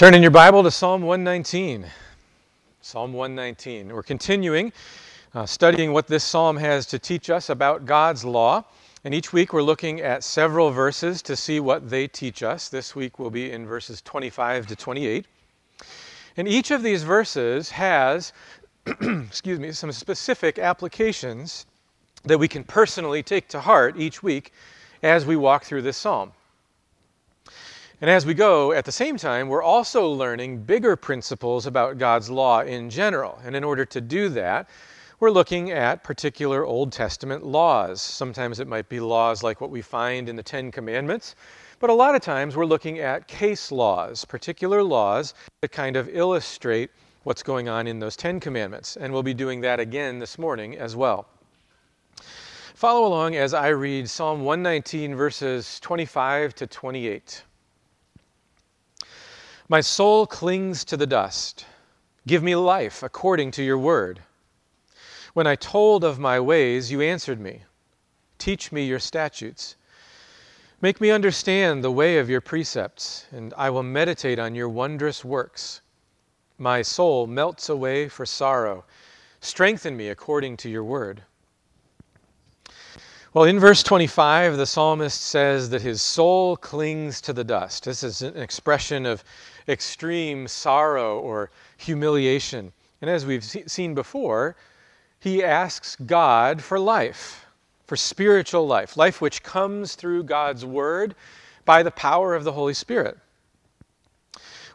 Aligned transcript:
Turn 0.00 0.14
in 0.14 0.22
your 0.22 0.30
Bible 0.30 0.62
to 0.62 0.70
Psalm 0.70 1.02
119. 1.02 1.84
Psalm 2.80 3.12
119. 3.12 3.92
We're 3.92 4.02
continuing 4.02 4.72
uh, 5.34 5.44
studying 5.44 5.92
what 5.92 6.06
this 6.06 6.24
psalm 6.24 6.56
has 6.56 6.86
to 6.86 6.98
teach 6.98 7.28
us 7.28 7.50
about 7.50 7.84
God's 7.84 8.24
law. 8.24 8.64
And 9.04 9.12
each 9.12 9.34
week 9.34 9.52
we're 9.52 9.62
looking 9.62 10.00
at 10.00 10.24
several 10.24 10.70
verses 10.70 11.20
to 11.20 11.36
see 11.36 11.60
what 11.60 11.90
they 11.90 12.08
teach 12.08 12.42
us. 12.42 12.70
This 12.70 12.96
week 12.96 13.18
will 13.18 13.28
be 13.28 13.52
in 13.52 13.66
verses 13.66 14.00
25 14.00 14.68
to 14.68 14.74
28. 14.74 15.26
And 16.38 16.48
each 16.48 16.70
of 16.70 16.82
these 16.82 17.02
verses 17.02 17.68
has, 17.68 18.32
excuse 18.86 19.60
me, 19.60 19.70
some 19.72 19.92
specific 19.92 20.58
applications 20.58 21.66
that 22.24 22.38
we 22.38 22.48
can 22.48 22.64
personally 22.64 23.22
take 23.22 23.48
to 23.48 23.60
heart 23.60 23.98
each 23.98 24.22
week 24.22 24.54
as 25.02 25.26
we 25.26 25.36
walk 25.36 25.64
through 25.64 25.82
this 25.82 25.98
psalm. 25.98 26.32
And 28.02 28.08
as 28.08 28.24
we 28.24 28.32
go, 28.32 28.72
at 28.72 28.86
the 28.86 28.92
same 28.92 29.18
time, 29.18 29.48
we're 29.48 29.62
also 29.62 30.08
learning 30.08 30.62
bigger 30.62 30.96
principles 30.96 31.66
about 31.66 31.98
God's 31.98 32.30
law 32.30 32.62
in 32.62 32.88
general. 32.88 33.38
And 33.44 33.54
in 33.54 33.62
order 33.62 33.84
to 33.84 34.00
do 34.00 34.30
that, 34.30 34.70
we're 35.18 35.30
looking 35.30 35.70
at 35.70 36.02
particular 36.02 36.64
Old 36.64 36.92
Testament 36.92 37.44
laws. 37.44 38.00
Sometimes 38.00 38.58
it 38.58 38.66
might 38.66 38.88
be 38.88 39.00
laws 39.00 39.42
like 39.42 39.60
what 39.60 39.68
we 39.68 39.82
find 39.82 40.30
in 40.30 40.36
the 40.36 40.42
Ten 40.42 40.70
Commandments, 40.70 41.34
but 41.78 41.90
a 41.90 41.92
lot 41.92 42.14
of 42.14 42.22
times 42.22 42.56
we're 42.56 42.64
looking 42.64 43.00
at 43.00 43.28
case 43.28 43.70
laws, 43.70 44.24
particular 44.24 44.82
laws 44.82 45.34
that 45.60 45.70
kind 45.70 45.96
of 45.96 46.08
illustrate 46.08 46.88
what's 47.24 47.42
going 47.42 47.68
on 47.68 47.86
in 47.86 47.98
those 47.98 48.16
Ten 48.16 48.40
Commandments. 48.40 48.96
And 48.96 49.12
we'll 49.12 49.22
be 49.22 49.34
doing 49.34 49.60
that 49.60 49.78
again 49.78 50.18
this 50.18 50.38
morning 50.38 50.78
as 50.78 50.96
well. 50.96 51.26
Follow 52.74 53.06
along 53.06 53.36
as 53.36 53.52
I 53.52 53.68
read 53.68 54.08
Psalm 54.08 54.42
119, 54.42 55.14
verses 55.14 55.78
25 55.80 56.54
to 56.54 56.66
28. 56.66 57.42
My 59.70 59.82
soul 59.82 60.26
clings 60.26 60.84
to 60.86 60.96
the 60.96 61.06
dust. 61.06 61.64
Give 62.26 62.42
me 62.42 62.56
life 62.56 63.04
according 63.04 63.52
to 63.52 63.62
your 63.62 63.78
word. 63.78 64.18
When 65.32 65.46
I 65.46 65.54
told 65.54 66.02
of 66.02 66.18
my 66.18 66.40
ways, 66.40 66.90
you 66.90 67.00
answered 67.00 67.38
me. 67.38 67.62
Teach 68.36 68.72
me 68.72 68.84
your 68.84 68.98
statutes. 68.98 69.76
Make 70.80 71.00
me 71.00 71.12
understand 71.12 71.84
the 71.84 71.92
way 71.92 72.18
of 72.18 72.28
your 72.28 72.40
precepts, 72.40 73.26
and 73.30 73.54
I 73.56 73.70
will 73.70 73.84
meditate 73.84 74.40
on 74.40 74.56
your 74.56 74.68
wondrous 74.68 75.24
works. 75.24 75.82
My 76.58 76.82
soul 76.82 77.28
melts 77.28 77.68
away 77.68 78.08
for 78.08 78.26
sorrow. 78.26 78.84
Strengthen 79.40 79.96
me 79.96 80.08
according 80.08 80.56
to 80.56 80.68
your 80.68 80.82
word. 80.82 81.22
Well, 83.32 83.44
in 83.44 83.60
verse 83.60 83.84
25, 83.84 84.56
the 84.56 84.66
psalmist 84.66 85.20
says 85.20 85.70
that 85.70 85.82
his 85.82 86.02
soul 86.02 86.56
clings 86.56 87.20
to 87.20 87.32
the 87.32 87.44
dust. 87.44 87.84
This 87.84 88.02
is 88.02 88.22
an 88.22 88.36
expression 88.36 89.06
of 89.06 89.22
extreme 89.70 90.48
sorrow 90.48 91.18
or 91.20 91.50
humiliation. 91.76 92.72
And 93.00 93.08
as 93.08 93.24
we've 93.24 93.44
seen 93.44 93.94
before, 93.94 94.56
he 95.20 95.44
asks 95.44 95.96
God 95.96 96.62
for 96.62 96.78
life, 96.78 97.46
for 97.86 97.96
spiritual 97.96 98.66
life, 98.66 98.96
life 98.96 99.20
which 99.20 99.42
comes 99.42 99.94
through 99.94 100.24
God's 100.24 100.64
word 100.64 101.14
by 101.64 101.82
the 101.82 101.90
power 101.90 102.34
of 102.34 102.44
the 102.44 102.52
Holy 102.52 102.74
Spirit. 102.74 103.18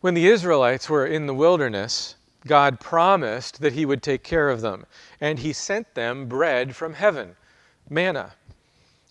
When 0.01 0.13
the 0.13 0.27
Israelites 0.27 0.89
were 0.89 1.05
in 1.05 1.25
the 1.25 1.33
wilderness, 1.33 2.15
God 2.47 2.79
promised 2.79 3.61
that 3.61 3.73
he 3.73 3.85
would 3.85 4.03
take 4.03 4.23
care 4.23 4.49
of 4.49 4.61
them, 4.61 4.85
and 5.19 5.39
he 5.39 5.51
sent 5.51 5.95
them 5.95 6.27
bread 6.27 6.75
from 6.75 6.93
heaven, 6.93 7.35
manna. 7.89 8.33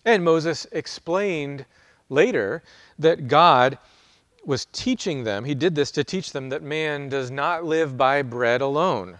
And 0.05 0.23
Moses 0.23 0.65
explained 0.71 1.65
later 2.09 2.63
that 2.97 3.27
God 3.27 3.77
was 4.47 4.65
teaching 4.71 5.23
them, 5.23 5.45
he 5.45 5.55
did 5.55 5.75
this 5.75 5.91
to 5.91 6.03
teach 6.03 6.31
them 6.31 6.49
that 6.49 6.61
man 6.61 7.09
does 7.09 7.31
not 7.31 7.65
live 7.65 7.97
by 7.97 8.21
bread 8.21 8.61
alone, 8.61 9.19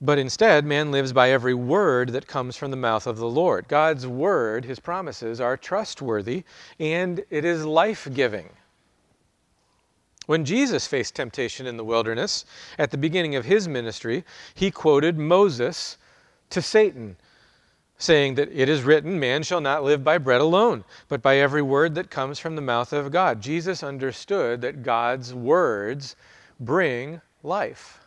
but 0.00 0.18
instead, 0.18 0.64
man 0.64 0.90
lives 0.90 1.12
by 1.12 1.30
every 1.30 1.54
word 1.54 2.08
that 2.10 2.26
comes 2.26 2.56
from 2.56 2.72
the 2.72 2.76
mouth 2.76 3.06
of 3.06 3.18
the 3.18 3.28
Lord. 3.28 3.68
God's 3.68 4.06
word, 4.06 4.64
his 4.64 4.80
promises, 4.80 5.40
are 5.40 5.56
trustworthy 5.56 6.42
and 6.80 7.22
it 7.30 7.44
is 7.44 7.64
life 7.64 8.08
giving. 8.12 8.50
When 10.26 10.44
Jesus 10.44 10.86
faced 10.86 11.14
temptation 11.14 11.66
in 11.66 11.76
the 11.76 11.84
wilderness 11.84 12.44
at 12.78 12.90
the 12.90 12.98
beginning 12.98 13.36
of 13.36 13.44
his 13.44 13.68
ministry, 13.68 14.24
he 14.54 14.70
quoted 14.70 15.18
Moses 15.18 15.98
to 16.50 16.60
Satan 16.60 17.16
saying 18.02 18.34
that 18.34 18.50
it 18.52 18.68
is 18.68 18.82
written, 18.82 19.20
Man 19.20 19.44
shall 19.44 19.60
not 19.60 19.84
live 19.84 20.02
by 20.02 20.18
bread 20.18 20.40
alone, 20.40 20.84
but 21.08 21.22
by 21.22 21.36
every 21.36 21.62
word 21.62 21.94
that 21.94 22.10
comes 22.10 22.38
from 22.40 22.56
the 22.56 22.62
mouth 22.62 22.92
of 22.92 23.12
God. 23.12 23.40
Jesus 23.40 23.84
understood 23.84 24.60
that 24.62 24.82
God's 24.82 25.32
words 25.32 26.16
bring 26.58 27.20
life. 27.44 28.00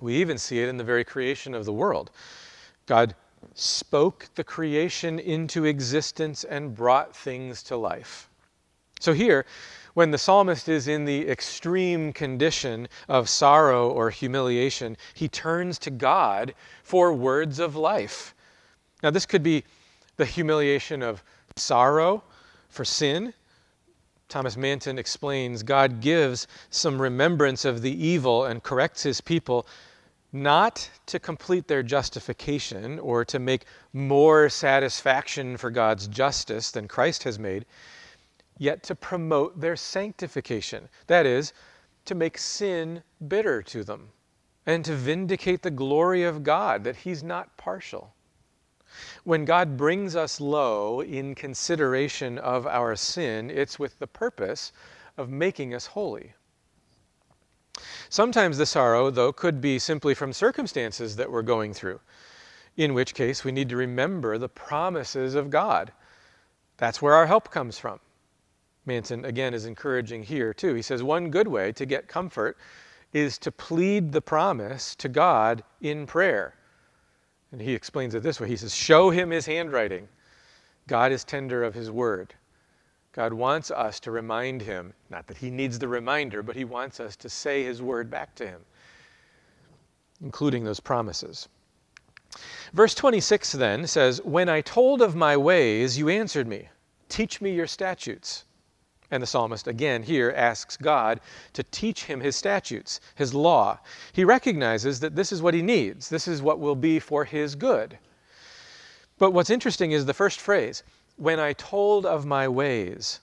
We 0.00 0.16
even 0.16 0.38
see 0.38 0.60
it 0.60 0.70
in 0.70 0.78
the 0.78 0.84
very 0.84 1.04
creation 1.04 1.54
of 1.54 1.66
the 1.66 1.74
world. 1.74 2.10
God 2.86 3.14
spoke 3.52 4.28
the 4.34 4.44
creation 4.44 5.18
into 5.18 5.66
existence 5.66 6.44
and 6.44 6.74
brought 6.74 7.14
things 7.14 7.62
to 7.64 7.76
life. 7.76 8.30
So 8.98 9.12
here, 9.12 9.44
when 9.92 10.10
the 10.10 10.18
psalmist 10.18 10.70
is 10.70 10.88
in 10.88 11.04
the 11.04 11.28
extreme 11.28 12.14
condition 12.14 12.88
of 13.08 13.28
sorrow 13.28 13.90
or 13.90 14.08
humiliation, 14.08 14.96
he 15.12 15.28
turns 15.28 15.78
to 15.80 15.90
God 15.90 16.54
for 16.82 17.12
words 17.12 17.58
of 17.58 17.76
life. 17.76 18.33
Now, 19.02 19.10
this 19.10 19.26
could 19.26 19.42
be 19.42 19.64
the 20.16 20.24
humiliation 20.24 21.02
of 21.02 21.22
sorrow 21.56 22.22
for 22.68 22.84
sin. 22.84 23.34
Thomas 24.28 24.56
Manton 24.56 24.98
explains 24.98 25.62
God 25.62 26.00
gives 26.00 26.46
some 26.70 27.00
remembrance 27.00 27.64
of 27.64 27.82
the 27.82 28.06
evil 28.06 28.44
and 28.44 28.62
corrects 28.62 29.02
his 29.02 29.20
people 29.20 29.66
not 30.32 30.90
to 31.06 31.20
complete 31.20 31.68
their 31.68 31.82
justification 31.82 32.98
or 32.98 33.24
to 33.24 33.38
make 33.38 33.66
more 33.92 34.48
satisfaction 34.48 35.56
for 35.56 35.70
God's 35.70 36.08
justice 36.08 36.72
than 36.72 36.88
Christ 36.88 37.22
has 37.22 37.38
made, 37.38 37.64
yet 38.58 38.82
to 38.84 38.96
promote 38.96 39.60
their 39.60 39.76
sanctification. 39.76 40.88
That 41.06 41.24
is, 41.24 41.52
to 42.06 42.16
make 42.16 42.36
sin 42.36 43.02
bitter 43.28 43.62
to 43.62 43.84
them 43.84 44.08
and 44.66 44.84
to 44.84 44.94
vindicate 44.94 45.62
the 45.62 45.70
glory 45.70 46.24
of 46.24 46.42
God, 46.42 46.82
that 46.84 46.96
He's 46.96 47.22
not 47.22 47.56
partial. 47.56 48.12
When 49.24 49.44
God 49.44 49.76
brings 49.76 50.16
us 50.16 50.40
low 50.40 51.00
in 51.00 51.34
consideration 51.34 52.38
of 52.38 52.66
our 52.66 52.96
sin, 52.96 53.50
it's 53.50 53.78
with 53.78 53.98
the 53.98 54.06
purpose 54.06 54.72
of 55.16 55.30
making 55.30 55.74
us 55.74 55.86
holy. 55.86 56.32
Sometimes 58.08 58.58
the 58.58 58.66
sorrow, 58.66 59.10
though, 59.10 59.32
could 59.32 59.60
be 59.60 59.78
simply 59.78 60.14
from 60.14 60.32
circumstances 60.32 61.16
that 61.16 61.30
we're 61.30 61.42
going 61.42 61.74
through, 61.74 62.00
in 62.76 62.94
which 62.94 63.14
case 63.14 63.44
we 63.44 63.52
need 63.52 63.68
to 63.68 63.76
remember 63.76 64.38
the 64.38 64.48
promises 64.48 65.34
of 65.34 65.50
God. 65.50 65.92
That's 66.76 67.02
where 67.02 67.14
our 67.14 67.26
help 67.26 67.50
comes 67.50 67.78
from. 67.78 68.00
Manton, 68.86 69.24
again, 69.24 69.54
is 69.54 69.66
encouraging 69.66 70.22
here, 70.22 70.52
too. 70.52 70.74
He 70.74 70.82
says 70.82 71.02
one 71.02 71.30
good 71.30 71.48
way 71.48 71.72
to 71.72 71.86
get 71.86 72.06
comfort 72.06 72.56
is 73.12 73.38
to 73.38 73.50
plead 73.50 74.12
the 74.12 74.20
promise 74.20 74.94
to 74.96 75.08
God 75.08 75.64
in 75.80 76.06
prayer. 76.06 76.54
And 77.54 77.62
he 77.62 77.72
explains 77.72 78.16
it 78.16 78.24
this 78.24 78.40
way 78.40 78.48
He 78.48 78.56
says, 78.56 78.74
Show 78.74 79.10
him 79.10 79.30
his 79.30 79.46
handwriting. 79.46 80.08
God 80.88 81.12
is 81.12 81.22
tender 81.22 81.62
of 81.62 81.72
his 81.72 81.88
word. 81.88 82.34
God 83.12 83.32
wants 83.32 83.70
us 83.70 84.00
to 84.00 84.10
remind 84.10 84.60
him, 84.60 84.92
not 85.08 85.28
that 85.28 85.36
he 85.36 85.52
needs 85.52 85.78
the 85.78 85.86
reminder, 85.86 86.42
but 86.42 86.56
he 86.56 86.64
wants 86.64 86.98
us 86.98 87.14
to 87.14 87.28
say 87.28 87.62
his 87.62 87.80
word 87.80 88.10
back 88.10 88.34
to 88.34 88.46
him, 88.48 88.60
including 90.20 90.64
those 90.64 90.80
promises. 90.80 91.48
Verse 92.72 92.92
26 92.92 93.52
then 93.52 93.86
says, 93.86 94.20
When 94.22 94.48
I 94.48 94.60
told 94.60 95.00
of 95.00 95.14
my 95.14 95.36
ways, 95.36 95.96
you 95.96 96.08
answered 96.08 96.48
me. 96.48 96.68
Teach 97.08 97.40
me 97.40 97.54
your 97.54 97.68
statutes. 97.68 98.46
And 99.10 99.22
the 99.22 99.26
psalmist 99.26 99.68
again 99.68 100.02
here 100.02 100.32
asks 100.34 100.76
God 100.76 101.20
to 101.52 101.62
teach 101.62 102.04
him 102.04 102.20
his 102.20 102.36
statutes, 102.36 103.00
his 103.14 103.34
law. 103.34 103.78
He 104.12 104.24
recognizes 104.24 105.00
that 105.00 105.14
this 105.14 105.30
is 105.30 105.42
what 105.42 105.54
he 105.54 105.62
needs, 105.62 106.08
this 106.08 106.26
is 106.26 106.42
what 106.42 106.58
will 106.58 106.74
be 106.74 106.98
for 106.98 107.24
his 107.24 107.54
good. 107.54 107.98
But 109.18 109.32
what's 109.32 109.50
interesting 109.50 109.92
is 109.92 110.06
the 110.06 110.14
first 110.14 110.40
phrase 110.40 110.82
when 111.16 111.38
I 111.38 111.52
told 111.52 112.06
of 112.06 112.26
my 112.26 112.48
ways. 112.48 113.20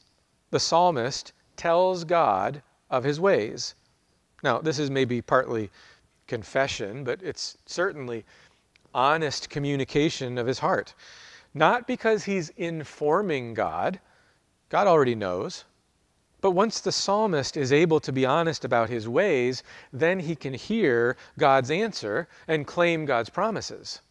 The 0.51 0.59
psalmist 0.59 1.33
tells 1.55 2.03
God 2.03 2.61
of 2.89 3.03
his 3.03 3.19
ways. 3.19 3.75
Now, 4.43 4.59
this 4.59 4.79
is 4.79 4.89
maybe 4.89 5.21
partly 5.21 5.69
confession, 6.27 7.03
but 7.03 7.21
it's 7.21 7.57
certainly 7.65 8.25
honest 8.93 9.49
communication 9.49 10.37
of 10.37 10.47
his 10.47 10.59
heart. 10.59 10.93
Not 11.53 11.87
because 11.87 12.23
he's 12.23 12.49
informing 12.49 13.53
God, 13.53 13.99
God 14.69 14.87
already 14.87 15.15
knows. 15.15 15.65
But 16.41 16.51
once 16.51 16.79
the 16.79 16.91
psalmist 16.91 17.55
is 17.55 17.71
able 17.71 17.99
to 17.99 18.11
be 18.11 18.25
honest 18.25 18.65
about 18.65 18.89
his 18.89 19.07
ways, 19.07 19.61
then 19.93 20.19
he 20.19 20.35
can 20.35 20.55
hear 20.55 21.15
God's 21.37 21.69
answer 21.69 22.27
and 22.47 22.65
claim 22.65 23.05
God's 23.05 23.29
promises. 23.29 24.01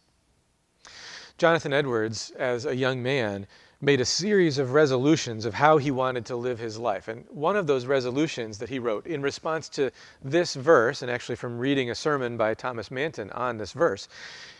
Jonathan 1.37 1.73
Edwards, 1.73 2.31
as 2.37 2.65
a 2.65 2.75
young 2.75 3.03
man, 3.03 3.47
made 3.81 3.99
a 3.99 4.05
series 4.05 4.59
of 4.59 4.73
resolutions 4.73 5.43
of 5.43 5.55
how 5.55 5.77
he 5.77 5.89
wanted 5.89 6.25
to 6.27 6.35
live 6.35 6.59
his 6.59 6.77
life. 6.77 7.07
And 7.07 7.25
one 7.29 7.57
of 7.57 7.67
those 7.67 7.85
resolutions 7.87 8.59
that 8.59 8.69
he 8.69 8.79
wrote 8.79 9.07
in 9.07 9.21
response 9.21 9.67
to 9.69 9.91
this 10.23 10.53
verse, 10.53 11.01
and 11.01 11.09
actually 11.09 11.35
from 11.35 11.57
reading 11.57 11.89
a 11.89 11.95
sermon 11.95 12.37
by 12.37 12.53
Thomas 12.53 12.91
Manton 12.91 13.31
on 13.31 13.57
this 13.57 13.73
verse, 13.73 14.07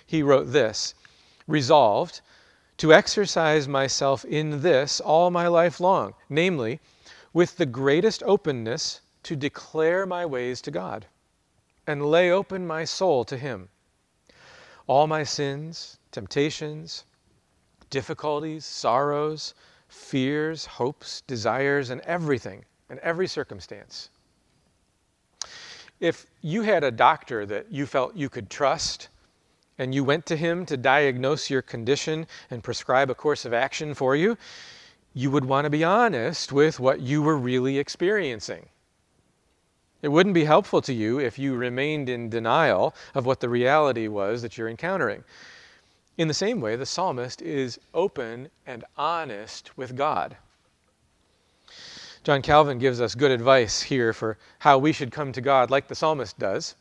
he 0.06 0.24
wrote 0.24 0.52
this 0.52 0.96
Resolved 1.48 2.22
to 2.78 2.94
exercise 2.94 3.68
myself 3.68 4.26
in 4.26 4.62
this 4.62 5.00
all 5.00 5.30
my 5.30 5.48
life 5.48 5.80
long, 5.80 6.16
namely, 6.30 6.80
with 7.34 7.58
the 7.58 7.66
greatest 7.66 8.24
openness 8.24 9.02
to 9.24 9.36
declare 9.36 10.06
my 10.06 10.26
ways 10.26 10.62
to 10.62 10.72
God 10.72 11.06
and 11.88 12.06
lay 12.06 12.32
open 12.32 12.66
my 12.68 12.84
soul 12.84 13.24
to 13.26 13.38
Him. 13.38 13.70
All 14.88 15.08
my 15.08 15.24
sins, 15.24 15.98
temptations, 16.12 17.06
difficulties, 17.90 18.66
sorrows, 18.66 19.54
fears, 19.88 20.66
hopes, 20.66 21.22
desires, 21.22 21.90
and 21.90 22.02
everything, 22.02 22.66
and 22.90 23.00
every 23.00 23.28
circumstance. 23.28 24.10
If 26.00 26.26
you 26.42 26.64
had 26.64 26.84
a 26.84 26.92
doctor 26.92 27.46
that 27.46 27.72
you 27.72 27.86
felt 27.86 28.16
you 28.16 28.30
could 28.30 28.50
trust, 28.50 29.10
and 29.78 29.96
you 29.96 30.04
went 30.04 30.26
to 30.28 30.36
him 30.36 30.66
to 30.68 30.78
diagnose 30.78 31.50
your 31.50 31.62
condition 31.62 32.28
and 32.50 32.64
prescribe 32.64 33.10
a 33.10 33.16
course 33.16 33.46
of 33.46 33.54
action 33.54 33.94
for 33.94 34.16
you, 34.16 34.38
you 35.14 35.30
would 35.32 35.46
want 35.46 35.66
to 35.66 35.70
be 35.70 35.84
honest 35.84 36.52
with 36.52 36.80
what 36.80 37.02
you 37.02 37.22
were 37.22 37.38
really 37.38 37.78
experiencing. 37.78 38.70
It 40.02 40.08
wouldn't 40.08 40.34
be 40.36 40.46
helpful 40.46 40.82
to 40.82 40.94
you 40.94 41.20
if 41.20 41.38
you 41.38 41.56
remained 41.56 42.10
in 42.10 42.30
denial 42.30 42.96
of 43.14 43.26
what 43.26 43.40
the 43.40 43.50
reality 43.50 44.08
was 44.08 44.42
that 44.42 44.58
you're 44.58 44.70
encountering. 44.70 45.24
In 46.18 46.28
the 46.28 46.34
same 46.34 46.60
way, 46.60 46.76
the 46.76 46.86
psalmist 46.86 47.42
is 47.42 47.80
open 47.94 48.50
and 48.66 48.84
honest 48.98 49.78
with 49.78 49.96
God. 49.96 50.38
John 52.24 52.42
Calvin 52.42 52.80
gives 52.80 53.02
us 53.02 53.16
good 53.16 53.32
advice 53.32 53.82
here 53.82 54.14
for 54.14 54.38
how 54.60 54.78
we 54.78 54.94
should 54.94 55.12
come 55.12 55.32
to 55.32 55.42
God, 55.42 55.72
like 55.72 55.88
the 55.88 55.96
psalmist 55.96 56.38
does. 56.38 56.76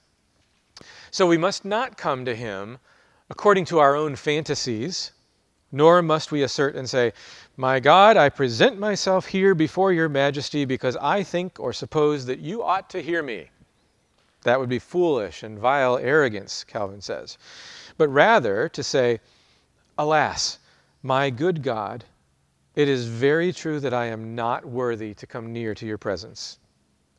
So 1.10 1.26
we 1.26 1.38
must 1.38 1.64
not 1.64 1.96
come 1.96 2.24
to 2.24 2.34
him 2.34 2.78
according 3.30 3.64
to 3.66 3.78
our 3.78 3.94
own 3.94 4.16
fantasies, 4.16 5.12
nor 5.72 6.02
must 6.02 6.32
we 6.32 6.42
assert 6.42 6.74
and 6.74 6.88
say, 6.88 7.12
My 7.60 7.78
God, 7.78 8.16
I 8.16 8.30
present 8.30 8.78
myself 8.78 9.26
here 9.26 9.54
before 9.54 9.92
your 9.92 10.08
majesty 10.08 10.64
because 10.64 10.96
I 10.96 11.22
think 11.22 11.60
or 11.60 11.74
suppose 11.74 12.24
that 12.24 12.38
you 12.38 12.62
ought 12.62 12.88
to 12.88 13.02
hear 13.02 13.22
me. 13.22 13.50
That 14.44 14.58
would 14.58 14.70
be 14.70 14.78
foolish 14.78 15.42
and 15.42 15.58
vile 15.58 15.98
arrogance, 15.98 16.64
Calvin 16.64 17.02
says 17.02 17.36
but 17.98 18.08
rather 18.08 18.66
to 18.66 18.82
say, 18.82 19.20
Alas, 19.98 20.58
my 21.02 21.28
good 21.28 21.62
God, 21.62 22.02
it 22.74 22.88
is 22.88 23.06
very 23.06 23.52
true 23.52 23.78
that 23.78 23.92
I 23.92 24.06
am 24.06 24.34
not 24.34 24.64
worthy 24.64 25.12
to 25.12 25.26
come 25.26 25.52
near 25.52 25.74
to 25.74 25.84
your 25.84 25.98
presence. 25.98 26.58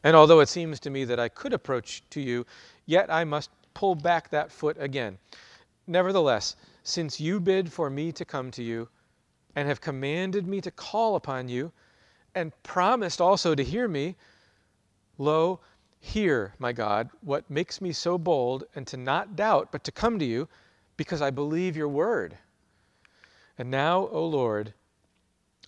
And 0.04 0.16
although 0.16 0.40
it 0.40 0.50
seems 0.50 0.80
to 0.80 0.90
me 0.90 1.06
that 1.06 1.20
I 1.20 1.30
could 1.30 1.54
approach 1.54 2.02
to 2.10 2.20
you, 2.20 2.48
yet 2.88 3.14
I 3.14 3.24
must 3.26 3.52
pull 3.76 3.94
back 3.94 4.32
that 4.32 4.52
foot 4.52 4.76
again. 4.80 5.20
Nevertheless, 5.86 6.56
since 6.82 7.22
you 7.22 7.40
bid 7.40 7.72
for 7.72 7.92
me 7.92 8.12
to 8.14 8.26
come 8.26 8.50
to 8.50 8.64
you, 8.64 8.90
and 9.56 9.68
have 9.68 9.82
commanded 9.82 10.48
me 10.48 10.62
to 10.62 10.72
call 10.72 11.16
upon 11.16 11.50
you, 11.50 11.72
and 12.36 12.52
promised 12.64 13.20
also 13.20 13.54
to 13.54 13.64
hear 13.64 13.88
me, 13.88 14.16
lo, 15.18 15.60
hear, 16.00 16.54
my 16.60 16.72
God, 16.72 17.10
what 17.22 17.50
makes 17.50 17.82
me 17.82 17.92
so 17.92 18.18
bold, 18.18 18.64
and 18.76 18.88
to 18.88 18.98
not 18.98 19.36
doubt, 19.36 19.72
but 19.72 19.84
to 19.84 19.92
come 19.92 20.18
to 20.20 20.26
you, 20.26 20.48
because 20.98 21.22
I 21.22 21.30
believe 21.30 21.76
your 21.76 21.90
word. 21.90 22.38
And 23.58 23.70
now, 23.70 24.08
O 24.08 24.26
Lord, 24.26 24.74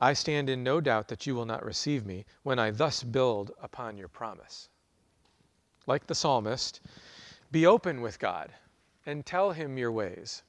I 0.01 0.13
stand 0.13 0.50
in 0.50 0.63
no 0.63 0.81
doubt 0.81 1.07
that 1.09 1.27
you 1.27 1.35
will 1.35 1.45
not 1.45 1.63
receive 1.63 2.06
me 2.06 2.25
when 2.44 2.59
I 2.59 2.71
thus 2.71 3.03
build 3.03 3.51
upon 3.62 3.97
your 3.97 4.07
promise. 4.07 4.69
Like 5.85 6.07
the 6.07 6.15
psalmist, 6.15 6.81
be 7.51 7.65
open 7.65 8.01
with 8.01 8.19
God 8.19 8.51
and 9.06 9.25
tell 9.25 9.51
him 9.51 9.77
your 9.77 9.91
ways. 9.91 10.44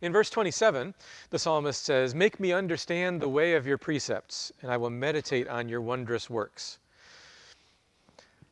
In 0.00 0.12
verse 0.12 0.30
27, 0.30 0.94
the 1.30 1.38
psalmist 1.38 1.84
says, 1.84 2.14
Make 2.14 2.40
me 2.40 2.52
understand 2.52 3.20
the 3.20 3.28
way 3.28 3.54
of 3.54 3.66
your 3.66 3.78
precepts, 3.78 4.52
and 4.62 4.70
I 4.70 4.76
will 4.76 4.90
meditate 4.90 5.48
on 5.48 5.68
your 5.68 5.80
wondrous 5.80 6.30
works. 6.30 6.78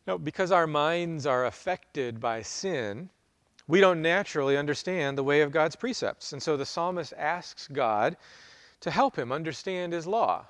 Now, 0.06 0.18
because 0.18 0.52
our 0.52 0.66
minds 0.66 1.26
are 1.26 1.46
affected 1.46 2.20
by 2.20 2.42
sin, 2.42 3.08
we 3.66 3.80
don't 3.80 4.02
naturally 4.02 4.56
understand 4.56 5.16
the 5.16 5.24
way 5.24 5.40
of 5.40 5.50
God's 5.50 5.76
precepts. 5.76 6.32
And 6.32 6.42
so 6.42 6.56
the 6.56 6.66
psalmist 6.66 7.14
asks 7.16 7.68
God 7.68 8.16
to 8.80 8.90
help 8.90 9.18
him 9.18 9.32
understand 9.32 9.92
his 9.92 10.06
law. 10.06 10.46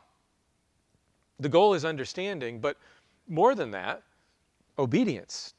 The 1.39 1.49
goal 1.49 1.75
is 1.75 1.85
understanding, 1.85 2.61
but 2.61 2.77
more 3.29 3.55
than 3.55 3.71
that, 3.71 4.03
obedience. 4.79 5.55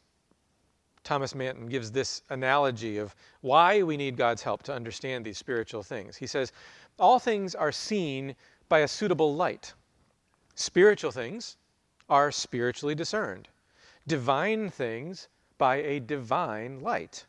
Thomas 1.06 1.36
Manton 1.36 1.68
gives 1.68 1.92
this 1.92 2.24
analogy 2.30 2.98
of 2.98 3.16
why 3.42 3.84
we 3.84 3.96
need 3.96 4.18
God's 4.18 4.42
help 4.42 4.63
to 4.63 4.74
understand 4.74 5.24
these 5.24 5.38
spiritual 5.38 5.84
things. 5.84 6.18
He 6.18 6.25
says, 6.25 6.52
All 6.98 7.19
things 7.19 7.54
are 7.54 7.72
seen 7.72 8.36
by 8.69 8.80
a 8.80 8.88
suitable 8.88 9.36
light. 9.36 9.74
Spiritual 10.56 11.12
things 11.12 11.57
are 12.10 12.31
spiritually 12.31 12.96
discerned, 12.96 13.48
divine 14.07 14.69
things 14.72 15.28
by 15.60 15.75
a 15.75 16.00
divine 16.00 16.80
light. 16.80 17.28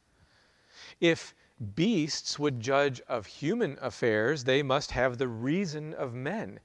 If 0.99 1.35
beasts 1.75 2.39
would 2.39 2.61
judge 2.61 3.03
of 3.03 3.27
human 3.27 3.79
affairs, 3.83 4.45
they 4.45 4.63
must 4.63 4.91
have 4.93 5.19
the 5.19 5.29
reason 5.29 5.93
of 5.93 6.15
men. 6.15 6.61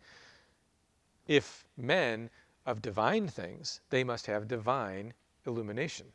If 1.28 1.66
men 1.75 2.30
of 2.66 2.81
divine 2.81 3.28
things, 3.28 3.81
they 3.90 4.06
must 4.06 4.28
have 4.28 4.48
divine 4.48 5.13
illumination. 5.46 6.13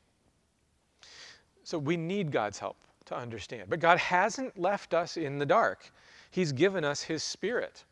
So 1.67 1.79
we 1.79 1.97
need 1.97 2.31
God's 2.31 2.61
help 2.61 2.77
to 3.07 3.17
understand. 3.17 3.69
But 3.69 3.81
God 3.81 3.99
hasn't 3.99 4.57
left 4.57 4.95
us 4.95 5.17
in 5.17 5.41
the 5.41 5.45
dark, 5.45 5.91
He's 6.31 6.53
given 6.53 6.85
us 6.85 7.03
His 7.03 7.25
Spirit. 7.25 7.85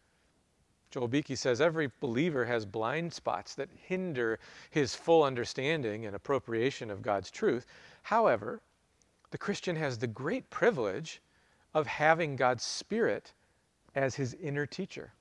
Joel 0.92 1.08
Beeke 1.08 1.36
says 1.36 1.60
every 1.60 1.90
believer 1.98 2.44
has 2.44 2.64
blind 2.64 3.12
spots 3.12 3.56
that 3.56 3.68
hinder 3.88 4.38
his 4.70 4.94
full 4.94 5.24
understanding 5.24 6.06
and 6.06 6.14
appropriation 6.14 6.88
of 6.88 7.02
God's 7.02 7.32
truth. 7.32 7.66
However, 8.04 8.60
the 9.32 9.38
Christian 9.38 9.74
has 9.74 9.98
the 9.98 10.06
great 10.06 10.48
privilege 10.50 11.20
of 11.74 11.88
having 11.88 12.36
God's 12.36 12.62
Spirit 12.62 13.32
as 13.96 14.14
his 14.14 14.34
inner 14.34 14.66
teacher. 14.66 15.12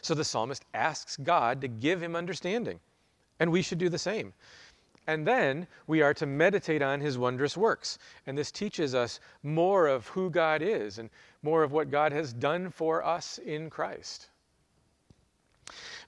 So 0.00 0.14
the 0.14 0.22
psalmist 0.22 0.64
asks 0.74 1.16
God 1.16 1.60
to 1.62 1.66
give 1.66 2.00
him 2.00 2.14
understanding, 2.14 2.78
and 3.40 3.50
we 3.50 3.62
should 3.62 3.78
do 3.78 3.88
the 3.88 3.98
same. 3.98 4.32
And 5.10 5.26
then 5.26 5.66
we 5.88 6.02
are 6.02 6.14
to 6.14 6.24
meditate 6.24 6.82
on 6.82 7.00
his 7.00 7.18
wondrous 7.18 7.56
works. 7.56 7.98
And 8.28 8.38
this 8.38 8.52
teaches 8.52 8.94
us 8.94 9.18
more 9.42 9.88
of 9.88 10.06
who 10.06 10.30
God 10.30 10.62
is 10.62 10.98
and 10.98 11.10
more 11.42 11.64
of 11.64 11.72
what 11.72 11.90
God 11.90 12.12
has 12.12 12.32
done 12.32 12.70
for 12.70 13.04
us 13.04 13.38
in 13.38 13.70
Christ. 13.70 14.28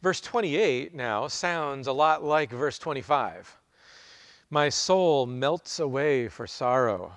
Verse 0.03 0.21
28 0.21 0.95
now 0.95 1.26
sounds 1.26 1.88
a 1.88 1.93
lot 1.93 2.23
like 2.23 2.53
verse 2.53 2.79
25. 2.79 3.59
My 4.50 4.69
soul 4.69 5.26
melts 5.26 5.81
away 5.81 6.29
for 6.29 6.47
sorrow. 6.47 7.12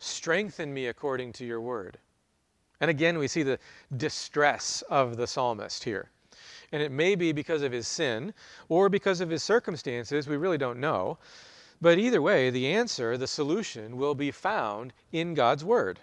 Strengthen 0.00 0.74
me 0.74 0.88
according 0.88 1.32
to 1.34 1.46
your 1.46 1.60
word. 1.60 1.98
And 2.80 2.90
again, 2.90 3.18
we 3.18 3.28
see 3.28 3.44
the 3.44 3.60
distress 3.96 4.82
of 4.90 5.16
the 5.16 5.28
psalmist 5.28 5.84
here. 5.84 6.10
And 6.72 6.82
it 6.82 6.92
may 6.92 7.14
be 7.14 7.32
because 7.32 7.62
of 7.62 7.72
his 7.72 7.88
sin 7.88 8.32
or 8.68 8.88
because 8.88 9.20
of 9.20 9.30
his 9.30 9.42
circumstances, 9.42 10.28
we 10.28 10.36
really 10.36 10.58
don't 10.58 10.80
know. 10.80 11.18
But 11.80 11.98
either 11.98 12.20
way, 12.20 12.50
the 12.50 12.68
answer, 12.68 13.16
the 13.16 13.26
solution, 13.26 13.96
will 13.96 14.14
be 14.14 14.30
found 14.30 14.92
in 15.12 15.34
God's 15.34 15.64
Word. 15.64 16.00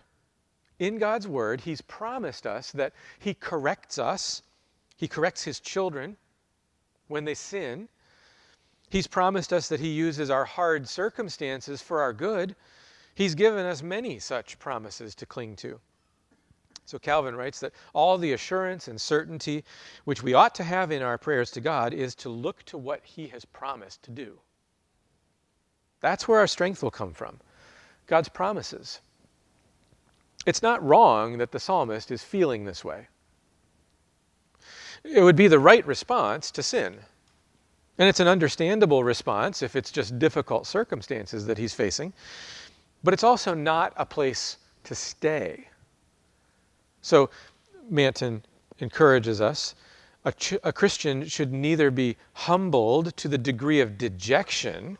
In 0.79 0.97
God's 0.97 1.27
Word, 1.27 1.61
He's 1.61 1.81
promised 1.81 2.47
us 2.47 2.71
that 2.71 2.93
He 3.19 3.33
corrects 3.33 3.99
us, 3.99 4.41
He 4.95 5.07
corrects 5.07 5.43
His 5.43 5.59
children 5.59 6.17
when 7.07 7.25
they 7.25 7.35
sin, 7.35 7.89
He's 8.89 9.07
promised 9.07 9.51
us 9.51 9.67
that 9.69 9.79
He 9.79 9.89
uses 9.89 10.29
our 10.29 10.45
hard 10.45 10.87
circumstances 10.87 11.81
for 11.81 12.01
our 12.01 12.13
good. 12.13 12.55
He's 13.13 13.35
given 13.35 13.65
us 13.65 13.81
many 13.81 14.19
such 14.19 14.59
promises 14.59 15.13
to 15.15 15.25
cling 15.25 15.55
to. 15.57 15.79
So 16.87 16.97
Calvin 16.97 17.35
writes 17.35 17.59
that 17.59 17.73
all 17.93 18.17
the 18.17 18.31
assurance 18.31 18.87
and 18.87 18.99
certainty 18.99 19.65
which 20.05 20.23
we 20.23 20.33
ought 20.33 20.55
to 20.55 20.63
have 20.63 20.89
in 20.89 21.01
our 21.01 21.17
prayers 21.17 21.51
to 21.51 21.61
God 21.61 21.93
is 21.93 22.15
to 22.15 22.29
look 22.29 22.63
to 22.63 22.77
what 22.77 23.03
He 23.03 23.27
has 23.27 23.43
promised 23.43 24.03
to 24.03 24.11
do. 24.11 24.39
That's 25.99 26.29
where 26.29 26.39
our 26.39 26.47
strength 26.47 26.81
will 26.81 26.91
come 26.91 27.13
from 27.13 27.41
God's 28.07 28.29
promises. 28.29 29.01
It's 30.45 30.63
not 30.63 30.81
wrong 30.81 31.39
that 31.39 31.51
the 31.51 31.59
psalmist 31.59 32.09
is 32.09 32.23
feeling 32.23 32.63
this 32.63 32.85
way. 32.85 33.09
It 35.03 35.21
would 35.21 35.35
be 35.35 35.49
the 35.49 35.59
right 35.59 35.85
response 35.85 36.51
to 36.51 36.63
sin. 36.63 36.99
And 37.97 38.07
it's 38.07 38.21
an 38.21 38.29
understandable 38.29 39.03
response 39.03 39.61
if 39.61 39.75
it's 39.75 39.91
just 39.91 40.19
difficult 40.19 40.65
circumstances 40.65 41.47
that 41.47 41.57
he's 41.57 41.73
facing. 41.73 42.13
But 43.03 43.13
it's 43.13 43.25
also 43.25 43.53
not 43.53 43.91
a 43.97 44.05
place 44.05 44.55
to 44.85 44.95
stay. 44.95 45.67
So 47.07 47.29
Manton 47.89 48.43
encourages 48.79 49.39
us 49.39 49.75
a, 50.25 50.33
ch- 50.33 50.59
a 50.61 50.73
Christian 50.73 51.25
should 51.25 51.53
neither 51.53 51.89
be 51.89 52.17
humbled 52.33 53.15
to 53.15 53.29
the 53.29 53.37
degree 53.37 53.79
of 53.79 53.97
dejection 53.97 54.97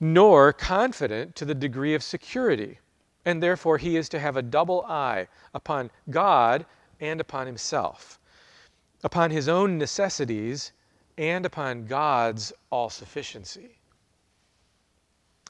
nor 0.00 0.54
confident 0.54 1.36
to 1.36 1.44
the 1.44 1.54
degree 1.54 1.94
of 1.94 2.02
security. 2.02 2.78
And 3.26 3.42
therefore, 3.42 3.76
he 3.76 3.98
is 3.98 4.08
to 4.08 4.18
have 4.18 4.38
a 4.38 4.42
double 4.42 4.86
eye 4.86 5.28
upon 5.52 5.90
God 6.08 6.64
and 6.98 7.20
upon 7.20 7.46
himself, 7.46 8.18
upon 9.04 9.30
his 9.30 9.50
own 9.50 9.76
necessities 9.76 10.72
and 11.18 11.44
upon 11.44 11.84
God's 11.84 12.54
all 12.70 12.88
sufficiency. 12.88 13.77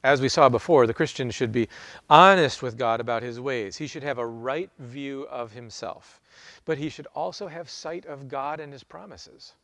As 0.05 0.21
we 0.21 0.29
saw 0.29 0.49
before, 0.49 0.87
the 0.87 0.95
Christian 0.95 1.31
should 1.31 1.51
be 1.51 1.69
honest 2.09 2.63
with 2.63 2.79
God 2.79 3.01
about 3.01 3.23
his 3.23 3.41
ways. 3.41 3.77
He 3.77 3.87
should 3.89 4.05
have 4.05 4.19
a 4.19 4.27
right 4.27 4.71
view 4.79 5.27
of 5.29 5.53
himself, 5.53 6.21
but 6.65 6.79
he 6.79 6.89
should 6.89 7.09
also 7.15 7.49
have 7.49 7.69
sight 7.69 8.07
of 8.07 8.29
God 8.29 8.61
and 8.61 8.73
his 8.73 8.85
promises. 8.85 9.55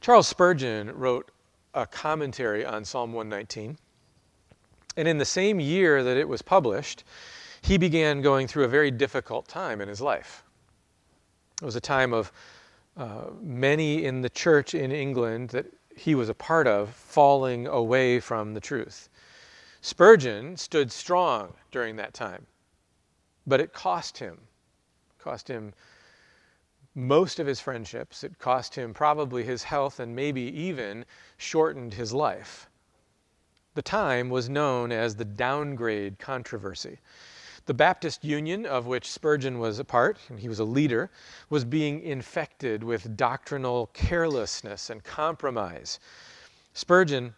Charles 0.00 0.28
Spurgeon 0.28 0.96
wrote 0.96 1.32
a 1.74 1.86
commentary 1.86 2.64
on 2.64 2.84
Psalm 2.84 3.12
119. 3.12 3.76
And 4.96 5.08
in 5.08 5.18
the 5.18 5.24
same 5.24 5.60
year 5.60 6.02
that 6.02 6.16
it 6.16 6.28
was 6.28 6.42
published, 6.42 7.04
he 7.60 7.76
began 7.76 8.22
going 8.22 8.46
through 8.46 8.64
a 8.64 8.68
very 8.68 8.90
difficult 8.90 9.48
time 9.48 9.80
in 9.80 9.88
his 9.88 10.00
life. 10.00 10.44
It 11.60 11.64
was 11.64 11.76
a 11.76 11.80
time 11.80 12.12
of 12.14 12.32
uh, 12.96 13.24
many 13.42 14.04
in 14.04 14.22
the 14.22 14.30
church 14.30 14.74
in 14.74 14.92
England 14.92 15.50
that 15.50 15.66
he 15.96 16.14
was 16.14 16.28
a 16.28 16.34
part 16.34 16.66
of 16.66 16.90
falling 16.90 17.66
away 17.66 18.20
from 18.20 18.54
the 18.54 18.60
truth. 18.60 19.08
Spurgeon 19.80 20.56
stood 20.56 20.92
strong 20.92 21.54
during 21.70 21.96
that 21.96 22.14
time, 22.14 22.46
but 23.46 23.60
it 23.60 23.72
cost 23.72 24.18
him. 24.18 24.38
It 25.10 25.22
cost 25.22 25.48
him 25.48 25.72
most 26.94 27.38
of 27.38 27.46
his 27.46 27.60
friendships. 27.60 28.22
It 28.22 28.38
cost 28.38 28.74
him 28.74 28.94
probably 28.94 29.42
his 29.42 29.62
health 29.62 29.98
and 29.98 30.14
maybe 30.14 30.42
even 30.42 31.04
shortened 31.36 31.94
his 31.94 32.12
life. 32.12 32.68
The 33.74 33.82
time 33.82 34.30
was 34.30 34.48
known 34.48 34.92
as 34.92 35.16
the 35.16 35.24
downgrade 35.24 36.18
controversy. 36.18 36.98
The 37.66 37.74
Baptist 37.74 38.24
Union, 38.24 38.64
of 38.64 38.86
which 38.86 39.10
Spurgeon 39.10 39.58
was 39.58 39.80
a 39.80 39.84
part, 39.84 40.18
and 40.28 40.38
he 40.38 40.48
was 40.48 40.60
a 40.60 40.64
leader, 40.64 41.10
was 41.50 41.64
being 41.64 42.00
infected 42.00 42.84
with 42.84 43.16
doctrinal 43.16 43.90
carelessness 43.92 44.88
and 44.88 45.02
compromise. 45.02 45.98
Spurgeon 46.74 47.34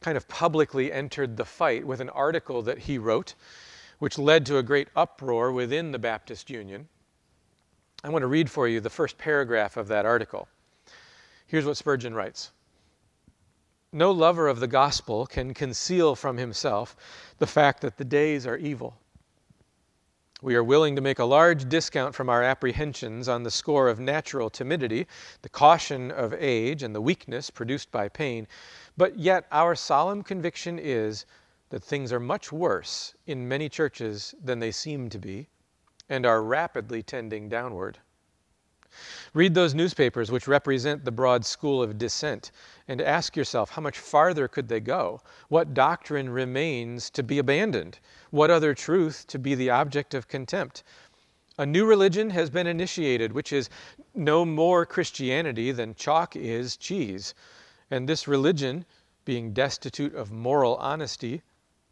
kind 0.00 0.16
of 0.16 0.26
publicly 0.28 0.90
entered 0.90 1.36
the 1.36 1.44
fight 1.44 1.86
with 1.86 2.00
an 2.00 2.08
article 2.08 2.62
that 2.62 2.78
he 2.78 2.96
wrote, 2.96 3.34
which 3.98 4.16
led 4.16 4.46
to 4.46 4.56
a 4.56 4.62
great 4.62 4.88
uproar 4.96 5.52
within 5.52 5.92
the 5.92 5.98
Baptist 5.98 6.48
Union. 6.48 6.88
I 8.02 8.08
want 8.08 8.22
to 8.22 8.28
read 8.28 8.50
for 8.50 8.66
you 8.66 8.80
the 8.80 8.88
first 8.88 9.18
paragraph 9.18 9.76
of 9.76 9.88
that 9.88 10.06
article. 10.06 10.48
Here's 11.46 11.66
what 11.66 11.76
Spurgeon 11.76 12.14
writes 12.14 12.50
No 13.92 14.10
lover 14.10 14.48
of 14.48 14.58
the 14.58 14.66
gospel 14.66 15.26
can 15.26 15.52
conceal 15.52 16.14
from 16.14 16.38
himself 16.38 16.96
the 17.36 17.46
fact 17.46 17.82
that 17.82 17.98
the 17.98 18.06
days 18.06 18.46
are 18.46 18.56
evil. 18.56 18.96
We 20.42 20.54
are 20.54 20.64
willing 20.64 20.96
to 20.96 21.02
make 21.02 21.18
a 21.18 21.24
large 21.26 21.68
discount 21.68 22.14
from 22.14 22.30
our 22.30 22.42
apprehensions 22.42 23.28
on 23.28 23.42
the 23.42 23.50
score 23.50 23.88
of 23.88 24.00
natural 24.00 24.48
timidity, 24.48 25.06
the 25.42 25.50
caution 25.50 26.10
of 26.10 26.32
age, 26.32 26.82
and 26.82 26.94
the 26.94 27.00
weakness 27.02 27.50
produced 27.50 27.90
by 27.90 28.08
pain, 28.08 28.48
but 28.96 29.18
yet 29.18 29.46
our 29.52 29.74
solemn 29.74 30.22
conviction 30.22 30.78
is 30.78 31.26
that 31.68 31.84
things 31.84 32.10
are 32.10 32.20
much 32.20 32.50
worse 32.50 33.14
in 33.26 33.46
many 33.48 33.68
churches 33.68 34.34
than 34.42 34.60
they 34.60 34.72
seem 34.72 35.10
to 35.10 35.18
be, 35.18 35.48
and 36.08 36.24
are 36.24 36.42
rapidly 36.42 37.02
tending 37.02 37.48
downward. 37.48 37.98
Read 39.34 39.54
those 39.54 39.74
newspapers 39.74 40.30
which 40.30 40.48
represent 40.48 41.04
the 41.04 41.12
broad 41.12 41.44
school 41.44 41.82
of 41.82 41.98
dissent 41.98 42.50
and 42.88 43.00
ask 43.00 43.36
yourself 43.36 43.70
how 43.70 43.82
much 43.82 43.98
farther 43.98 44.48
could 44.48 44.68
they 44.68 44.80
go? 44.80 45.20
What 45.48 45.74
doctrine 45.74 46.30
remains 46.30 47.10
to 47.10 47.22
be 47.22 47.38
abandoned? 47.38 47.98
What 48.30 48.50
other 48.50 48.74
truth 48.74 49.26
to 49.28 49.38
be 49.38 49.54
the 49.54 49.70
object 49.70 50.14
of 50.14 50.28
contempt? 50.28 50.82
A 51.58 51.66
new 51.66 51.86
religion 51.86 52.30
has 52.30 52.50
been 52.50 52.66
initiated, 52.66 53.32
which 53.32 53.52
is 53.52 53.68
no 54.14 54.44
more 54.44 54.86
Christianity 54.86 55.72
than 55.72 55.94
chalk 55.94 56.34
is 56.34 56.76
cheese. 56.76 57.34
And 57.90 58.08
this 58.08 58.26
religion, 58.26 58.86
being 59.24 59.52
destitute 59.52 60.14
of 60.14 60.32
moral 60.32 60.76
honesty, 60.76 61.42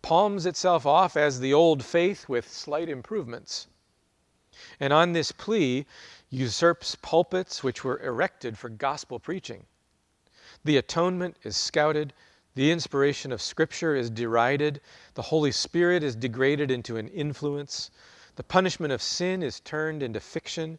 palms 0.01 0.47
itself 0.47 0.87
off 0.87 1.17
as 1.17 1.41
the 1.41 1.53
old 1.53 1.85
faith 1.85 2.29
with 2.29 2.51
slight 2.51 2.89
improvements. 2.89 3.67
And 4.81 4.93
on 4.93 5.13
this 5.13 5.33
plea, 5.33 5.87
usurps 6.31 6.97
pulpits 6.97 7.63
which 7.63 7.85
were 7.85 8.01
erected 8.03 8.59
for 8.59 8.69
gospel 8.69 9.19
preaching. 9.19 9.65
The 10.65 10.77
atonement 10.77 11.37
is 11.43 11.57
scouted, 11.57 12.13
the 12.55 12.71
inspiration 12.71 13.33
of 13.33 13.41
Scripture 13.41 13.95
is 13.95 14.11
derided, 14.11 14.81
the 15.15 15.23
Holy 15.23 15.53
Spirit 15.53 16.03
is 16.03 16.17
degraded 16.17 16.71
into 16.71 16.97
an 16.97 17.09
influence, 17.09 17.91
the 18.37 18.43
punishment 18.43 18.93
of 18.93 19.03
sin 19.03 19.43
is 19.43 19.61
turned 19.61 20.03
into 20.03 20.21
fiction, 20.21 20.79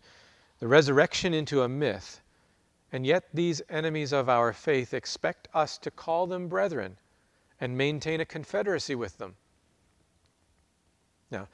the 0.59 0.67
resurrection 0.67 1.33
into 1.33 1.61
a 1.61 1.69
myth. 1.69 2.21
And 2.91 3.05
yet, 3.05 3.25
these 3.33 3.61
enemies 3.69 4.11
of 4.11 4.29
our 4.29 4.51
faith 4.51 4.93
expect 4.93 5.47
us 5.53 5.77
to 5.79 5.91
call 5.91 6.27
them 6.27 6.47
brethren 6.47 6.97
and 7.61 7.77
maintain 7.77 8.19
a 8.19 8.25
confederacy 8.25 8.95
with 8.95 9.17
them. 9.17 9.35
Now, 11.31 11.47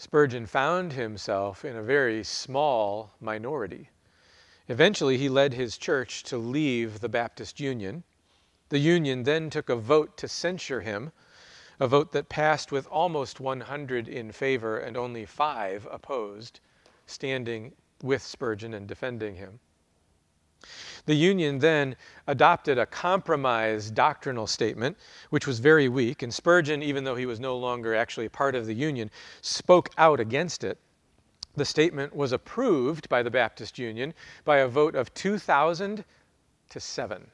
Spurgeon 0.00 0.46
found 0.46 0.92
himself 0.92 1.64
in 1.64 1.74
a 1.74 1.82
very 1.82 2.22
small 2.22 3.10
minority. 3.20 3.90
Eventually, 4.68 5.18
he 5.18 5.28
led 5.28 5.54
his 5.54 5.76
church 5.76 6.22
to 6.24 6.38
leave 6.38 7.00
the 7.00 7.08
Baptist 7.08 7.58
Union. 7.58 8.04
The 8.68 8.78
Union 8.78 9.24
then 9.24 9.50
took 9.50 9.68
a 9.68 9.74
vote 9.74 10.16
to 10.18 10.28
censure 10.28 10.82
him, 10.82 11.10
a 11.80 11.88
vote 11.88 12.12
that 12.12 12.28
passed 12.28 12.70
with 12.70 12.86
almost 12.86 13.40
100 13.40 14.06
in 14.06 14.30
favor 14.30 14.78
and 14.78 14.96
only 14.96 15.26
five 15.26 15.88
opposed, 15.90 16.60
standing 17.06 17.74
with 18.00 18.22
Spurgeon 18.22 18.74
and 18.74 18.86
defending 18.86 19.34
him. 19.34 19.58
The 21.06 21.14
Union 21.14 21.58
then 21.58 21.96
adopted 22.26 22.78
a 22.78 22.86
compromise 22.86 23.90
doctrinal 23.90 24.46
statement, 24.46 24.96
which 25.30 25.46
was 25.46 25.58
very 25.58 25.88
weak, 25.88 26.22
and 26.22 26.32
Spurgeon, 26.32 26.82
even 26.82 27.04
though 27.04 27.16
he 27.16 27.26
was 27.26 27.40
no 27.40 27.56
longer 27.56 27.94
actually 27.94 28.28
part 28.28 28.54
of 28.54 28.66
the 28.66 28.74
Union, 28.74 29.10
spoke 29.40 29.90
out 29.96 30.20
against 30.20 30.64
it. 30.64 30.78
The 31.54 31.64
statement 31.64 32.14
was 32.14 32.32
approved 32.32 33.08
by 33.08 33.22
the 33.22 33.30
Baptist 33.30 33.78
Union 33.78 34.14
by 34.44 34.58
a 34.58 34.68
vote 34.68 34.94
of 34.94 35.12
2,000 35.14 36.04
to 36.70 36.80
7. 36.80 37.30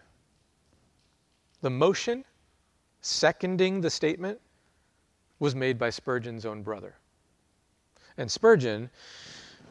The 1.61 1.71
motion 1.71 2.25
seconding 3.01 3.81
the 3.81 3.91
statement 3.91 4.41
was 5.39 5.55
made 5.55 5.79
by 5.79 5.91
Spurgeon's 5.91 6.47
own 6.47 6.63
brother. 6.63 6.95
And 8.17 8.31
Spurgeon 8.31 8.91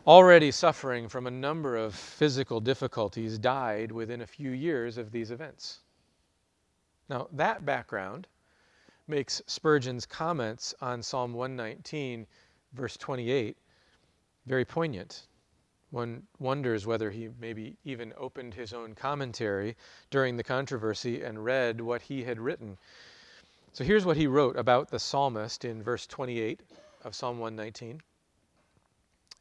already 0.06 0.52
suffering 0.52 1.08
from 1.08 1.28
a 1.28 1.32
number 1.32 1.78
of 1.78 1.96
physical 1.96 2.60
difficulties, 2.60 3.38
died 3.38 3.92
within 3.92 4.22
a 4.22 4.28
few 4.28 4.52
years 4.52 4.98
of 4.98 5.12
these 5.12 5.32
events. 5.32 5.80
Now, 7.10 7.28
that 7.32 7.66
background 7.66 8.28
makes 9.08 9.42
Spurgeon's 9.48 10.06
comments 10.06 10.74
on 10.82 11.02
Psalm 11.02 11.34
119, 11.34 12.26
verse 12.74 12.98
28, 12.98 13.58
very 14.46 14.66
poignant. 14.66 15.28
One 15.92 16.24
wonders 16.40 16.88
whether 16.88 17.12
he 17.12 17.30
maybe 17.40 17.78
even 17.86 18.14
opened 18.18 18.54
his 18.54 18.74
own 18.74 18.96
commentary 18.96 19.78
during 20.10 20.36
the 20.36 20.44
controversy 20.44 21.22
and 21.22 21.46
read 21.46 21.80
what 21.80 22.02
he 22.02 22.24
had 22.24 22.40
written. 22.40 22.78
So 23.74 23.84
here's 23.84 24.06
what 24.06 24.18
he 24.18 24.28
wrote 24.28 24.58
about 24.58 24.90
the 24.90 25.00
psalmist 25.00 25.66
in 25.66 25.84
verse 25.84 26.08
28 26.08 26.62
of 27.04 27.16
Psalm 27.16 27.38
119. 27.40 28.02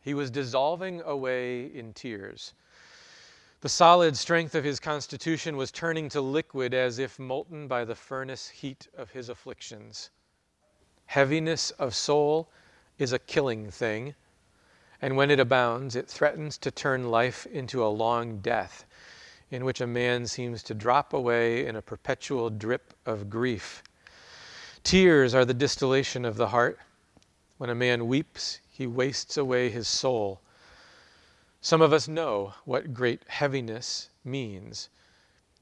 He 0.03 0.15
was 0.15 0.31
dissolving 0.31 1.01
away 1.03 1.67
in 1.67 1.95
tears. 1.95 2.55
The 3.61 3.69
solid 3.69 4.17
strength 4.17 4.57
of 4.57 4.65
his 4.65 4.81
constitution 4.81 5.57
was 5.57 5.71
turning 5.71 6.09
to 6.11 6.21
liquid 6.21 6.75
as 6.75 6.99
if 6.99 7.19
molten 7.19 7.69
by 7.69 7.85
the 7.85 7.95
furnace 7.95 8.49
heat 8.49 8.89
of 8.97 9.11
his 9.11 9.29
afflictions. 9.29 10.11
Heaviness 11.07 11.71
of 11.73 11.95
soul 11.95 12.51
is 12.99 13.13
a 13.13 13.21
killing 13.21 13.71
thing, 13.71 14.17
and 15.01 15.17
when 15.17 15.31
it 15.31 15.39
abounds, 15.39 15.95
it 15.95 16.09
threatens 16.09 16.59
to 16.59 16.73
turn 16.73 17.11
life 17.11 17.47
into 17.47 17.85
a 17.85 17.89
long 17.89 18.39
death 18.41 18.85
in 19.53 19.65
which 19.65 19.81
a 19.81 19.87
man 19.87 20.27
seems 20.27 20.63
to 20.65 20.75
drop 20.75 21.13
away 21.13 21.67
in 21.67 21.77
a 21.77 21.83
perpetual 21.83 22.51
drip 22.51 22.95
of 23.05 23.29
grief. 23.29 23.85
Tears 24.83 25.35
are 25.35 25.45
the 25.45 25.55
distillation 25.55 26.25
of 26.25 26.37
the 26.37 26.49
heart. 26.49 26.81
When 27.59 27.71
a 27.71 27.75
man 27.75 28.09
weeps, 28.09 28.61
he 28.75 28.87
wastes 28.87 29.37
away 29.37 29.69
his 29.69 29.87
soul. 29.87 30.41
Some 31.61 31.83
of 31.83 31.93
us 31.93 32.09
know 32.09 32.55
what 32.65 32.95
great 32.95 33.23
heaviness 33.29 34.09
means, 34.25 34.89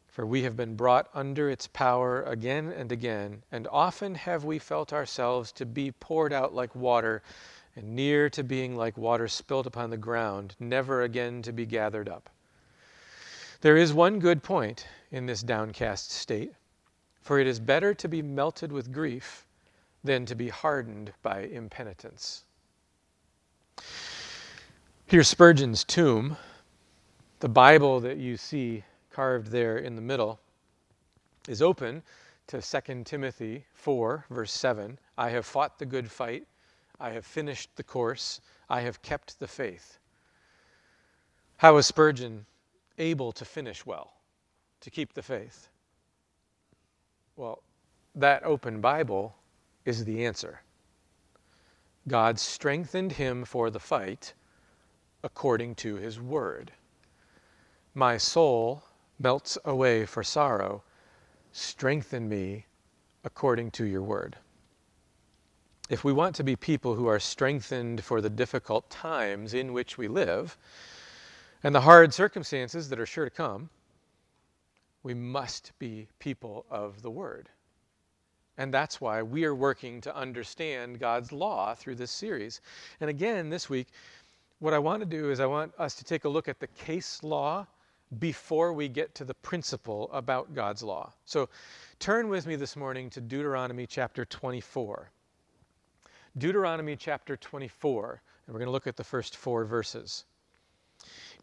for 0.07 0.25
we 0.25 0.45
have 0.45 0.57
been 0.57 0.76
brought 0.76 1.11
under 1.12 1.50
its 1.50 1.67
power 1.67 2.23
again 2.23 2.69
and 2.71 2.93
again, 2.93 3.43
and 3.50 3.67
often 3.67 4.14
have 4.14 4.45
we 4.45 4.61
felt 4.61 4.93
ourselves 4.93 5.50
to 5.52 5.67
be 5.67 5.90
poured 5.90 6.33
out 6.33 6.55
like 6.55 6.75
water 6.75 7.21
and 7.75 7.97
near 7.97 8.31
to 8.31 8.45
being 8.45 8.76
like 8.76 8.97
water 8.97 9.26
spilt 9.26 9.67
upon 9.67 9.90
the 9.90 9.97
ground, 9.97 10.55
never 10.61 11.02
again 11.02 11.43
to 11.43 11.52
be 11.52 11.67
gathered 11.67 12.09
up. 12.09 12.31
There 13.61 13.76
is 13.76 13.93
one 13.93 14.21
good 14.21 14.43
point 14.43 14.87
in 15.11 15.26
this 15.26 15.43
downcast 15.43 16.12
state, 16.12 16.55
for 17.21 17.40
it 17.40 17.47
is 17.47 17.61
better 17.61 17.93
to 17.93 18.09
be 18.09 18.23
melted 18.23 18.71
with 18.71 18.93
grief 18.93 19.47
than 20.05 20.25
to 20.26 20.35
be 20.35 20.49
hardened 20.49 21.12
by 21.23 21.40
impenitence. 21.40 22.45
Here's 25.06 25.28
Spurgeon's 25.28 25.84
tomb, 25.84 26.37
the 27.40 27.49
Bible 27.49 28.00
that 28.00 28.18
you 28.18 28.37
see 28.37 28.84
carved 29.10 29.49
there 29.49 29.78
in 29.78 29.96
the 29.96 30.02
middle 30.02 30.38
is 31.49 31.62
open 31.62 32.02
to 32.46 32.60
2 32.60 33.04
Timothy 33.04 33.64
4, 33.75 34.26
verse 34.30 34.52
7. 34.52 34.99
I 35.16 35.30
have 35.30 35.46
fought 35.46 35.78
the 35.78 35.87
good 35.87 36.10
fight. 36.10 36.46
I 37.00 37.10
have 37.10 37.25
finished 37.25 37.70
the 37.76 37.82
course. 37.82 38.40
I 38.68 38.82
have 38.82 39.02
kept 39.02 39.38
the 39.40 39.49
faith. 39.49 39.99
How 41.56 41.75
was 41.75 41.87
Spurgeon 41.87 42.46
able 42.99 43.32
to 43.32 43.44
finish 43.44 43.84
well, 43.84 44.12
to 44.80 44.90
keep 44.90 45.14
the 45.14 45.22
faith? 45.22 45.68
Well, 47.37 47.62
that 48.14 48.42
open 48.44 48.80
Bible 48.80 49.34
is 49.84 50.04
the 50.04 50.25
answer. 50.25 50.60
God 52.11 52.40
strengthened 52.40 53.12
him 53.12 53.45
for 53.45 53.71
the 53.71 53.79
fight 53.79 54.35
according 55.23 55.76
to 55.76 55.95
his 55.95 56.21
word. 56.21 56.73
My 57.95 58.17
soul 58.17 58.83
melts 59.21 59.57
away 59.64 60.07
for 60.07 60.25
sorrow. 60.25 60.83
Strengthen 61.52 62.29
me 62.29 62.67
according 63.23 63.71
to 63.73 63.85
your 63.85 64.02
word. 64.02 64.37
If 65.88 66.02
we 66.02 66.12
want 66.12 66.35
to 66.35 66.43
be 66.43 66.57
people 66.57 66.97
who 66.97 67.07
are 67.07 67.21
strengthened 67.21 68.02
for 68.02 68.21
the 68.21 68.29
difficult 68.29 68.90
times 68.90 69.55
in 69.55 69.73
which 69.73 69.97
we 69.97 70.09
live 70.09 70.59
and 71.62 71.73
the 71.73 71.83
hard 71.83 72.12
circumstances 72.12 72.88
that 72.88 72.99
are 72.99 73.07
sure 73.07 73.26
to 73.26 73.31
come, 73.31 73.71
we 75.05 75.14
must 75.14 75.71
be 75.79 76.09
people 76.19 76.67
of 76.71 77.02
the 77.02 77.11
word. 77.11 77.50
And 78.59 78.75
that's 78.75 79.00
why 79.00 79.23
we 79.23 79.45
are 79.45 79.54
working 79.54 80.00
to 80.02 80.14
understand 80.14 80.99
God's 80.99 81.33
law 81.33 81.75
through 81.75 81.95
this 81.95 82.11
series. 82.11 82.61
And 83.00 83.09
again, 83.09 83.49
this 83.49 83.71
week, 83.71 83.88
what 84.59 84.75
I 84.75 84.78
want 84.78 85.00
to 85.00 85.07
do 85.07 85.30
is 85.30 85.40
I 85.40 85.47
want 85.47 85.73
us 85.78 85.95
to 85.95 86.04
take 86.04 86.25
a 86.25 86.28
look 86.28 86.49
at 86.49 86.61
the 86.61 86.66
case 86.69 87.23
law 87.23 87.66
before 88.19 88.73
we 88.73 88.88
get 88.88 89.14
to 89.14 89.25
the 89.25 89.35
principle 89.35 90.11
about 90.12 90.54
God's 90.54 90.83
law. 90.83 91.12
So 91.25 91.49
turn 91.99 92.28
with 92.28 92.47
me 92.47 92.57
this 92.57 92.76
morning 92.76 93.09
to 93.11 93.21
Deuteronomy 93.21 93.87
chapter 93.87 94.25
24. 94.25 95.11
Deuteronomy 96.38 96.97
chapter 96.97 97.37
24, 97.37 98.23
and 98.47 98.54
we're 98.54 98.59
going 98.59 98.66
to 98.66 98.73
look 98.73 98.87
at 98.87 98.97
the 98.97 99.04
first 99.04 99.37
four 99.37 99.64
verses. 99.64 100.25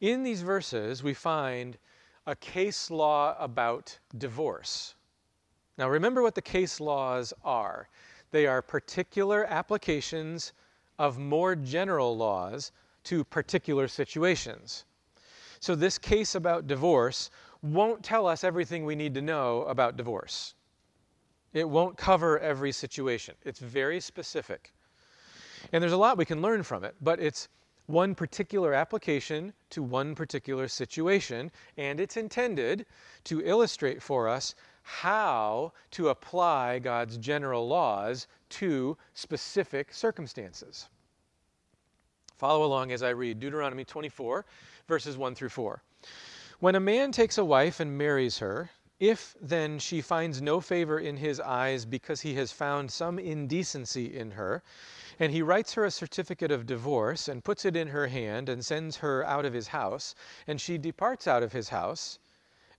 In 0.01 0.23
these 0.23 0.41
verses, 0.41 1.03
we 1.03 1.13
find 1.13 1.77
a 2.25 2.35
case 2.35 2.91
law 2.91 3.35
about 3.39 3.97
divorce. 4.17 4.95
Now, 5.77 5.89
remember 5.89 6.21
what 6.23 6.35
the 6.35 6.41
case 6.41 6.79
laws 6.79 7.33
are 7.43 7.87
they 8.31 8.45
are 8.45 8.61
particular 8.61 9.45
applications 9.45 10.51
of 10.99 11.17
more 11.17 11.55
general 11.55 12.17
laws 12.17 12.71
to 13.05 13.23
particular 13.23 13.87
situations. 13.87 14.83
So, 15.59 15.75
this 15.75 15.97
case 15.97 16.35
about 16.35 16.67
divorce 16.67 17.29
won't 17.61 18.03
tell 18.03 18.27
us 18.27 18.43
everything 18.43 18.85
we 18.85 18.95
need 18.95 19.13
to 19.13 19.21
know 19.21 19.63
about 19.63 19.97
divorce. 19.97 20.55
It 21.53 21.67
won't 21.67 21.97
cover 21.97 22.37
every 22.39 22.71
situation. 22.71 23.35
It's 23.43 23.59
very 23.59 23.99
specific. 23.99 24.73
And 25.71 25.81
there's 25.81 25.93
a 25.93 25.97
lot 25.97 26.17
we 26.17 26.25
can 26.25 26.41
learn 26.41 26.63
from 26.63 26.83
it, 26.83 26.95
but 27.01 27.19
it's 27.19 27.47
one 27.87 28.13
particular 28.13 28.73
application 28.73 29.53
to 29.69 29.81
one 29.81 30.13
particular 30.13 30.67
situation, 30.67 31.49
and 31.77 31.99
it's 31.99 32.17
intended 32.17 32.85
to 33.23 33.41
illustrate 33.43 34.03
for 34.03 34.27
us 34.27 34.55
how 34.87 35.73
to 35.91 36.07
apply 36.07 36.79
God's 36.79 37.17
general 37.17 37.67
laws 37.67 38.25
to 38.49 38.97
specific 39.13 39.93
circumstances. 39.93 40.87
Follow 42.37 42.65
along 42.65 42.93
as 42.93 43.03
I 43.03 43.09
read 43.09 43.41
Deuteronomy 43.41 43.83
24, 43.83 44.45
verses 44.87 45.17
1 45.17 45.35
through 45.35 45.49
4. 45.49 45.83
When 46.59 46.75
a 46.75 46.79
man 46.79 47.11
takes 47.11 47.37
a 47.37 47.43
wife 47.43 47.81
and 47.81 47.97
marries 47.97 48.37
her, 48.37 48.69
if 48.97 49.35
then 49.41 49.77
she 49.77 49.99
finds 50.01 50.41
no 50.41 50.61
favor 50.61 50.97
in 50.97 51.17
his 51.17 51.41
eyes 51.41 51.83
because 51.83 52.21
he 52.21 52.35
has 52.35 52.53
found 52.53 52.89
some 52.89 53.19
indecency 53.19 54.17
in 54.17 54.31
her, 54.31 54.63
and 55.19 55.33
he 55.33 55.41
writes 55.41 55.73
her 55.73 55.83
a 55.83 55.91
certificate 55.91 56.49
of 56.49 56.65
divorce, 56.65 57.27
and 57.27 57.43
puts 57.43 57.65
it 57.65 57.75
in 57.75 57.89
her 57.89 58.07
hand, 58.07 58.47
and 58.47 58.65
sends 58.65 58.95
her 58.97 59.25
out 59.25 59.43
of 59.43 59.53
his 59.53 59.67
house, 59.67 60.15
and 60.47 60.61
she 60.61 60.77
departs 60.77 61.27
out 61.27 61.43
of 61.43 61.51
his 61.51 61.67
house. 61.67 62.19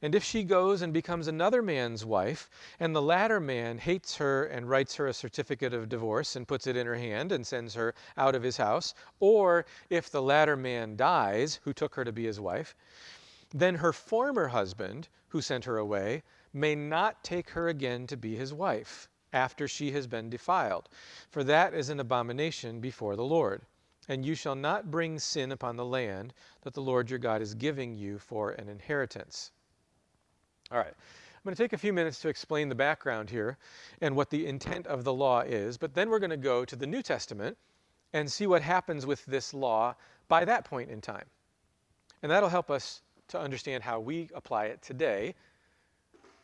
And 0.00 0.14
if 0.14 0.22
she 0.22 0.44
goes 0.44 0.80
and 0.80 0.92
becomes 0.92 1.26
another 1.26 1.60
man's 1.60 2.04
wife, 2.04 2.48
and 2.78 2.94
the 2.94 3.02
latter 3.02 3.40
man 3.40 3.78
hates 3.78 4.14
her 4.18 4.44
and 4.44 4.70
writes 4.70 4.94
her 4.94 5.08
a 5.08 5.12
certificate 5.12 5.74
of 5.74 5.88
divorce 5.88 6.36
and 6.36 6.46
puts 6.46 6.68
it 6.68 6.76
in 6.76 6.86
her 6.86 6.94
hand 6.94 7.32
and 7.32 7.44
sends 7.44 7.74
her 7.74 7.94
out 8.16 8.36
of 8.36 8.44
his 8.44 8.58
house, 8.58 8.94
or 9.18 9.66
if 9.90 10.08
the 10.08 10.22
latter 10.22 10.56
man 10.56 10.94
dies, 10.94 11.58
who 11.64 11.72
took 11.72 11.96
her 11.96 12.04
to 12.04 12.12
be 12.12 12.26
his 12.26 12.38
wife, 12.38 12.76
then 13.50 13.74
her 13.74 13.92
former 13.92 14.46
husband, 14.46 15.08
who 15.30 15.40
sent 15.40 15.64
her 15.64 15.78
away, 15.78 16.22
may 16.52 16.76
not 16.76 17.24
take 17.24 17.50
her 17.50 17.66
again 17.66 18.06
to 18.06 18.16
be 18.16 18.36
his 18.36 18.54
wife 18.54 19.08
after 19.32 19.66
she 19.66 19.90
has 19.90 20.06
been 20.06 20.30
defiled, 20.30 20.88
for 21.28 21.42
that 21.42 21.74
is 21.74 21.88
an 21.88 21.98
abomination 21.98 22.78
before 22.78 23.16
the 23.16 23.24
Lord. 23.24 23.62
And 24.06 24.24
you 24.24 24.36
shall 24.36 24.54
not 24.54 24.92
bring 24.92 25.18
sin 25.18 25.50
upon 25.50 25.74
the 25.76 25.84
land 25.84 26.32
that 26.62 26.74
the 26.74 26.82
Lord 26.82 27.10
your 27.10 27.18
God 27.18 27.42
is 27.42 27.54
giving 27.54 27.96
you 27.96 28.20
for 28.20 28.52
an 28.52 28.68
inheritance. 28.68 29.50
All 30.70 30.78
right. 30.78 30.86
I'm 30.86 31.42
going 31.44 31.54
to 31.54 31.62
take 31.62 31.72
a 31.72 31.78
few 31.78 31.92
minutes 31.92 32.20
to 32.20 32.28
explain 32.28 32.68
the 32.68 32.74
background 32.74 33.30
here 33.30 33.56
and 34.00 34.14
what 34.14 34.30
the 34.30 34.46
intent 34.46 34.86
of 34.86 35.04
the 35.04 35.12
law 35.12 35.40
is, 35.40 35.78
but 35.78 35.94
then 35.94 36.10
we're 36.10 36.18
going 36.18 36.30
to 36.30 36.36
go 36.36 36.64
to 36.64 36.76
the 36.76 36.86
New 36.86 37.02
Testament 37.02 37.56
and 38.12 38.30
see 38.30 38.46
what 38.46 38.62
happens 38.62 39.06
with 39.06 39.24
this 39.26 39.54
law 39.54 39.94
by 40.28 40.44
that 40.44 40.64
point 40.64 40.90
in 40.90 41.00
time. 41.00 41.24
And 42.22 42.30
that'll 42.30 42.48
help 42.48 42.70
us 42.70 43.02
to 43.28 43.40
understand 43.40 43.82
how 43.82 44.00
we 44.00 44.28
apply 44.34 44.66
it 44.66 44.82
today 44.82 45.34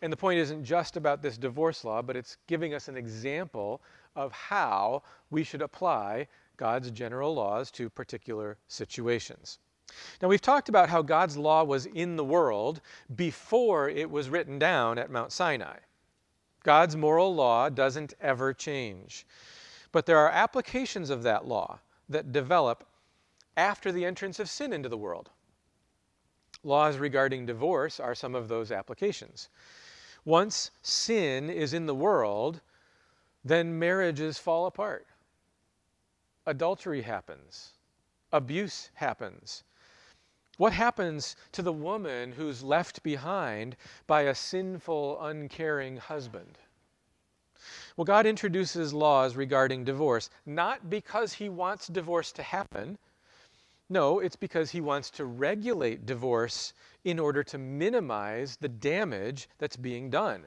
and 0.04 0.12
the 0.12 0.18
point 0.18 0.38
isn't 0.38 0.64
just 0.64 0.98
about 0.98 1.22
this 1.22 1.38
divorce 1.38 1.82
law, 1.82 2.02
but 2.02 2.14
it's 2.14 2.36
giving 2.46 2.74
us 2.74 2.88
an 2.88 2.96
example 2.98 3.80
of 4.14 4.32
how 4.32 5.02
we 5.30 5.42
should 5.42 5.62
apply 5.62 6.28
God's 6.58 6.90
general 6.90 7.34
laws 7.34 7.70
to 7.70 7.88
particular 7.88 8.58
situations. 8.68 9.60
Now, 10.24 10.28
we've 10.28 10.40
talked 10.40 10.70
about 10.70 10.88
how 10.88 11.02
God's 11.02 11.36
law 11.36 11.64
was 11.64 11.84
in 11.84 12.16
the 12.16 12.24
world 12.24 12.80
before 13.14 13.90
it 13.90 14.10
was 14.10 14.30
written 14.30 14.58
down 14.58 14.96
at 14.98 15.10
Mount 15.10 15.32
Sinai. 15.32 15.76
God's 16.62 16.96
moral 16.96 17.34
law 17.34 17.68
doesn't 17.68 18.14
ever 18.22 18.54
change. 18.54 19.26
But 19.92 20.06
there 20.06 20.18
are 20.18 20.30
applications 20.30 21.10
of 21.10 21.22
that 21.24 21.46
law 21.46 21.78
that 22.08 22.32
develop 22.32 22.86
after 23.56 23.92
the 23.92 24.06
entrance 24.06 24.40
of 24.40 24.48
sin 24.48 24.72
into 24.72 24.88
the 24.88 24.96
world. 24.96 25.28
Laws 26.62 26.96
regarding 26.96 27.44
divorce 27.44 28.00
are 28.00 28.14
some 28.14 28.34
of 28.34 28.48
those 28.48 28.72
applications. 28.72 29.50
Once 30.24 30.70
sin 30.80 31.50
is 31.50 31.74
in 31.74 31.84
the 31.84 31.94
world, 31.94 32.62
then 33.44 33.78
marriages 33.78 34.38
fall 34.38 34.64
apart. 34.64 35.06
Adultery 36.46 37.02
happens, 37.02 37.72
abuse 38.32 38.88
happens. 38.94 39.64
What 40.56 40.72
happens 40.72 41.34
to 41.50 41.62
the 41.62 41.72
woman 41.72 42.30
who's 42.30 42.62
left 42.62 43.02
behind 43.02 43.76
by 44.06 44.22
a 44.22 44.36
sinful, 44.36 45.20
uncaring 45.20 45.96
husband? 45.96 46.58
Well, 47.96 48.04
God 48.04 48.24
introduces 48.24 48.94
laws 48.94 49.34
regarding 49.34 49.82
divorce, 49.82 50.30
not 50.46 50.88
because 50.88 51.32
He 51.32 51.48
wants 51.48 51.88
divorce 51.88 52.30
to 52.32 52.44
happen. 52.44 52.98
No, 53.88 54.20
it's 54.20 54.36
because 54.36 54.70
He 54.70 54.80
wants 54.80 55.10
to 55.10 55.24
regulate 55.24 56.06
divorce 56.06 56.72
in 57.02 57.18
order 57.18 57.42
to 57.42 57.58
minimize 57.58 58.56
the 58.56 58.68
damage 58.68 59.48
that's 59.58 59.76
being 59.76 60.08
done. 60.08 60.46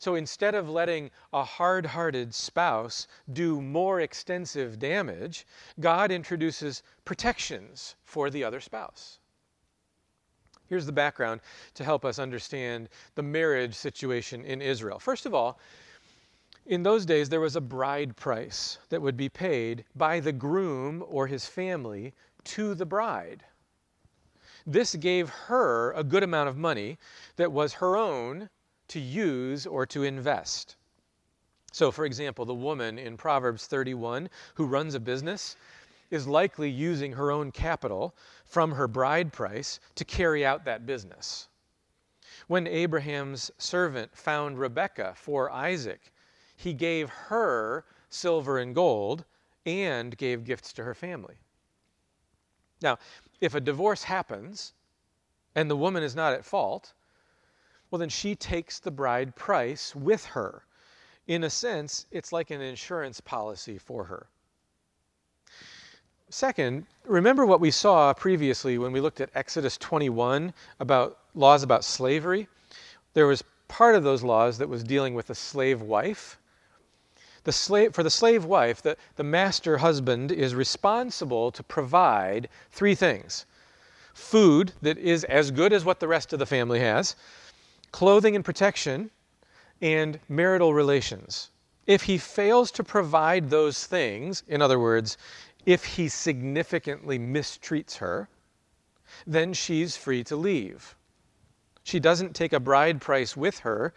So 0.00 0.16
instead 0.16 0.56
of 0.56 0.68
letting 0.68 1.12
a 1.32 1.44
hard 1.44 1.86
hearted 1.86 2.34
spouse 2.34 3.06
do 3.32 3.60
more 3.60 4.00
extensive 4.00 4.80
damage, 4.80 5.46
God 5.78 6.10
introduces 6.10 6.82
protections 7.04 7.94
for 8.02 8.28
the 8.28 8.42
other 8.42 8.60
spouse. 8.60 9.19
Here's 10.70 10.86
the 10.86 10.92
background 10.92 11.40
to 11.74 11.82
help 11.82 12.04
us 12.04 12.20
understand 12.20 12.88
the 13.16 13.24
marriage 13.24 13.74
situation 13.74 14.44
in 14.44 14.62
Israel. 14.62 15.00
First 15.00 15.26
of 15.26 15.34
all, 15.34 15.58
in 16.64 16.84
those 16.84 17.04
days, 17.04 17.28
there 17.28 17.40
was 17.40 17.56
a 17.56 17.60
bride 17.60 18.14
price 18.14 18.78
that 18.88 19.02
would 19.02 19.16
be 19.16 19.28
paid 19.28 19.84
by 19.96 20.20
the 20.20 20.30
groom 20.30 21.04
or 21.08 21.26
his 21.26 21.44
family 21.44 22.14
to 22.44 22.76
the 22.76 22.86
bride. 22.86 23.42
This 24.64 24.94
gave 24.94 25.28
her 25.28 25.90
a 25.92 26.04
good 26.04 26.22
amount 26.22 26.48
of 26.48 26.56
money 26.56 26.98
that 27.34 27.50
was 27.50 27.72
her 27.74 27.96
own 27.96 28.48
to 28.88 29.00
use 29.00 29.66
or 29.66 29.86
to 29.86 30.04
invest. 30.04 30.76
So, 31.72 31.90
for 31.90 32.04
example, 32.04 32.44
the 32.44 32.54
woman 32.54 32.96
in 32.96 33.16
Proverbs 33.16 33.66
31 33.66 34.30
who 34.54 34.66
runs 34.66 34.94
a 34.94 35.00
business 35.00 35.56
is 36.12 36.28
likely 36.28 36.70
using 36.70 37.12
her 37.12 37.32
own 37.32 37.50
capital 37.50 38.14
from 38.50 38.72
her 38.72 38.88
bride 38.88 39.32
price 39.32 39.78
to 39.94 40.04
carry 40.04 40.44
out 40.44 40.64
that 40.64 40.84
business. 40.84 41.48
When 42.48 42.66
Abraham's 42.66 43.52
servant 43.58 44.16
found 44.16 44.58
Rebekah 44.58 45.14
for 45.14 45.50
Isaac, 45.52 46.12
he 46.56 46.74
gave 46.74 47.08
her 47.08 47.84
silver 48.08 48.58
and 48.58 48.74
gold 48.74 49.24
and 49.64 50.18
gave 50.18 50.42
gifts 50.42 50.72
to 50.72 50.84
her 50.84 50.94
family. 50.94 51.36
Now, 52.82 52.98
if 53.40 53.54
a 53.54 53.60
divorce 53.60 54.02
happens 54.02 54.72
and 55.54 55.70
the 55.70 55.76
woman 55.76 56.02
is 56.02 56.16
not 56.16 56.32
at 56.32 56.44
fault, 56.44 56.92
well, 57.90 58.00
then 58.00 58.08
she 58.08 58.34
takes 58.34 58.80
the 58.80 58.90
bride 58.90 59.36
price 59.36 59.94
with 59.94 60.24
her. 60.26 60.64
In 61.28 61.44
a 61.44 61.50
sense, 61.50 62.06
it's 62.10 62.32
like 62.32 62.50
an 62.50 62.60
insurance 62.60 63.20
policy 63.20 63.78
for 63.78 64.04
her. 64.04 64.28
Second, 66.32 66.86
remember 67.06 67.44
what 67.44 67.60
we 67.60 67.72
saw 67.72 68.14
previously 68.14 68.78
when 68.78 68.92
we 68.92 69.00
looked 69.00 69.20
at 69.20 69.30
Exodus 69.34 69.76
21 69.76 70.54
about 70.78 71.18
laws 71.34 71.64
about 71.64 71.82
slavery? 71.82 72.46
There 73.14 73.26
was 73.26 73.42
part 73.66 73.96
of 73.96 74.04
those 74.04 74.22
laws 74.22 74.56
that 74.58 74.68
was 74.68 74.84
dealing 74.84 75.14
with 75.14 75.28
a 75.28 75.34
slave 75.34 75.82
wife. 75.82 76.38
The 77.42 77.50
slave, 77.50 77.94
for 77.94 78.04
the 78.04 78.10
slave 78.10 78.44
wife, 78.44 78.80
the, 78.80 78.96
the 79.16 79.24
master 79.24 79.78
husband 79.78 80.30
is 80.30 80.54
responsible 80.54 81.50
to 81.50 81.64
provide 81.64 82.48
three 82.70 82.94
things 82.94 83.44
food 84.14 84.72
that 84.82 84.98
is 84.98 85.24
as 85.24 85.50
good 85.50 85.72
as 85.72 85.84
what 85.84 85.98
the 85.98 86.08
rest 86.08 86.32
of 86.32 86.38
the 86.38 86.46
family 86.46 86.78
has, 86.78 87.16
clothing 87.90 88.36
and 88.36 88.44
protection, 88.44 89.10
and 89.80 90.20
marital 90.28 90.74
relations. 90.74 91.50
If 91.86 92.02
he 92.02 92.18
fails 92.18 92.70
to 92.72 92.84
provide 92.84 93.50
those 93.50 93.86
things, 93.86 94.44
in 94.46 94.60
other 94.62 94.78
words, 94.78 95.16
if 95.66 95.84
he 95.84 96.08
significantly 96.08 97.18
mistreats 97.18 97.96
her, 97.96 98.28
then 99.26 99.52
she's 99.52 99.96
free 99.96 100.24
to 100.24 100.36
leave. 100.36 100.94
She 101.82 102.00
doesn't 102.00 102.34
take 102.34 102.52
a 102.52 102.60
bride 102.60 103.00
price 103.00 103.36
with 103.36 103.60
her 103.60 103.92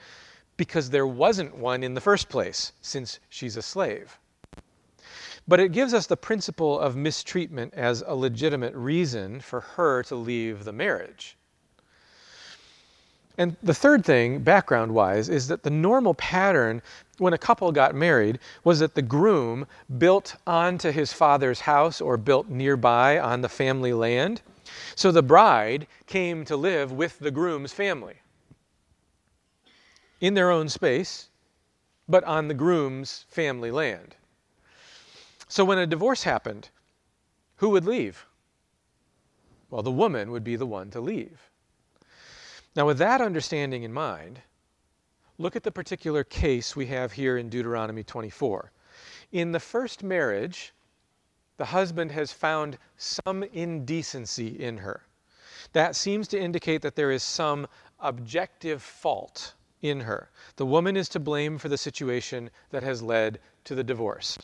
because 0.58 0.90
there 0.90 1.08
wasn't 1.08 1.56
one 1.58 1.84
in 1.84 1.94
the 1.94 2.02
first 2.02 2.30
place, 2.30 2.74
since 2.82 3.20
she's 3.30 3.58
a 3.58 3.62
slave. 3.62 4.18
But 5.48 5.60
it 5.60 5.72
gives 5.72 5.94
us 5.94 6.08
the 6.08 6.18
principle 6.18 6.80
of 6.80 6.96
mistreatment 6.96 7.74
as 7.74 8.04
a 8.06 8.16
legitimate 8.16 8.74
reason 8.76 9.42
for 9.42 9.60
her 9.62 10.04
to 10.04 10.16
leave 10.16 10.64
the 10.64 10.72
marriage. 10.72 11.38
And 13.38 13.56
the 13.64 13.74
third 13.74 14.06
thing, 14.06 14.40
background 14.40 14.94
wise, 14.94 15.28
is 15.28 15.48
that 15.48 15.64
the 15.64 15.70
normal 15.70 16.14
pattern 16.14 16.82
when 17.18 17.34
a 17.34 17.38
couple 17.38 17.72
got 17.72 17.94
married 17.94 18.40
was 18.64 18.80
that 18.80 18.96
the 18.96 19.02
groom 19.02 19.68
built 19.98 20.36
onto 20.48 20.92
his 20.92 21.14
father's 21.14 21.62
house 21.62 22.02
or 22.02 22.18
built 22.18 22.50
nearby 22.50 23.20
on 23.20 23.42
the 23.42 23.50
family 23.50 23.94
land. 23.94 24.42
So 24.96 25.12
the 25.12 25.24
bride 25.24 25.88
came 26.08 26.46
to 26.46 26.58
live 26.58 26.92
with 26.92 27.20
the 27.20 27.32
groom's 27.32 27.74
family 27.74 28.16
in 30.20 30.34
their 30.34 30.50
own 30.50 30.70
space, 30.70 31.30
but 32.08 32.24
on 32.24 32.48
the 32.48 32.54
groom's 32.54 33.26
family 33.28 33.72
land. 33.72 34.16
So 35.48 35.66
when 35.66 35.78
a 35.78 35.86
divorce 35.86 36.24
happened, 36.24 36.70
who 37.58 37.70
would 37.70 37.86
leave? 37.86 38.26
Well, 39.70 39.84
the 39.84 39.92
woman 39.92 40.32
would 40.32 40.44
be 40.44 40.56
the 40.56 40.66
one 40.66 40.90
to 40.92 41.02
leave. 41.02 41.50
Now, 42.76 42.88
with 42.88 42.98
that 42.98 43.22
understanding 43.22 43.84
in 43.84 43.94
mind, 43.94 44.42
look 45.38 45.56
at 45.56 45.64
the 45.64 45.72
particular 45.72 46.24
case 46.24 46.76
we 46.76 46.86
have 46.88 47.12
here 47.12 47.38
in 47.38 47.50
Deuteronomy 47.50 48.04
24. 48.04 48.72
In 49.32 49.52
the 49.52 49.60
first 49.60 50.04
marriage, 50.04 50.74
the 51.58 51.66
husband 51.66 52.12
has 52.12 52.32
found 52.32 52.78
some 52.98 53.44
indecency 53.44 54.48
in 54.48 54.78
her. 54.78 55.02
That 55.74 55.96
seems 55.96 56.28
to 56.30 56.40
indicate 56.40 56.82
that 56.82 56.96
there 56.96 57.12
is 57.12 57.24
some 57.24 57.68
objective 58.00 58.82
fault 58.82 59.54
in 59.82 60.02
her. 60.02 60.30
The 60.56 60.66
woman 60.66 60.96
is 60.96 61.10
to 61.10 61.20
blame 61.20 61.58
for 61.58 61.70
the 61.70 61.78
situation 61.78 62.50
that 62.70 62.84
has 62.84 63.02
led 63.02 63.40
to 63.66 63.76
the 63.76 63.84
divorce. 63.84 64.38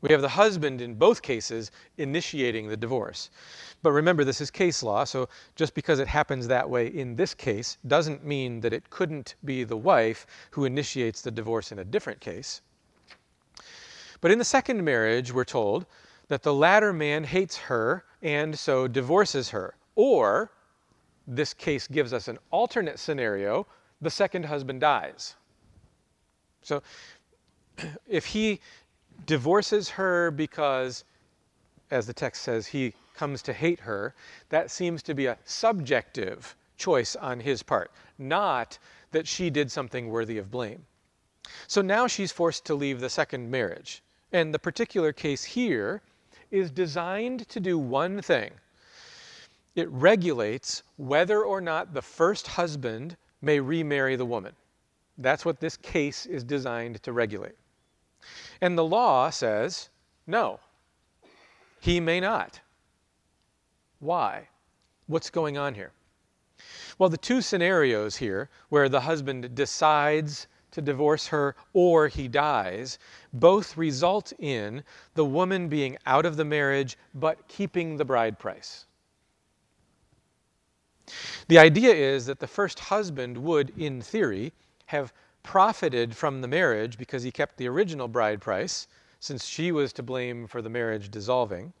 We 0.00 0.10
have 0.10 0.20
the 0.20 0.28
husband 0.28 0.80
in 0.80 0.96
both 0.96 1.22
cases 1.22 1.70
initiating 1.96 2.68
the 2.68 2.76
divorce. 2.76 3.30
But 3.82 3.92
remember, 3.92 4.22
this 4.22 4.40
is 4.40 4.50
case 4.50 4.82
law, 4.82 5.04
so 5.04 5.28
just 5.56 5.74
because 5.74 5.98
it 5.98 6.06
happens 6.06 6.46
that 6.46 6.70
way 6.70 6.86
in 6.86 7.16
this 7.16 7.34
case 7.34 7.78
doesn't 7.86 8.24
mean 8.24 8.60
that 8.60 8.72
it 8.72 8.90
couldn't 8.90 9.34
be 9.44 9.64
the 9.64 9.76
wife 9.76 10.26
who 10.52 10.64
initiates 10.64 11.20
the 11.20 11.32
divorce 11.32 11.72
in 11.72 11.80
a 11.80 11.84
different 11.84 12.20
case. 12.20 12.60
But 14.20 14.30
in 14.30 14.38
the 14.38 14.44
second 14.44 14.84
marriage, 14.84 15.32
we're 15.32 15.44
told 15.44 15.86
that 16.28 16.44
the 16.44 16.54
latter 16.54 16.92
man 16.92 17.24
hates 17.24 17.56
her 17.58 18.04
and 18.22 18.56
so 18.56 18.86
divorces 18.86 19.50
her. 19.50 19.74
Or, 19.96 20.52
this 21.26 21.52
case 21.52 21.88
gives 21.88 22.12
us 22.12 22.28
an 22.28 22.38
alternate 22.50 23.00
scenario 23.00 23.66
the 24.00 24.10
second 24.10 24.44
husband 24.44 24.80
dies. 24.80 25.34
So, 26.62 26.82
if 28.08 28.26
he 28.26 28.60
divorces 29.26 29.90
her 29.90 30.30
because, 30.30 31.04
as 31.90 32.06
the 32.06 32.12
text 32.12 32.42
says, 32.42 32.66
he 32.66 32.94
comes 33.14 33.42
to 33.42 33.52
hate 33.52 33.80
her, 33.80 34.14
that 34.48 34.70
seems 34.70 35.02
to 35.04 35.14
be 35.14 35.26
a 35.26 35.38
subjective 35.44 36.54
choice 36.76 37.16
on 37.16 37.40
his 37.40 37.62
part, 37.62 37.90
not 38.18 38.78
that 39.10 39.26
she 39.26 39.50
did 39.50 39.70
something 39.70 40.08
worthy 40.08 40.38
of 40.38 40.50
blame. 40.50 40.84
So 41.66 41.82
now 41.82 42.06
she's 42.06 42.32
forced 42.32 42.64
to 42.66 42.74
leave 42.74 43.00
the 43.00 43.10
second 43.10 43.50
marriage. 43.50 44.02
And 44.32 44.54
the 44.54 44.58
particular 44.58 45.12
case 45.12 45.44
here 45.44 46.00
is 46.50 46.70
designed 46.70 47.48
to 47.48 47.60
do 47.60 47.78
one 47.78 48.22
thing 48.22 48.52
it 49.74 49.88
regulates 49.88 50.82
whether 50.96 51.42
or 51.42 51.60
not 51.60 51.94
the 51.94 52.02
first 52.02 52.46
husband 52.46 53.16
may 53.40 53.58
remarry 53.58 54.16
the 54.16 54.26
woman. 54.26 54.54
That's 55.18 55.44
what 55.44 55.60
this 55.60 55.76
case 55.78 56.26
is 56.26 56.44
designed 56.44 57.02
to 57.02 57.12
regulate. 57.12 57.56
And 58.60 58.76
the 58.76 58.84
law 58.84 59.30
says 59.30 59.88
no, 60.26 60.60
he 61.80 62.00
may 62.00 62.20
not. 62.20 62.60
Why? 64.02 64.48
What's 65.06 65.30
going 65.30 65.56
on 65.56 65.76
here? 65.76 65.92
Well, 66.98 67.08
the 67.08 67.16
two 67.16 67.40
scenarios 67.40 68.16
here, 68.16 68.50
where 68.68 68.88
the 68.88 69.02
husband 69.02 69.54
decides 69.54 70.48
to 70.72 70.82
divorce 70.82 71.28
her 71.28 71.54
or 71.72 72.08
he 72.08 72.26
dies, 72.26 72.98
both 73.32 73.76
result 73.76 74.32
in 74.40 74.82
the 75.14 75.24
woman 75.24 75.68
being 75.68 75.98
out 76.04 76.26
of 76.26 76.36
the 76.36 76.44
marriage 76.44 76.98
but 77.14 77.46
keeping 77.46 77.96
the 77.96 78.04
bride 78.04 78.40
price. 78.40 78.86
The 81.46 81.58
idea 81.58 81.94
is 81.94 82.26
that 82.26 82.40
the 82.40 82.48
first 82.48 82.80
husband 82.80 83.38
would, 83.38 83.70
in 83.78 84.02
theory, 84.02 84.52
have 84.86 85.12
profited 85.44 86.16
from 86.16 86.40
the 86.40 86.48
marriage 86.48 86.98
because 86.98 87.22
he 87.22 87.30
kept 87.30 87.56
the 87.56 87.68
original 87.68 88.08
bride 88.08 88.40
price, 88.40 88.88
since 89.20 89.44
she 89.44 89.70
was 89.70 89.92
to 89.92 90.02
blame 90.02 90.48
for 90.48 90.60
the 90.60 90.70
marriage 90.70 91.08
dissolving. 91.08 91.72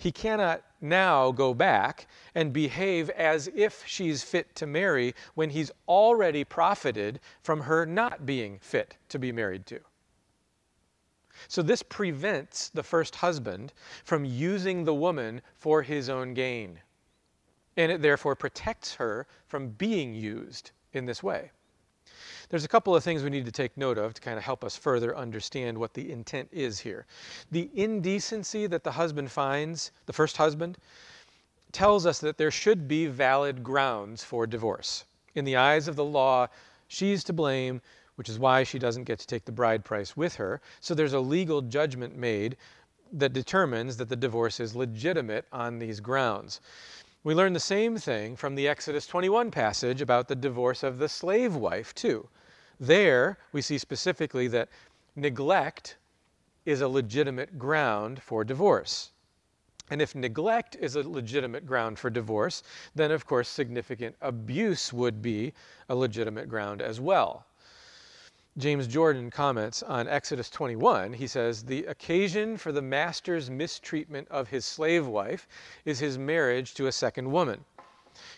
He 0.00 0.12
cannot 0.12 0.64
now 0.80 1.30
go 1.30 1.52
back 1.52 2.06
and 2.34 2.54
behave 2.54 3.10
as 3.10 3.50
if 3.54 3.84
she's 3.86 4.22
fit 4.22 4.54
to 4.54 4.66
marry 4.66 5.14
when 5.34 5.50
he's 5.50 5.70
already 5.86 6.42
profited 6.42 7.20
from 7.42 7.60
her 7.60 7.84
not 7.84 8.24
being 8.24 8.58
fit 8.60 8.96
to 9.10 9.18
be 9.18 9.30
married 9.30 9.66
to. 9.66 9.80
So, 11.48 11.60
this 11.60 11.82
prevents 11.82 12.70
the 12.70 12.82
first 12.82 13.16
husband 13.16 13.74
from 14.02 14.24
using 14.24 14.84
the 14.84 14.94
woman 14.94 15.42
for 15.54 15.82
his 15.82 16.08
own 16.08 16.32
gain. 16.32 16.80
And 17.76 17.92
it 17.92 18.00
therefore 18.00 18.34
protects 18.34 18.94
her 18.94 19.26
from 19.48 19.68
being 19.68 20.14
used 20.14 20.70
in 20.94 21.04
this 21.04 21.22
way. 21.22 21.50
There's 22.50 22.64
a 22.64 22.68
couple 22.68 22.96
of 22.96 23.04
things 23.04 23.22
we 23.22 23.30
need 23.30 23.44
to 23.44 23.52
take 23.52 23.76
note 23.76 23.96
of 23.96 24.12
to 24.12 24.20
kind 24.20 24.36
of 24.36 24.42
help 24.42 24.64
us 24.64 24.76
further 24.76 25.16
understand 25.16 25.78
what 25.78 25.94
the 25.94 26.10
intent 26.10 26.48
is 26.50 26.80
here. 26.80 27.06
The 27.52 27.70
indecency 27.74 28.66
that 28.66 28.82
the 28.82 28.90
husband 28.90 29.30
finds, 29.30 29.92
the 30.06 30.12
first 30.12 30.36
husband, 30.36 30.76
tells 31.70 32.06
us 32.06 32.18
that 32.18 32.38
there 32.38 32.50
should 32.50 32.88
be 32.88 33.06
valid 33.06 33.62
grounds 33.62 34.24
for 34.24 34.48
divorce. 34.48 35.04
In 35.36 35.44
the 35.44 35.54
eyes 35.54 35.86
of 35.86 35.94
the 35.94 36.04
law, 36.04 36.48
she's 36.88 37.22
to 37.24 37.32
blame, 37.32 37.80
which 38.16 38.28
is 38.28 38.40
why 38.40 38.64
she 38.64 38.80
doesn't 38.80 39.04
get 39.04 39.20
to 39.20 39.28
take 39.28 39.44
the 39.44 39.52
bride 39.52 39.84
price 39.84 40.16
with 40.16 40.34
her. 40.34 40.60
So 40.80 40.92
there's 40.92 41.12
a 41.12 41.20
legal 41.20 41.62
judgment 41.62 42.16
made 42.16 42.56
that 43.12 43.32
determines 43.32 43.96
that 43.98 44.08
the 44.08 44.16
divorce 44.16 44.58
is 44.58 44.74
legitimate 44.74 45.44
on 45.52 45.78
these 45.78 46.00
grounds. 46.00 46.60
We 47.22 47.32
learn 47.32 47.52
the 47.52 47.60
same 47.60 47.96
thing 47.96 48.34
from 48.34 48.56
the 48.56 48.66
Exodus 48.66 49.06
21 49.06 49.52
passage 49.52 50.00
about 50.02 50.26
the 50.26 50.34
divorce 50.34 50.82
of 50.82 50.98
the 50.98 51.08
slave 51.08 51.54
wife, 51.54 51.94
too. 51.94 52.28
There, 52.80 53.36
we 53.52 53.60
see 53.60 53.76
specifically 53.76 54.48
that 54.48 54.70
neglect 55.14 55.98
is 56.64 56.80
a 56.80 56.88
legitimate 56.88 57.58
ground 57.58 58.22
for 58.22 58.42
divorce. 58.42 59.10
And 59.90 60.00
if 60.00 60.14
neglect 60.14 60.76
is 60.76 60.96
a 60.96 61.06
legitimate 61.06 61.66
ground 61.66 61.98
for 61.98 62.08
divorce, 62.08 62.62
then 62.94 63.10
of 63.10 63.26
course 63.26 63.48
significant 63.48 64.16
abuse 64.22 64.92
would 64.94 65.20
be 65.20 65.52
a 65.90 65.94
legitimate 65.94 66.48
ground 66.48 66.80
as 66.80 67.00
well. 67.00 67.44
James 68.56 68.86
Jordan 68.86 69.30
comments 69.30 69.82
on 69.82 70.08
Exodus 70.08 70.48
21. 70.48 71.12
He 71.12 71.26
says, 71.26 71.64
The 71.64 71.84
occasion 71.84 72.56
for 72.56 72.72
the 72.72 72.82
master's 72.82 73.50
mistreatment 73.50 74.26
of 74.28 74.48
his 74.48 74.64
slave 74.64 75.06
wife 75.06 75.46
is 75.84 75.98
his 75.98 76.18
marriage 76.18 76.74
to 76.74 76.86
a 76.86 76.92
second 76.92 77.30
woman. 77.30 77.64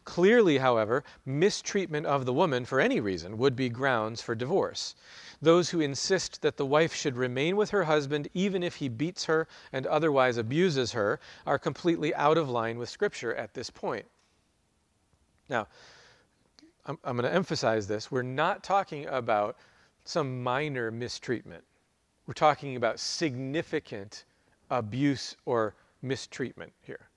Clearly, 0.04 0.58
however, 0.58 1.04
mistreatment 1.24 2.06
of 2.06 2.26
the 2.26 2.32
woman 2.32 2.64
for 2.64 2.80
any 2.80 3.00
reason 3.00 3.38
would 3.38 3.56
be 3.56 3.68
grounds 3.68 4.20
for 4.20 4.34
divorce. 4.34 4.94
Those 5.40 5.70
who 5.70 5.80
insist 5.80 6.42
that 6.42 6.56
the 6.56 6.66
wife 6.66 6.94
should 6.94 7.16
remain 7.16 7.56
with 7.56 7.70
her 7.70 7.84
husband 7.84 8.28
even 8.34 8.62
if 8.62 8.76
he 8.76 8.88
beats 8.88 9.24
her 9.24 9.48
and 9.72 9.86
otherwise 9.86 10.36
abuses 10.36 10.92
her 10.92 11.18
are 11.46 11.58
completely 11.58 12.14
out 12.14 12.38
of 12.38 12.48
line 12.48 12.78
with 12.78 12.88
Scripture 12.88 13.34
at 13.34 13.54
this 13.54 13.70
point. 13.70 14.06
Now, 15.48 15.66
I'm, 16.86 16.98
I'm 17.04 17.16
going 17.16 17.28
to 17.28 17.34
emphasize 17.34 17.86
this. 17.86 18.10
We're 18.10 18.22
not 18.22 18.62
talking 18.62 19.06
about 19.06 19.56
some 20.04 20.42
minor 20.42 20.90
mistreatment. 20.90 21.64
We're 22.26 22.34
talking 22.34 22.76
about 22.76 22.98
significant 22.98 24.24
abuse 24.70 25.36
or 25.44 25.74
mistreatment 26.02 26.72
here. 26.80 27.08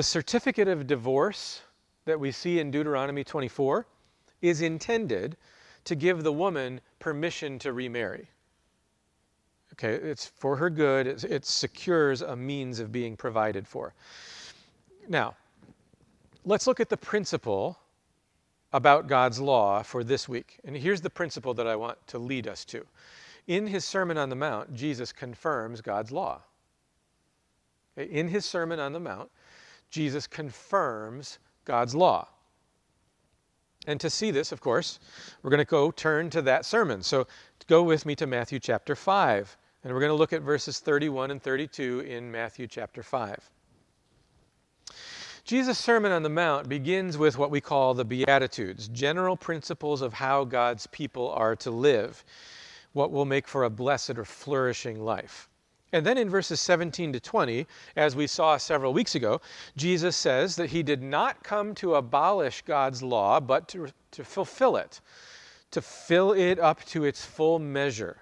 The 0.00 0.04
certificate 0.04 0.66
of 0.66 0.86
divorce 0.86 1.60
that 2.06 2.18
we 2.18 2.32
see 2.32 2.58
in 2.58 2.70
Deuteronomy 2.70 3.22
24 3.22 3.86
is 4.40 4.62
intended 4.62 5.36
to 5.84 5.94
give 5.94 6.22
the 6.22 6.32
woman 6.32 6.80
permission 6.98 7.58
to 7.58 7.74
remarry. 7.74 8.30
Okay, 9.74 9.92
it's 9.92 10.24
for 10.24 10.56
her 10.56 10.70
good, 10.70 11.06
it, 11.06 11.24
it 11.24 11.44
secures 11.44 12.22
a 12.22 12.34
means 12.34 12.80
of 12.80 12.90
being 12.90 13.14
provided 13.14 13.68
for. 13.68 13.92
Now, 15.06 15.36
let's 16.46 16.66
look 16.66 16.80
at 16.80 16.88
the 16.88 16.96
principle 16.96 17.78
about 18.72 19.06
God's 19.06 19.38
law 19.38 19.82
for 19.82 20.02
this 20.02 20.26
week. 20.26 20.60
And 20.64 20.74
here's 20.74 21.02
the 21.02 21.10
principle 21.10 21.52
that 21.52 21.66
I 21.66 21.76
want 21.76 21.98
to 22.06 22.18
lead 22.18 22.48
us 22.48 22.64
to. 22.64 22.86
In 23.48 23.66
his 23.66 23.84
Sermon 23.84 24.16
on 24.16 24.30
the 24.30 24.34
Mount, 24.34 24.72
Jesus 24.72 25.12
confirms 25.12 25.82
God's 25.82 26.10
law. 26.10 26.40
In 27.98 28.28
his 28.28 28.46
Sermon 28.46 28.80
on 28.80 28.94
the 28.94 29.00
Mount, 29.00 29.30
Jesus 29.90 30.26
confirms 30.26 31.38
God's 31.64 31.94
law. 31.94 32.28
And 33.86 33.98
to 34.00 34.10
see 34.10 34.30
this, 34.30 34.52
of 34.52 34.60
course, 34.60 35.00
we're 35.42 35.50
going 35.50 35.58
to 35.58 35.64
go 35.64 35.90
turn 35.90 36.30
to 36.30 36.42
that 36.42 36.64
sermon. 36.64 37.02
So 37.02 37.26
go 37.66 37.82
with 37.82 38.06
me 38.06 38.14
to 38.16 38.26
Matthew 38.26 38.58
chapter 38.58 38.94
5. 38.94 39.56
And 39.82 39.92
we're 39.92 40.00
going 40.00 40.10
to 40.10 40.16
look 40.16 40.32
at 40.32 40.42
verses 40.42 40.78
31 40.78 41.30
and 41.30 41.42
32 41.42 42.00
in 42.00 42.30
Matthew 42.30 42.66
chapter 42.66 43.02
5. 43.02 43.50
Jesus' 45.44 45.78
Sermon 45.78 46.12
on 46.12 46.22
the 46.22 46.28
Mount 46.28 46.68
begins 46.68 47.18
with 47.18 47.38
what 47.38 47.50
we 47.50 47.60
call 47.60 47.94
the 47.94 48.04
Beatitudes, 48.04 48.88
general 48.88 49.36
principles 49.36 50.02
of 50.02 50.12
how 50.12 50.44
God's 50.44 50.86
people 50.88 51.30
are 51.30 51.56
to 51.56 51.70
live, 51.70 52.24
what 52.92 53.10
will 53.10 53.24
make 53.24 53.48
for 53.48 53.64
a 53.64 53.70
blessed 53.70 54.18
or 54.18 54.24
flourishing 54.24 55.02
life. 55.02 55.49
And 55.92 56.06
then 56.06 56.18
in 56.18 56.30
verses 56.30 56.60
17 56.60 57.12
to 57.12 57.20
20, 57.20 57.66
as 57.96 58.14
we 58.14 58.26
saw 58.26 58.56
several 58.56 58.92
weeks 58.92 59.14
ago, 59.14 59.40
Jesus 59.76 60.16
says 60.16 60.56
that 60.56 60.70
he 60.70 60.82
did 60.82 61.02
not 61.02 61.42
come 61.42 61.74
to 61.76 61.96
abolish 61.96 62.62
God's 62.62 63.02
law, 63.02 63.40
but 63.40 63.66
to, 63.68 63.88
to 64.12 64.24
fulfill 64.24 64.76
it, 64.76 65.00
to 65.72 65.82
fill 65.82 66.32
it 66.32 66.58
up 66.58 66.84
to 66.86 67.04
its 67.04 67.24
full 67.24 67.58
measure. 67.58 68.18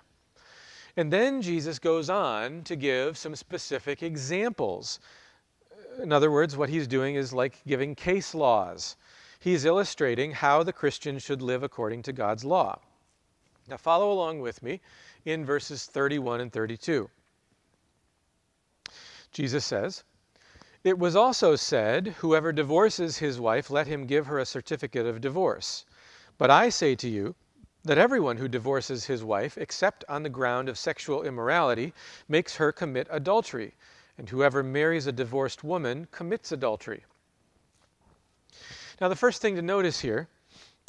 And 0.97 1.13
then 1.13 1.43
Jesus 1.43 1.79
goes 1.79 2.11
on 2.11 2.63
to 2.65 2.75
give 2.75 3.19
some 3.19 3.37
specific 3.37 4.03
examples 4.03 4.99
in 6.03 6.13
other 6.13 6.31
words, 6.31 6.57
what 6.57 6.69
he's 6.69 6.87
doing 6.87 7.17
is 7.17 7.33
like 7.33 7.61
giving 7.67 7.95
case 7.95 8.35
laws. 8.35 8.97
He's 9.41 9.65
illustrating 9.65 10.33
how 10.33 10.63
the 10.63 10.73
Christian 10.73 11.19
should 11.19 11.43
live 11.43 11.63
according 11.63 12.03
to 12.03 12.13
God's 12.13 12.45
law. 12.45 12.79
Now, 13.69 13.77
follow 13.77 14.13
along 14.13 14.41
with 14.41 14.63
me 14.63 14.81
in 15.25 15.45
verses 15.45 15.87
31 15.87 16.41
and 16.41 16.53
32. 16.53 17.11
Jesus 19.31 19.64
says, 19.64 20.05
It 20.85 20.99
was 20.99 21.17
also 21.17 21.57
said, 21.57 22.09
Whoever 22.19 22.53
divorces 22.53 23.19
his 23.19 23.38
wife, 23.38 23.71
let 23.71 23.87
him 23.87 24.07
give 24.07 24.27
her 24.27 24.38
a 24.38 24.47
certificate 24.47 25.07
of 25.07 25.21
divorce. 25.21 25.85
But 26.38 26.51
I 26.51 26.69
say 26.69 26.95
to 26.97 27.09
you, 27.09 27.35
that 27.85 27.99
everyone 27.99 28.37
who 28.37 28.49
divorces 28.49 29.07
his 29.07 29.25
wife, 29.25 29.57
except 29.57 30.05
on 30.09 30.23
the 30.23 30.29
ground 30.29 30.69
of 30.69 30.77
sexual 30.77 31.23
immorality, 31.23 31.95
makes 32.29 32.57
her 32.57 32.73
commit 32.73 33.07
adultery 33.11 33.75
and 34.19 34.29
whoever 34.29 34.62
marries 34.62 35.07
a 35.07 35.12
divorced 35.12 35.62
woman 35.62 36.09
commits 36.11 36.51
adultery. 36.51 37.05
Now, 39.01 39.09
the 39.09 39.17
first 39.17 39.41
thing 39.41 39.55
to 39.55 39.62
notice 39.62 40.01
here 40.01 40.29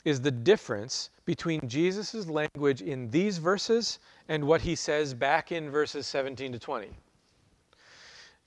is 0.04 0.19
the 0.19 0.32
difference 0.32 1.12
between 1.25 1.69
Jesus' 1.69 2.28
language 2.28 2.82
in 2.82 3.12
these 3.12 3.38
verses 3.38 3.99
and 4.28 4.45
what 4.45 4.62
he 4.62 4.75
says 4.75 5.13
back 5.13 5.52
in 5.52 5.69
verses 5.69 6.08
17 6.08 6.54
to 6.54 6.60
20. 6.60 6.89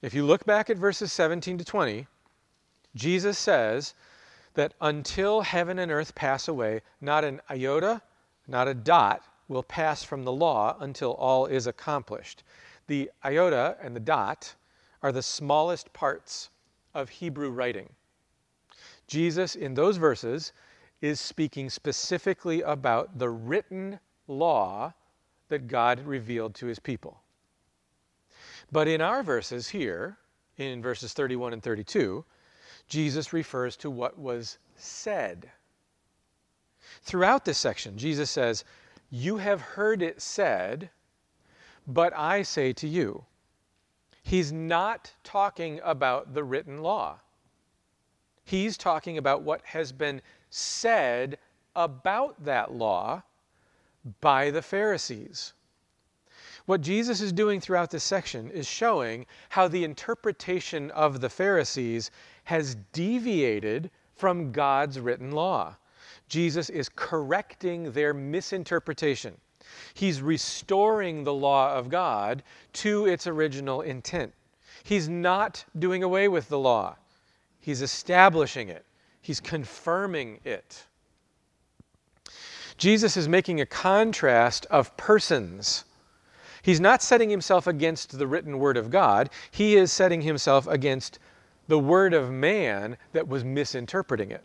If 0.02 0.14
you 0.14 0.26
look 0.26 0.44
back 0.44 0.68
at 0.68 0.76
verses 0.76 1.12
17 1.12 1.58
to 1.58 1.64
20, 1.64 2.08
Jesus 2.96 3.38
says 3.38 3.94
that 4.54 4.74
until 4.80 5.42
heaven 5.42 5.78
and 5.78 5.92
earth 5.92 6.14
pass 6.16 6.48
away, 6.48 6.82
not 7.00 7.22
an 7.24 7.40
iota, 7.48 8.02
not 8.48 8.66
a 8.66 8.74
dot 8.74 9.22
will 9.46 9.62
pass 9.62 10.02
from 10.02 10.24
the 10.24 10.32
law 10.32 10.76
until 10.80 11.12
all 11.12 11.46
is 11.46 11.68
accomplished. 11.68 12.42
The 12.88 13.12
iota 13.24 13.76
and 13.80 13.94
the 13.94 14.00
dot 14.00 14.52
are 15.02 15.12
the 15.12 15.22
smallest 15.22 15.92
parts 15.92 16.50
of 16.94 17.08
Hebrew 17.08 17.50
writing. 17.50 17.88
Jesus, 19.06 19.54
in 19.54 19.74
those 19.74 19.98
verses, 19.98 20.52
is 21.00 21.20
speaking 21.20 21.70
specifically 21.70 22.60
about 22.62 23.18
the 23.20 23.30
written 23.30 24.00
law 24.26 24.94
that 25.48 25.68
God 25.68 26.00
revealed 26.00 26.54
to 26.56 26.66
his 26.66 26.80
people. 26.80 27.21
But 28.72 28.88
in 28.88 29.02
our 29.02 29.22
verses 29.22 29.68
here, 29.68 30.16
in 30.56 30.82
verses 30.82 31.12
31 31.12 31.52
and 31.52 31.62
32, 31.62 32.24
Jesus 32.88 33.32
refers 33.32 33.76
to 33.76 33.90
what 33.90 34.18
was 34.18 34.58
said. 34.76 35.50
Throughout 37.02 37.44
this 37.44 37.58
section, 37.58 37.98
Jesus 37.98 38.30
says, 38.30 38.64
You 39.11 39.37
have 39.37 39.61
heard 39.61 40.02
it 40.02 40.22
said, 40.22 40.90
but 41.87 42.16
I 42.16 42.42
say 42.42 42.72
to 42.74 42.88
you. 42.88 43.26
He's 44.22 44.52
not 44.52 45.12
talking 45.24 45.80
about 45.82 46.32
the 46.32 46.44
written 46.44 46.78
law. 46.82 47.18
He's 48.44 48.76
talking 48.76 49.18
about 49.18 49.42
what 49.42 49.62
has 49.64 49.92
been 49.92 50.22
said 50.48 51.38
about 51.74 52.44
that 52.44 52.72
law 52.72 53.22
by 54.20 54.50
the 54.50 54.62
Pharisees. 54.62 55.52
What 56.66 56.81
Jesus 56.81 57.20
is 57.20 57.33
doing 57.33 57.61
throughout 57.61 57.90
this 57.90 58.05
section 58.05 58.51
is 58.51 58.66
showing 58.66 59.27
how 59.48 59.68
the 59.68 59.85
interpretation 59.85 60.90
of 60.92 61.20
the 61.20 61.29
Pharisees 61.29 62.11
has 62.44 62.77
deviated 62.92 63.90
from 64.14 64.53
God's 64.53 65.01
written 65.01 65.33
law. 65.33 65.77
Jesus 66.29 66.70
is 66.70 66.88
correcting 66.88 67.92
their 67.92 68.14
misinterpretation. 68.14 69.37
He's 69.94 70.22
restoring 70.22 71.25
the 71.25 71.35
law 71.35 71.75
of 71.75 71.88
God 71.88 72.42
to 72.75 73.07
its 73.07 73.27
original 73.27 73.81
intent. 73.81 74.33
He's 74.85 75.09
not 75.09 75.64
doing 75.79 76.03
away 76.03 76.29
with 76.29 76.48
the 76.48 76.59
law, 76.59 76.96
He's 77.61 77.83
establishing 77.83 78.68
it, 78.68 78.85
He's 79.20 79.40
confirming 79.40 80.40
it. 80.44 80.85
Jesus 82.77 83.16
is 83.16 83.29
making 83.29 83.61
a 83.61 83.66
contrast 83.66 84.66
of 84.66 84.96
persons. 84.96 85.85
He's 86.62 86.81
not 86.81 87.03
setting 87.03 87.29
himself 87.29 87.66
against 87.66 88.16
the 88.18 88.27
written 88.27 88.59
word 88.59 88.77
of 88.77 88.90
God, 88.90 89.31
he 89.51 89.77
is 89.77 89.92
setting 89.92 90.22
himself 90.22 90.66
against 90.66 91.18
the 91.68 91.79
word 91.79 92.14
of 92.14 92.31
man 92.31 92.96
that 93.12 93.29
was 93.29 93.44
misinterpreting 93.44 94.31
it. 94.31 94.44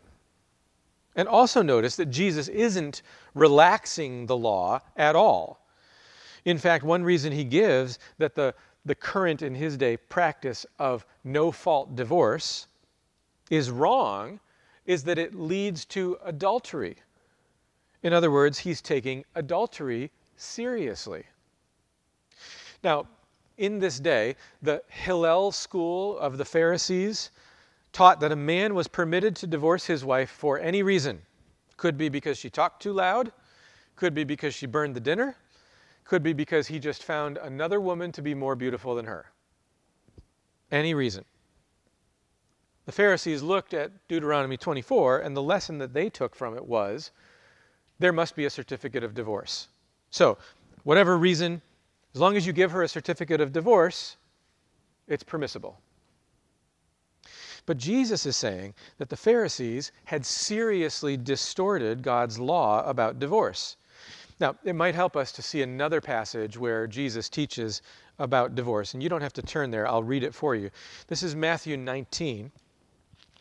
And 1.16 1.28
also 1.28 1.62
notice 1.62 1.96
that 1.96 2.08
Jesus 2.08 2.48
isn't 2.48 3.02
relaxing 3.34 4.26
the 4.26 4.38
law 4.38 4.82
at 4.96 5.16
all. 5.16 5.66
In 6.46 6.58
fact, 6.58 6.84
one 6.84 7.04
reason 7.04 7.34
he 7.34 7.44
gives 7.44 8.00
that 8.20 8.36
the, 8.36 8.54
the 8.86 8.96
current 8.96 9.42
in 9.42 9.56
his 9.56 9.78
day 9.78 9.98
practice 9.98 10.66
of 10.80 11.06
no 11.24 11.52
fault 11.52 11.96
divorce 11.96 12.68
is 13.50 13.72
wrong 13.72 14.40
is 14.86 15.04
that 15.04 15.18
it 15.18 15.36
leads 15.36 15.86
to 15.86 16.18
adultery. 16.24 16.96
In 18.04 18.14
other 18.14 18.32
words, 18.32 18.60
he's 18.60 18.82
taking 18.82 19.26
adultery 19.36 20.12
seriously. 20.38 21.26
Now, 22.84 23.08
in 23.58 23.80
this 23.80 24.00
day, 24.00 24.36
the 24.62 24.84
Hillel 24.88 25.52
school 25.52 26.18
of 26.20 26.38
the 26.38 26.46
Pharisees 26.46 27.32
taught 27.92 28.20
that 28.20 28.32
a 28.32 28.36
man 28.36 28.76
was 28.76 28.88
permitted 28.88 29.36
to 29.38 29.48
divorce 29.48 29.86
his 29.86 30.06
wife 30.06 30.30
for 30.30 30.60
any 30.60 30.84
reason. 30.84 31.22
Could 31.76 31.98
be 31.98 32.10
because 32.10 32.38
she 32.38 32.50
talked 32.50 32.82
too 32.82 32.94
loud, 32.94 33.32
could 33.96 34.14
be 34.14 34.24
because 34.24 34.54
she 34.54 34.68
burned 34.68 34.96
the 34.96 35.00
dinner, 35.00 35.36
could 36.04 36.24
be 36.24 36.34
because 36.34 36.68
he 36.68 36.80
just 36.80 37.04
found 37.04 37.38
another 37.38 37.82
woman 37.82 38.12
to 38.12 38.22
be 38.22 38.34
more 38.34 38.56
beautiful 38.56 38.96
than 38.96 39.06
her. 39.06 39.26
Any 40.72 40.94
reason. 40.94 41.26
The 42.86 42.92
Pharisees 42.92 43.44
looked 43.44 43.74
at 43.74 43.92
Deuteronomy 44.08 44.56
24, 44.56 45.20
and 45.20 45.36
the 45.36 45.42
lesson 45.42 45.78
that 45.80 45.94
they 45.94 46.10
took 46.10 46.36
from 46.36 46.56
it 46.56 46.66
was 46.66 47.12
there 48.00 48.14
must 48.14 48.36
be 48.36 48.46
a 48.46 48.50
certificate 48.50 49.04
of 49.04 49.14
divorce. 49.14 49.68
So, 50.10 50.38
whatever 50.84 51.18
reason, 51.18 51.62
as 52.14 52.22
long 52.22 52.36
as 52.36 52.48
you 52.48 52.54
give 52.54 52.72
her 52.72 52.84
a 52.84 52.88
certificate 52.88 53.42
of 53.42 53.52
divorce, 53.52 54.18
it's 55.08 55.24
permissible. 55.24 55.80
But 57.66 57.78
Jesus 57.78 58.26
is 58.26 58.38
saying 58.38 58.74
that 58.98 59.10
the 59.10 59.18
Pharisees 59.18 59.92
had 60.06 60.26
seriously 60.26 61.18
distorted 61.18 62.02
God's 62.02 62.40
law 62.40 62.88
about 62.88 63.20
divorce. 63.20 63.76
Now, 64.40 64.56
it 64.64 64.76
might 64.76 64.96
help 64.96 65.18
us 65.18 65.32
to 65.34 65.42
see 65.42 65.62
another 65.62 66.00
passage 66.00 66.58
where 66.58 66.88
Jesus 66.88 67.28
teaches 67.28 67.82
about 68.20 68.56
divorce. 68.56 68.94
And 68.94 69.04
you 69.04 69.10
don't 69.10 69.22
have 69.22 69.34
to 69.34 69.42
turn 69.42 69.72
there, 69.72 69.88
I'll 69.88 70.04
read 70.04 70.24
it 70.24 70.34
for 70.34 70.56
you. 70.56 70.70
This 71.08 71.24
is 71.24 71.36
Matthew 71.36 71.76
19. 71.76 72.52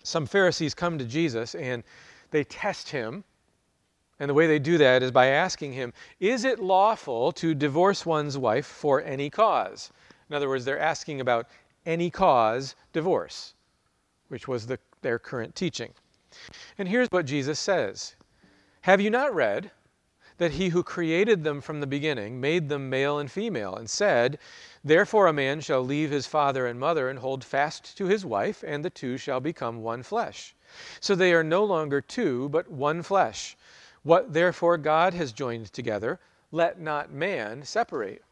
Some 0.02 0.26
Pharisees 0.26 0.74
come 0.74 0.98
to 0.98 1.04
Jesus 1.04 1.54
and 1.54 1.82
they 2.30 2.44
test 2.44 2.88
him. 2.88 3.24
And 4.18 4.30
the 4.30 4.34
way 4.34 4.46
they 4.46 4.58
do 4.58 4.78
that 4.78 5.02
is 5.02 5.10
by 5.10 5.26
asking 5.26 5.72
him, 5.72 5.92
Is 6.20 6.44
it 6.44 6.58
lawful 6.58 7.32
to 7.32 7.54
divorce 7.54 8.06
one's 8.06 8.38
wife 8.38 8.66
for 8.66 9.02
any 9.02 9.30
cause? 9.30 9.90
In 10.28 10.34
other 10.34 10.48
words, 10.48 10.64
they're 10.64 10.78
asking 10.78 11.20
about 11.20 11.48
any 11.84 12.10
cause 12.10 12.74
divorce 12.92 13.54
which 14.28 14.48
was 14.48 14.66
the, 14.66 14.78
their 15.02 15.18
current 15.18 15.54
teaching. 15.54 15.92
And 16.78 16.88
here's 16.88 17.08
what 17.10 17.26
Jesus 17.26 17.58
says 17.58 18.16
Have 18.82 19.00
you 19.00 19.10
not 19.10 19.34
read 19.34 19.70
that 20.38 20.52
he 20.52 20.68
who 20.68 20.82
created 20.82 21.44
them 21.44 21.60
from 21.60 21.80
the 21.80 21.86
beginning 21.86 22.40
made 22.40 22.68
them 22.68 22.90
male 22.90 23.18
and 23.18 23.30
female, 23.30 23.74
and 23.76 23.88
said, 23.88 24.38
Therefore 24.84 25.28
a 25.28 25.32
man 25.32 25.60
shall 25.60 25.82
leave 25.82 26.10
his 26.10 26.26
father 26.26 26.66
and 26.66 26.78
mother 26.78 27.08
and 27.08 27.18
hold 27.18 27.42
fast 27.42 27.96
to 27.96 28.06
his 28.06 28.24
wife, 28.26 28.62
and 28.66 28.84
the 28.84 28.90
two 28.90 29.16
shall 29.16 29.40
become 29.40 29.82
one 29.82 30.02
flesh. 30.02 30.54
So 31.00 31.14
they 31.14 31.32
are 31.32 31.44
no 31.44 31.64
longer 31.64 32.02
two, 32.02 32.50
but 32.50 32.70
one 32.70 33.02
flesh. 33.02 33.56
What 34.06 34.32
therefore 34.34 34.78
God 34.78 35.14
has 35.14 35.32
joined 35.32 35.72
together, 35.72 36.20
let 36.52 36.78
not 36.78 37.10
man 37.10 37.64
separate. 37.64 38.22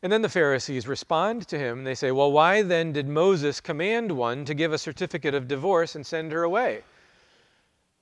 And 0.00 0.10
then 0.10 0.22
the 0.22 0.30
Pharisees 0.30 0.88
respond 0.88 1.46
to 1.48 1.58
him. 1.58 1.84
They 1.84 1.94
say, 1.94 2.10
Well, 2.10 2.32
why 2.32 2.62
then 2.62 2.92
did 2.92 3.06
Moses 3.08 3.60
command 3.60 4.10
one 4.10 4.46
to 4.46 4.54
give 4.54 4.72
a 4.72 4.78
certificate 4.78 5.34
of 5.34 5.48
divorce 5.48 5.94
and 5.94 6.06
send 6.06 6.32
her 6.32 6.44
away? 6.44 6.82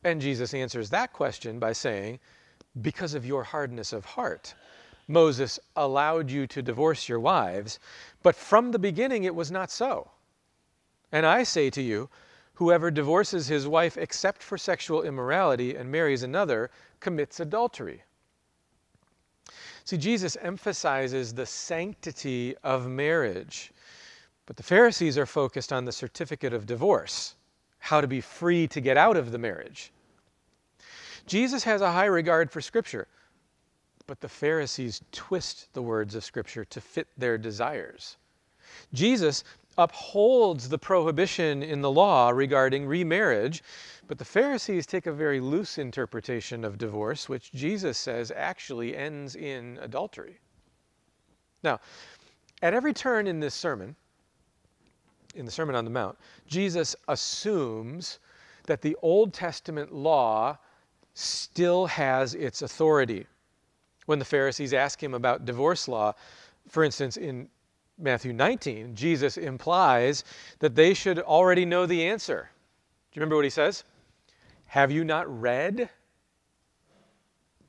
And 0.04 0.20
Jesus 0.20 0.54
answers 0.54 0.88
that 0.90 1.12
question 1.12 1.58
by 1.58 1.72
saying, 1.72 2.20
Because 2.80 3.14
of 3.14 3.26
your 3.26 3.42
hardness 3.42 3.92
of 3.92 4.04
heart. 4.04 4.54
Moses 5.08 5.58
allowed 5.74 6.30
you 6.30 6.46
to 6.46 6.62
divorce 6.62 7.08
your 7.08 7.18
wives, 7.18 7.80
but 8.22 8.36
from 8.36 8.70
the 8.70 8.78
beginning 8.78 9.24
it 9.24 9.34
was 9.34 9.50
not 9.50 9.68
so. 9.68 10.12
And 11.10 11.26
I 11.26 11.42
say 11.42 11.70
to 11.70 11.82
you, 11.82 12.08
whoever 12.54 12.90
divorces 12.90 13.46
his 13.46 13.66
wife 13.66 13.96
except 13.96 14.42
for 14.42 14.56
sexual 14.56 15.02
immorality 15.02 15.74
and 15.74 15.90
marries 15.90 16.22
another 16.22 16.70
commits 17.00 17.40
adultery. 17.40 18.02
See, 19.84 19.98
Jesus 19.98 20.36
emphasizes 20.40 21.34
the 21.34 21.44
sanctity 21.44 22.56
of 22.62 22.86
marriage, 22.86 23.72
but 24.46 24.56
the 24.56 24.62
Pharisees 24.62 25.18
are 25.18 25.26
focused 25.26 25.72
on 25.72 25.84
the 25.84 25.92
certificate 25.92 26.54
of 26.54 26.66
divorce, 26.66 27.34
how 27.78 28.00
to 28.00 28.06
be 28.06 28.20
free 28.20 28.66
to 28.68 28.80
get 28.80 28.96
out 28.96 29.16
of 29.16 29.30
the 29.30 29.38
marriage. 29.38 29.92
Jesus 31.26 31.64
has 31.64 31.80
a 31.80 31.92
high 31.92 32.06
regard 32.06 32.50
for 32.50 32.60
Scripture, 32.60 33.08
but 34.06 34.20
the 34.20 34.28
Pharisees 34.28 35.02
twist 35.12 35.68
the 35.72 35.82
words 35.82 36.14
of 36.14 36.24
Scripture 36.24 36.64
to 36.66 36.80
fit 36.80 37.08
their 37.16 37.36
desires. 37.36 38.16
Jesus 38.92 39.44
upholds 39.76 40.68
the 40.68 40.78
prohibition 40.78 41.62
in 41.62 41.80
the 41.80 41.90
law 41.90 42.30
regarding 42.30 42.86
remarriage, 42.86 43.62
but 44.06 44.18
the 44.18 44.24
Pharisees 44.24 44.86
take 44.86 45.06
a 45.06 45.12
very 45.12 45.40
loose 45.40 45.78
interpretation 45.78 46.64
of 46.64 46.78
divorce, 46.78 47.28
which 47.28 47.52
Jesus 47.52 47.98
says 47.98 48.32
actually 48.34 48.96
ends 48.96 49.34
in 49.34 49.78
adultery. 49.82 50.38
Now, 51.62 51.80
at 52.62 52.74
every 52.74 52.92
turn 52.92 53.26
in 53.26 53.40
this 53.40 53.54
sermon, 53.54 53.96
in 55.34 55.44
the 55.44 55.50
Sermon 55.50 55.74
on 55.74 55.84
the 55.84 55.90
Mount, 55.90 56.16
Jesus 56.46 56.94
assumes 57.08 58.20
that 58.66 58.82
the 58.82 58.96
Old 59.02 59.32
Testament 59.32 59.92
law 59.92 60.56
still 61.14 61.86
has 61.86 62.34
its 62.34 62.62
authority. 62.62 63.26
When 64.06 64.18
the 64.18 64.24
Pharisees 64.24 64.74
ask 64.74 65.02
him 65.02 65.14
about 65.14 65.44
divorce 65.44 65.88
law, 65.88 66.14
for 66.68 66.84
instance, 66.84 67.16
in 67.16 67.48
Matthew 67.98 68.32
19, 68.32 68.94
Jesus 68.94 69.36
implies 69.36 70.24
that 70.58 70.74
they 70.74 70.94
should 70.94 71.20
already 71.20 71.64
know 71.64 71.86
the 71.86 72.04
answer. 72.04 72.50
Do 73.12 73.18
you 73.18 73.20
remember 73.20 73.36
what 73.36 73.44
he 73.44 73.50
says? 73.50 73.84
Have 74.66 74.90
you 74.90 75.04
not 75.04 75.40
read? 75.40 75.88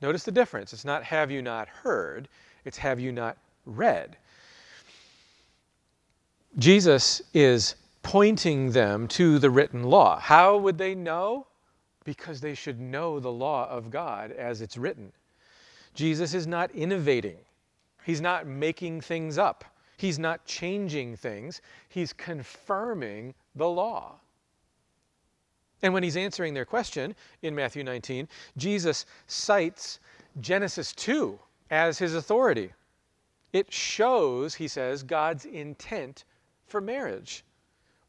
Notice 0.02 0.24
the 0.24 0.32
difference. 0.32 0.74
It's 0.74 0.86
not 0.86 1.04
have 1.04 1.30
you 1.30 1.42
not 1.42 1.68
heard, 1.68 2.28
it's 2.64 2.78
have 2.78 3.00
you 3.00 3.12
not 3.12 3.38
read. 3.66 4.18
Jesus 6.58 7.22
is 7.34 7.76
pointing 8.02 8.72
them 8.72 9.08
to 9.10 9.40
the 9.40 9.50
written 9.50 9.84
law. 9.84 10.20
How 10.20 10.58
would 10.58 10.78
they 10.78 10.96
know? 10.96 11.48
Because 12.04 12.40
they 12.40 12.54
should 12.54 12.80
know 12.80 13.20
the 13.20 13.32
law 13.32 13.68
of 13.70 13.90
God 13.90 14.32
as 14.32 14.62
it's 14.62 14.78
written. 14.78 15.12
Jesus 15.94 16.34
is 16.34 16.46
not 16.46 16.72
innovating, 16.72 17.38
he's 18.04 18.22
not 18.22 18.48
making 18.48 19.02
things 19.02 19.38
up. 19.38 19.66
He's 19.98 20.20
not 20.20 20.46
changing 20.46 21.16
things, 21.16 21.62
he's 21.90 22.14
confirming 22.14 23.34
the 23.56 23.70
law. 23.70 24.20
And 25.82 25.94
when 25.94 26.04
he's 26.04 26.18
answering 26.18 26.54
their 26.54 26.66
question 26.66 27.16
in 27.42 27.54
Matthew 27.54 27.84
19, 27.84 28.28
Jesus 28.58 29.06
cites 29.28 30.00
Genesis 30.42 30.94
2 30.94 31.38
as 31.70 31.98
his 32.00 32.16
authority. 32.16 32.72
It 33.54 33.72
shows, 33.72 34.56
he 34.56 34.68
says, 34.68 35.04
God's 35.04 35.46
intent 35.46 36.26
for 36.66 36.82
marriage. 36.82 37.44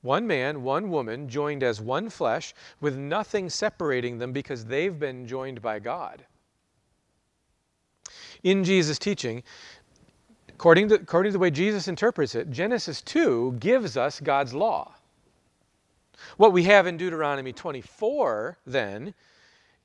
One 0.03 0.27
man, 0.27 0.63
one 0.63 0.91
woman, 0.91 1.29
joined 1.29 1.63
as 1.63 1.81
one 1.81 2.11
flesh, 2.11 2.55
with 2.81 2.97
nothing 2.97 3.51
separating 3.51 4.19
them 4.19 4.33
because 4.33 4.65
they've 4.65 4.99
been 4.99 5.27
joined 5.27 5.61
by 5.63 5.79
God. 5.79 6.25
In 8.43 8.65
Jesus' 8.65 8.99
teaching, 8.99 9.43
According 10.57 10.89
to, 10.89 10.95
according 10.95 11.33
to 11.33 11.33
the 11.35 11.39
way 11.39 11.51
Jesus 11.51 11.87
interprets 11.87 12.35
it, 12.35 12.51
Genesis 12.51 13.03
2 13.03 13.59
gives 13.61 13.99
us 13.99 14.21
God's 14.21 14.55
law. 14.55 14.95
What 16.39 16.55
we 16.55 16.63
have 16.63 16.87
in 16.87 16.97
Deuteronomy 16.97 17.53
24, 17.53 18.57
then, 18.67 19.13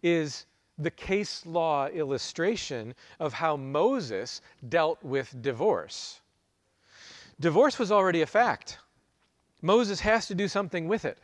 is 0.02 0.46
the 0.78 0.90
case 0.90 1.46
law 1.46 1.88
illustration 1.88 2.96
of 3.20 3.34
how 3.34 3.58
Moses 3.58 4.40
dealt 4.70 5.04
with 5.04 5.42
divorce. 5.42 6.22
Divorce 7.42 7.78
was 7.78 7.92
already 7.92 8.22
a 8.22 8.26
fact. 8.26 8.78
Moses 9.62 10.00
has 10.00 10.26
to 10.28 10.36
do 10.36 10.48
something 10.48 10.88
with 10.88 11.04
it. 11.04 11.18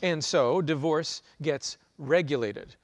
And 0.00 0.24
so 0.24 0.62
divorce 0.62 1.20
gets 1.42 1.76
regulated. 1.98 2.76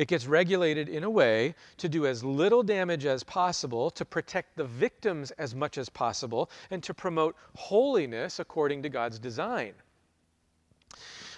It 0.00 0.08
gets 0.08 0.26
regulated 0.26 0.88
in 0.88 1.04
a 1.04 1.10
way 1.10 1.54
to 1.76 1.86
do 1.86 2.06
as 2.06 2.24
little 2.24 2.62
damage 2.62 3.04
as 3.04 3.22
possible, 3.22 3.90
to 3.90 4.04
protect 4.06 4.56
the 4.56 4.64
victims 4.64 5.30
as 5.32 5.54
much 5.54 5.76
as 5.76 5.90
possible, 5.90 6.50
and 6.70 6.82
to 6.84 6.94
promote 6.94 7.36
holiness 7.54 8.38
according 8.38 8.82
to 8.84 8.88
God's 8.88 9.18
design. 9.18 9.74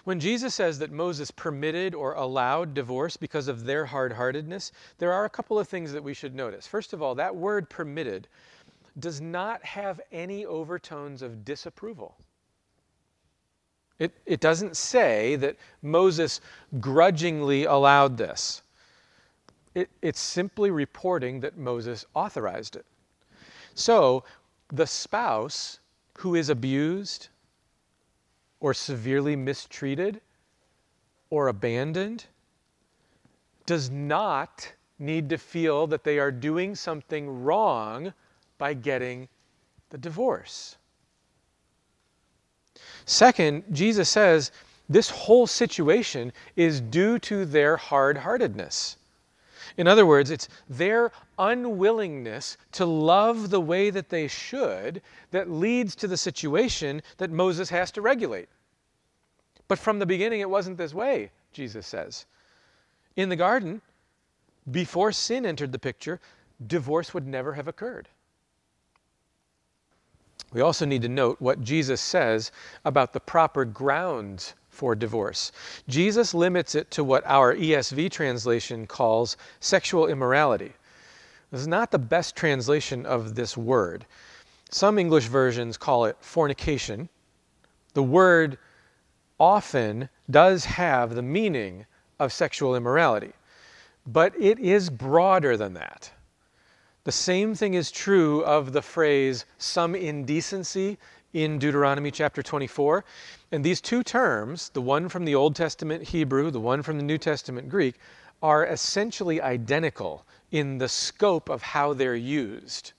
When 0.04 0.20
Jesus 0.20 0.54
says 0.54 0.78
that 0.78 0.92
Moses 0.92 1.32
permitted 1.32 1.92
or 1.92 2.14
allowed 2.14 2.72
divorce 2.72 3.16
because 3.16 3.48
of 3.48 3.64
their 3.64 3.84
hard 3.84 4.12
heartedness, 4.12 4.70
there 4.98 5.12
are 5.12 5.24
a 5.24 5.28
couple 5.28 5.58
of 5.58 5.66
things 5.66 5.90
that 5.90 6.04
we 6.04 6.14
should 6.14 6.36
notice. 6.36 6.64
First 6.64 6.92
of 6.92 7.02
all, 7.02 7.16
that 7.16 7.34
word 7.34 7.68
permitted 7.68 8.28
does 8.96 9.20
not 9.20 9.64
have 9.64 10.00
any 10.12 10.46
overtones 10.46 11.20
of 11.20 11.44
disapproval. 11.44 12.16
It, 13.98 14.12
it 14.26 14.40
doesn't 14.40 14.76
say 14.76 15.36
that 15.36 15.56
Moses 15.82 16.40
grudgingly 16.80 17.64
allowed 17.64 18.16
this. 18.16 18.62
It, 19.74 19.90
it's 20.02 20.20
simply 20.20 20.70
reporting 20.70 21.40
that 21.40 21.56
Moses 21.56 22.04
authorized 22.14 22.76
it. 22.76 22.84
So, 23.74 24.24
the 24.68 24.86
spouse 24.86 25.78
who 26.18 26.34
is 26.34 26.48
abused 26.48 27.28
or 28.60 28.74
severely 28.74 29.36
mistreated 29.36 30.20
or 31.30 31.48
abandoned 31.48 32.26
does 33.66 33.90
not 33.90 34.72
need 34.98 35.28
to 35.30 35.38
feel 35.38 35.86
that 35.86 36.04
they 36.04 36.18
are 36.18 36.30
doing 36.30 36.74
something 36.74 37.42
wrong 37.42 38.12
by 38.58 38.74
getting 38.74 39.28
the 39.90 39.98
divorce. 39.98 40.76
Second, 43.06 43.64
Jesus 43.72 44.08
says 44.08 44.52
this 44.88 45.10
whole 45.10 45.46
situation 45.46 46.32
is 46.56 46.80
due 46.80 47.18
to 47.20 47.44
their 47.44 47.76
hard 47.76 48.18
heartedness. 48.18 48.96
In 49.76 49.86
other 49.86 50.04
words, 50.04 50.30
it's 50.30 50.48
their 50.68 51.12
unwillingness 51.38 52.58
to 52.72 52.84
love 52.84 53.50
the 53.50 53.60
way 53.60 53.90
that 53.90 54.10
they 54.10 54.28
should 54.28 55.00
that 55.30 55.50
leads 55.50 55.94
to 55.96 56.06
the 56.06 56.16
situation 56.16 57.02
that 57.16 57.30
Moses 57.30 57.70
has 57.70 57.90
to 57.92 58.02
regulate. 58.02 58.48
But 59.68 59.78
from 59.78 59.98
the 59.98 60.06
beginning, 60.06 60.40
it 60.40 60.50
wasn't 60.50 60.76
this 60.76 60.92
way, 60.92 61.30
Jesus 61.52 61.86
says. 61.86 62.26
In 63.16 63.28
the 63.28 63.36
garden, 63.36 63.80
before 64.70 65.12
sin 65.12 65.46
entered 65.46 65.72
the 65.72 65.78
picture, 65.78 66.20
divorce 66.66 67.14
would 67.14 67.26
never 67.26 67.54
have 67.54 67.68
occurred. 67.68 68.08
We 70.52 70.60
also 70.60 70.84
need 70.84 71.02
to 71.02 71.08
note 71.08 71.40
what 71.40 71.62
Jesus 71.62 72.00
says 72.00 72.52
about 72.84 73.12
the 73.12 73.20
proper 73.20 73.64
grounds 73.64 74.54
for 74.68 74.94
divorce. 74.94 75.52
Jesus 75.88 76.34
limits 76.34 76.74
it 76.74 76.90
to 76.92 77.04
what 77.04 77.24
our 77.26 77.54
ESV 77.54 78.10
translation 78.10 78.86
calls 78.86 79.36
sexual 79.60 80.08
immorality. 80.08 80.72
This 81.50 81.60
is 81.60 81.66
not 81.66 81.90
the 81.90 81.98
best 81.98 82.36
translation 82.36 83.04
of 83.04 83.34
this 83.34 83.56
word. 83.56 84.06
Some 84.70 84.98
English 84.98 85.26
versions 85.26 85.76
call 85.76 86.06
it 86.06 86.16
fornication. 86.20 87.08
The 87.92 88.02
word 88.02 88.58
often 89.38 90.08
does 90.30 90.64
have 90.64 91.14
the 91.14 91.22
meaning 91.22 91.84
of 92.18 92.32
sexual 92.32 92.74
immorality, 92.74 93.32
but 94.06 94.34
it 94.40 94.58
is 94.58 94.88
broader 94.88 95.56
than 95.56 95.74
that. 95.74 96.10
The 97.04 97.10
same 97.10 97.56
thing 97.56 97.74
is 97.74 97.90
true 97.90 98.44
of 98.44 98.72
the 98.72 98.80
phrase 98.80 99.44
some 99.58 99.96
indecency 99.96 100.98
in 101.32 101.58
Deuteronomy 101.58 102.12
chapter 102.12 102.44
24. 102.44 103.04
And 103.50 103.64
these 103.64 103.80
two 103.80 104.04
terms, 104.04 104.68
the 104.68 104.80
one 104.80 105.08
from 105.08 105.24
the 105.24 105.34
Old 105.34 105.56
Testament 105.56 106.04
Hebrew, 106.04 106.52
the 106.52 106.60
one 106.60 106.80
from 106.80 106.98
the 106.98 107.02
New 107.02 107.18
Testament 107.18 107.68
Greek, 107.68 107.96
are 108.40 108.64
essentially 108.64 109.40
identical 109.40 110.24
in 110.52 110.78
the 110.78 110.88
scope 110.88 111.48
of 111.48 111.62
how 111.62 111.92
they're 111.92 112.14
used. 112.14 112.92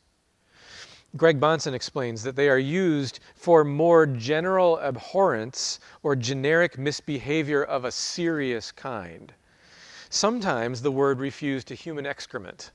Greg 1.16 1.39
Bahnsen 1.39 1.74
explains 1.74 2.24
that 2.24 2.36
they 2.36 2.49
are 2.49 2.60
used 2.60 3.22
for 3.36 3.64
more 3.64 4.06
general 4.06 4.80
abhorrence 4.80 5.80
or 6.01 6.14
generic 6.16 6.78
misbehavior 6.78 7.64
of 7.64 7.86
a 7.86 7.91
serious 7.91 8.70
kind. 8.70 9.34
Sometimes 10.10 10.82
the 10.82 10.91
word 10.91 11.20
refers 11.20 11.64
to 11.64 11.76
human 11.76 12.06
excrement. 12.06 12.72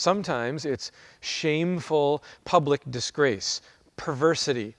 Sometimes 0.00 0.64
it's 0.64 0.92
shameful 1.20 2.24
public 2.46 2.80
disgrace, 2.90 3.60
perversity, 3.98 4.74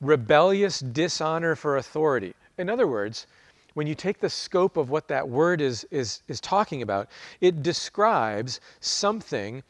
rebellious 0.00 0.80
dishonor 0.80 1.54
for 1.54 1.76
authority. 1.76 2.32
In 2.56 2.70
other 2.70 2.86
words, 2.86 3.26
when 3.74 3.86
you 3.86 3.94
take 3.94 4.18
the 4.18 4.30
scope 4.30 4.78
of 4.78 4.88
what 4.88 5.08
that 5.08 5.28
word 5.28 5.60
is, 5.60 5.84
is, 5.90 6.22
is 6.26 6.40
talking 6.40 6.80
about, 6.80 7.10
it 7.42 7.62
describes 7.62 8.60
something 8.80 9.62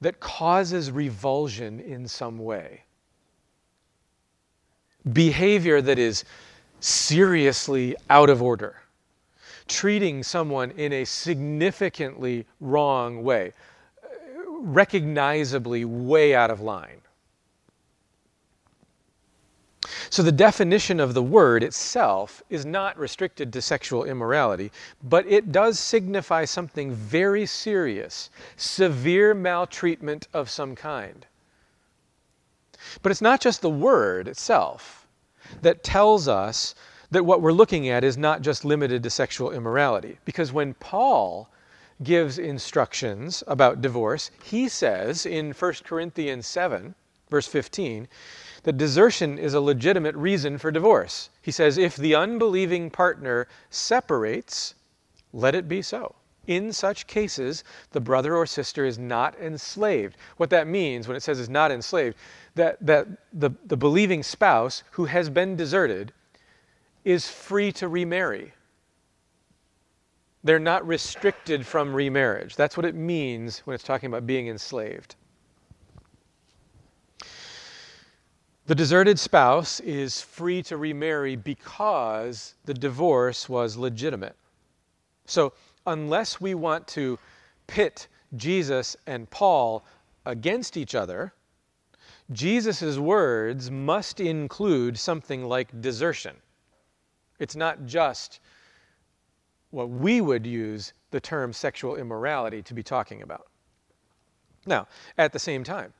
that 0.00 0.20
causes 0.20 0.92
revulsion 0.92 1.80
in 1.80 2.06
some 2.06 2.38
way. 2.38 2.84
Behavior 5.12 5.82
that 5.82 5.98
is 5.98 6.24
seriously 6.78 7.96
out 8.08 8.30
of 8.30 8.40
order. 8.40 8.76
Treating 9.66 10.22
someone 10.22 10.70
in 10.76 10.92
a 10.92 11.04
significantly 11.04 12.46
wrong 12.60 13.24
way 13.24 13.52
recognizably 14.58 15.84
way 15.84 16.34
out 16.34 16.50
of 16.50 16.60
line. 16.60 17.00
So 20.10 20.22
the 20.22 20.32
definition 20.32 21.00
of 21.00 21.14
the 21.14 21.22
word 21.22 21.62
itself 21.62 22.42
is 22.48 22.64
not 22.64 22.98
restricted 22.98 23.52
to 23.52 23.62
sexual 23.62 24.04
immorality, 24.04 24.72
but 25.02 25.26
it 25.26 25.52
does 25.52 25.78
signify 25.78 26.44
something 26.44 26.92
very 26.92 27.44
serious 27.44 28.30
severe 28.56 29.34
maltreatment 29.34 30.28
of 30.32 30.48
some 30.48 30.74
kind. 30.74 31.26
But 33.02 33.12
it's 33.12 33.20
not 33.20 33.40
just 33.40 33.60
the 33.60 33.70
word 33.70 34.28
itself 34.28 35.06
that 35.62 35.84
tells 35.84 36.26
us 36.26 36.74
that 37.10 37.24
what 37.24 37.40
we're 37.40 37.52
looking 37.52 37.88
at 37.88 38.04
is 38.04 38.18
not 38.18 38.42
just 38.42 38.64
limited 38.64 39.02
to 39.02 39.10
sexual 39.10 39.50
immorality. 39.50 40.18
Because 40.24 40.52
when 40.52 40.74
Paul 40.74 41.48
gives 42.02 42.38
instructions 42.38 43.42
about 43.46 43.82
divorce. 43.82 44.30
He 44.42 44.68
says 44.68 45.26
in 45.26 45.52
1 45.52 45.74
Corinthians 45.84 46.46
7, 46.46 46.94
verse 47.28 47.46
15, 47.46 48.08
that 48.62 48.76
desertion 48.76 49.38
is 49.38 49.54
a 49.54 49.60
legitimate 49.60 50.14
reason 50.14 50.58
for 50.58 50.70
divorce. 50.70 51.30
He 51.42 51.50
says, 51.50 51.78
if 51.78 51.96
the 51.96 52.14
unbelieving 52.14 52.90
partner 52.90 53.48
separates, 53.70 54.74
let 55.32 55.54
it 55.54 55.68
be 55.68 55.82
so. 55.82 56.14
In 56.46 56.72
such 56.72 57.06
cases, 57.06 57.62
the 57.92 58.00
brother 58.00 58.34
or 58.34 58.46
sister 58.46 58.84
is 58.84 58.98
not 58.98 59.38
enslaved. 59.38 60.16
What 60.38 60.50
that 60.50 60.66
means 60.66 61.06
when 61.06 61.16
it 61.16 61.22
says 61.22 61.38
is 61.38 61.50
not 61.50 61.70
enslaved, 61.70 62.16
that, 62.54 62.78
that 62.84 63.06
the, 63.32 63.50
the 63.66 63.76
believing 63.76 64.22
spouse 64.22 64.82
who 64.92 65.04
has 65.04 65.28
been 65.28 65.56
deserted 65.56 66.12
is 67.04 67.28
free 67.28 67.70
to 67.72 67.88
remarry. 67.88 68.54
They're 70.48 70.58
not 70.58 70.88
restricted 70.88 71.66
from 71.66 71.92
remarriage. 71.92 72.56
That's 72.56 72.74
what 72.74 72.86
it 72.86 72.94
means 72.94 73.58
when 73.66 73.74
it's 73.74 73.84
talking 73.84 74.06
about 74.06 74.26
being 74.26 74.48
enslaved. 74.48 75.14
The 78.64 78.74
deserted 78.74 79.18
spouse 79.18 79.78
is 79.80 80.22
free 80.22 80.62
to 80.62 80.78
remarry 80.78 81.36
because 81.36 82.54
the 82.64 82.72
divorce 82.72 83.46
was 83.46 83.76
legitimate. 83.76 84.36
So, 85.26 85.52
unless 85.86 86.40
we 86.40 86.54
want 86.54 86.88
to 86.88 87.18
pit 87.66 88.08
Jesus 88.34 88.96
and 89.06 89.28
Paul 89.28 89.84
against 90.24 90.78
each 90.78 90.94
other, 90.94 91.34
Jesus' 92.32 92.96
words 92.96 93.70
must 93.70 94.18
include 94.18 94.98
something 94.98 95.44
like 95.44 95.78
desertion. 95.82 96.36
It's 97.38 97.54
not 97.54 97.84
just 97.84 98.40
what 99.70 99.90
we 99.90 100.20
would 100.20 100.46
use 100.46 100.92
the 101.10 101.20
term 101.20 101.52
sexual 101.52 101.96
immorality 101.96 102.62
to 102.62 102.74
be 102.74 102.82
talking 102.82 103.22
about. 103.22 103.46
Now, 104.66 104.86
at 105.16 105.32
the 105.32 105.38
same 105.38 105.64
time, 105.64 105.92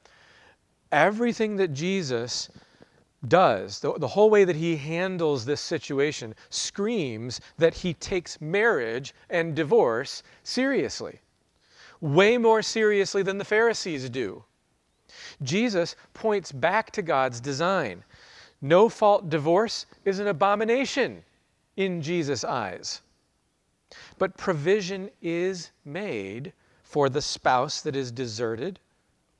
everything 0.92 1.56
that 1.56 1.72
Jesus 1.72 2.50
does, 3.26 3.80
the, 3.80 3.94
the 3.94 4.06
whole 4.06 4.30
way 4.30 4.44
that 4.44 4.56
he 4.56 4.76
handles 4.76 5.44
this 5.44 5.60
situation, 5.60 6.34
screams 6.50 7.40
that 7.56 7.74
he 7.74 7.94
takes 7.94 8.40
marriage 8.40 9.14
and 9.30 9.56
divorce 9.56 10.22
seriously. 10.44 11.20
Way 12.00 12.38
more 12.38 12.62
seriously 12.62 13.22
than 13.22 13.38
the 13.38 13.44
Pharisees 13.44 14.08
do. 14.08 14.44
Jesus 15.42 15.96
points 16.14 16.52
back 16.52 16.92
to 16.92 17.02
God's 17.02 17.40
design. 17.40 18.04
No 18.60 18.88
fault 18.88 19.28
divorce 19.28 19.86
is 20.04 20.20
an 20.20 20.28
abomination 20.28 21.24
in 21.76 22.00
Jesus' 22.02 22.44
eyes. 22.44 23.00
But 24.18 24.36
provision 24.36 25.10
is 25.22 25.70
made 25.84 26.52
for 26.82 27.08
the 27.08 27.22
spouse 27.22 27.80
that 27.82 27.94
is 27.94 28.10
deserted 28.10 28.80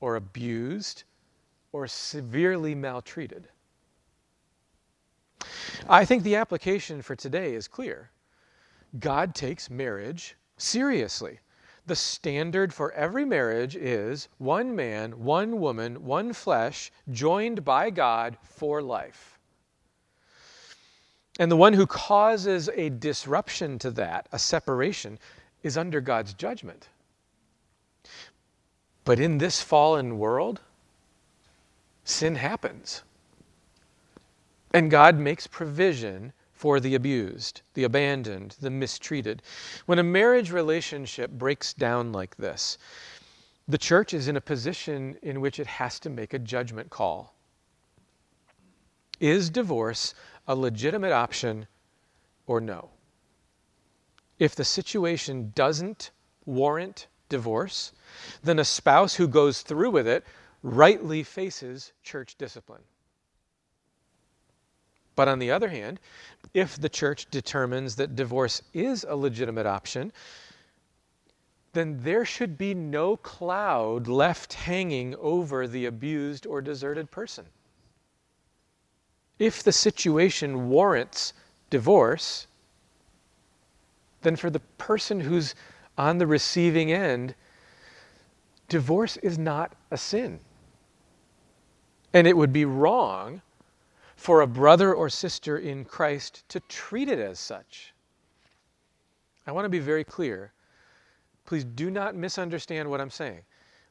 or 0.01 0.17
abused 0.17 1.05
or 1.73 1.87
severely 1.87 2.75
maltreated. 2.75 3.49
I 5.89 6.05
think 6.05 6.23
the 6.23 6.37
application 6.37 7.03
for 7.03 7.17
today 7.17 7.55
is 7.55 7.69
clear. 7.69 8.11
God 8.99 9.35
takes 9.35 9.71
marriage 9.71 10.37
seriously. 10.57 11.41
The 11.87 11.97
standard 11.97 12.75
for 12.75 12.93
every 12.93 13.25
marriage 13.25 13.75
is 13.75 14.29
one 14.39 14.77
man, 14.77 15.25
one 15.25 15.59
woman, 15.61 16.05
one 16.05 16.33
flesh, 16.33 16.93
joined 17.11 17.65
by 17.65 17.91
God 17.91 18.37
for 18.43 18.83
life. 18.83 19.38
And 21.39 21.51
the 21.51 21.57
one 21.57 21.73
who 21.73 21.87
causes 21.87 22.69
a 22.75 22.89
disruption 22.91 23.79
to 23.81 23.91
that, 23.93 24.29
a 24.33 24.39
separation, 24.39 25.19
is 25.63 25.79
under 25.79 26.01
God's 26.01 26.35
judgment. 26.35 26.89
But 29.05 29.21
in 29.21 29.39
this 29.39 29.63
fallen 29.63 30.19
world, 30.19 30.61
sin 32.05 32.35
happens. 32.35 33.03
And 34.75 34.91
God 34.91 35.17
makes 35.19 35.47
provision 35.47 36.33
for 36.53 36.81
the 36.81 36.97
abused, 36.97 37.63
the 37.75 37.85
abandoned, 37.85 38.57
the 38.61 38.71
mistreated. 38.71 39.43
When 39.87 40.01
a 40.01 40.03
marriage 40.03 40.51
relationship 40.51 41.31
breaks 41.31 41.73
down 41.73 42.13
like 42.13 42.37
this, 42.37 42.79
the 43.69 43.79
church 43.79 44.13
is 44.13 44.29
in 44.29 44.37
a 44.37 44.41
position 44.41 45.17
in 45.23 45.41
which 45.41 45.61
it 45.61 45.67
has 45.67 46.01
to 46.01 46.11
make 46.11 46.35
a 46.35 46.39
judgment 46.39 46.91
call. 46.91 47.35
Is 49.21 49.51
divorce 49.51 50.15
a 50.49 50.57
legitimate 50.57 51.13
option 51.13 51.69
or 52.47 52.61
no. 52.61 52.89
If 54.39 54.55
the 54.55 54.65
situation 54.65 55.53
doesn't 55.55 56.11
warrant 56.47 57.07
divorce, 57.29 57.93
then 58.43 58.59
a 58.59 58.65
spouse 58.65 59.15
who 59.15 59.29
goes 59.29 59.61
through 59.61 59.91
with 59.91 60.09
it 60.09 60.25
rightly 60.63 61.23
faces 61.23 61.93
church 62.03 62.37
discipline. 62.39 62.83
But 65.15 65.29
on 65.29 65.39
the 65.39 65.51
other 65.51 65.69
hand, 65.69 66.01
if 66.55 66.81
the 66.81 66.89
church 66.89 67.27
determines 67.31 67.97
that 67.97 68.17
divorce 68.17 68.63
is 68.73 69.05
a 69.07 69.17
legitimate 69.17 69.67
option, 69.67 70.13
then 71.75 71.99
there 72.03 72.25
should 72.25 72.57
be 72.57 72.73
no 72.73 73.17
cloud 73.17 74.09
left 74.09 74.55
hanging 74.55 75.15
over 75.17 75.67
the 75.69 75.85
abused 75.85 76.47
or 76.47 76.63
deserted 76.63 77.11
person 77.11 77.45
if 79.39 79.63
the 79.63 79.73
situation 79.73 80.69
warrants 80.69 81.33
divorce, 81.71 82.47
then 84.23 84.37
for 84.37 84.51
the 84.51 84.61
person 84.79 85.21
who's 85.21 85.55
on 85.97 86.19
the 86.19 86.27
receiving 86.27 86.93
end, 86.93 87.35
divorce 88.69 89.17
is 89.19 89.39
not 89.39 89.75
a 89.91 89.97
sin. 89.97 90.41
And 92.13 92.27
it 92.27 92.37
would 92.37 92.53
be 92.53 92.65
wrong 92.65 93.43
for 94.17 94.41
a 94.41 94.47
brother 94.47 94.93
or 94.95 95.09
sister 95.09 95.59
in 95.59 95.85
Christ 95.85 96.43
to 96.49 96.61
treat 96.61 97.09
it 97.09 97.19
as 97.19 97.39
such. 97.39 97.95
I 99.47 99.53
want 99.53 99.65
to 99.65 99.71
be 99.71 99.79
very 99.79 100.05
clear. 100.05 100.53
Please 101.47 101.65
do 101.65 101.91
not 101.91 102.15
misunderstand 102.15 102.91
what 102.91 103.01
I'm 103.01 103.11
saying. 103.11 103.41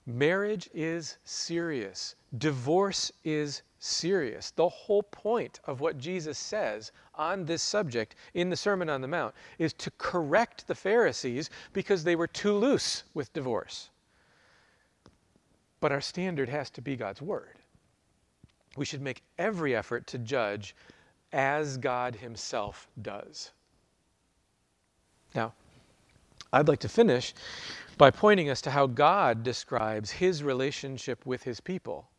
Marriage 0.07 0.69
is 0.73 1.17
serious. 1.25 2.15
Divorce 2.37 3.11
is 3.25 3.61
serious. 3.79 4.51
The 4.51 4.69
whole 4.69 5.03
point 5.03 5.59
of 5.65 5.81
what 5.81 5.97
Jesus 5.97 6.37
says 6.37 6.93
on 7.13 7.43
this 7.43 7.61
subject 7.61 8.15
in 8.33 8.49
the 8.49 8.55
Sermon 8.55 8.89
on 8.89 9.01
the 9.01 9.07
Mount 9.07 9.35
is 9.59 9.73
to 9.73 9.91
correct 9.97 10.65
the 10.65 10.75
Pharisees 10.75 11.49
because 11.73 12.05
they 12.05 12.15
were 12.15 12.27
too 12.27 12.53
loose 12.53 13.03
with 13.13 13.33
divorce. 13.33 13.89
But 15.81 15.91
our 15.91 16.01
standard 16.01 16.47
has 16.47 16.69
to 16.71 16.81
be 16.81 16.95
God's 16.95 17.21
Word. 17.21 17.59
We 18.77 18.85
should 18.85 19.01
make 19.01 19.23
every 19.37 19.75
effort 19.75 20.07
to 20.07 20.17
judge 20.17 20.73
as 21.33 21.77
God 21.77 22.15
Himself 22.15 22.87
does. 23.01 23.51
Now, 25.35 25.53
I'd 26.57 26.67
like 26.67 26.79
to 26.79 26.89
finish 26.89 27.35
by 27.99 28.09
pointing 28.09 28.49
us 28.49 28.61
to 28.61 28.71
how 28.71 28.87
God 28.87 29.43
describes 29.43 30.09
His 30.09 30.41
relationship 30.41 31.23
with 31.23 31.43
His 31.43 31.59
people 31.59 32.09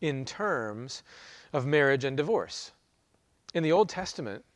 in 0.00 0.24
terms 0.24 1.02
of 1.52 1.66
marriage 1.66 2.04
and 2.04 2.16
divorce. 2.16 2.72
In 3.52 3.62
the 3.62 3.72
Old 3.72 3.90
Testament, 3.90 4.46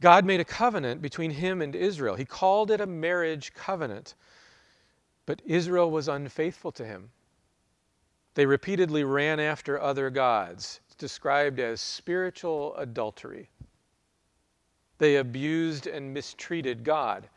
God 0.00 0.24
made 0.24 0.38
a 0.38 0.44
covenant 0.44 1.02
between 1.02 1.32
him 1.32 1.60
and 1.60 1.74
Israel. 1.74 2.14
He 2.14 2.24
called 2.24 2.70
it 2.70 2.80
a 2.80 2.86
marriage 2.86 3.52
covenant, 3.52 4.14
but 5.26 5.42
Israel 5.44 5.90
was 5.90 6.06
unfaithful 6.06 6.70
to 6.72 6.84
him. 6.84 7.10
They 8.34 8.46
repeatedly 8.46 9.02
ran 9.02 9.40
after 9.40 9.80
other 9.80 10.10
gods. 10.10 10.80
It's 10.86 10.94
described 10.94 11.58
as 11.58 11.80
spiritual 11.80 12.76
adultery. 12.76 13.50
They 14.98 15.16
abused 15.16 15.88
and 15.88 16.14
mistreated 16.14 16.84
God. 16.84 17.28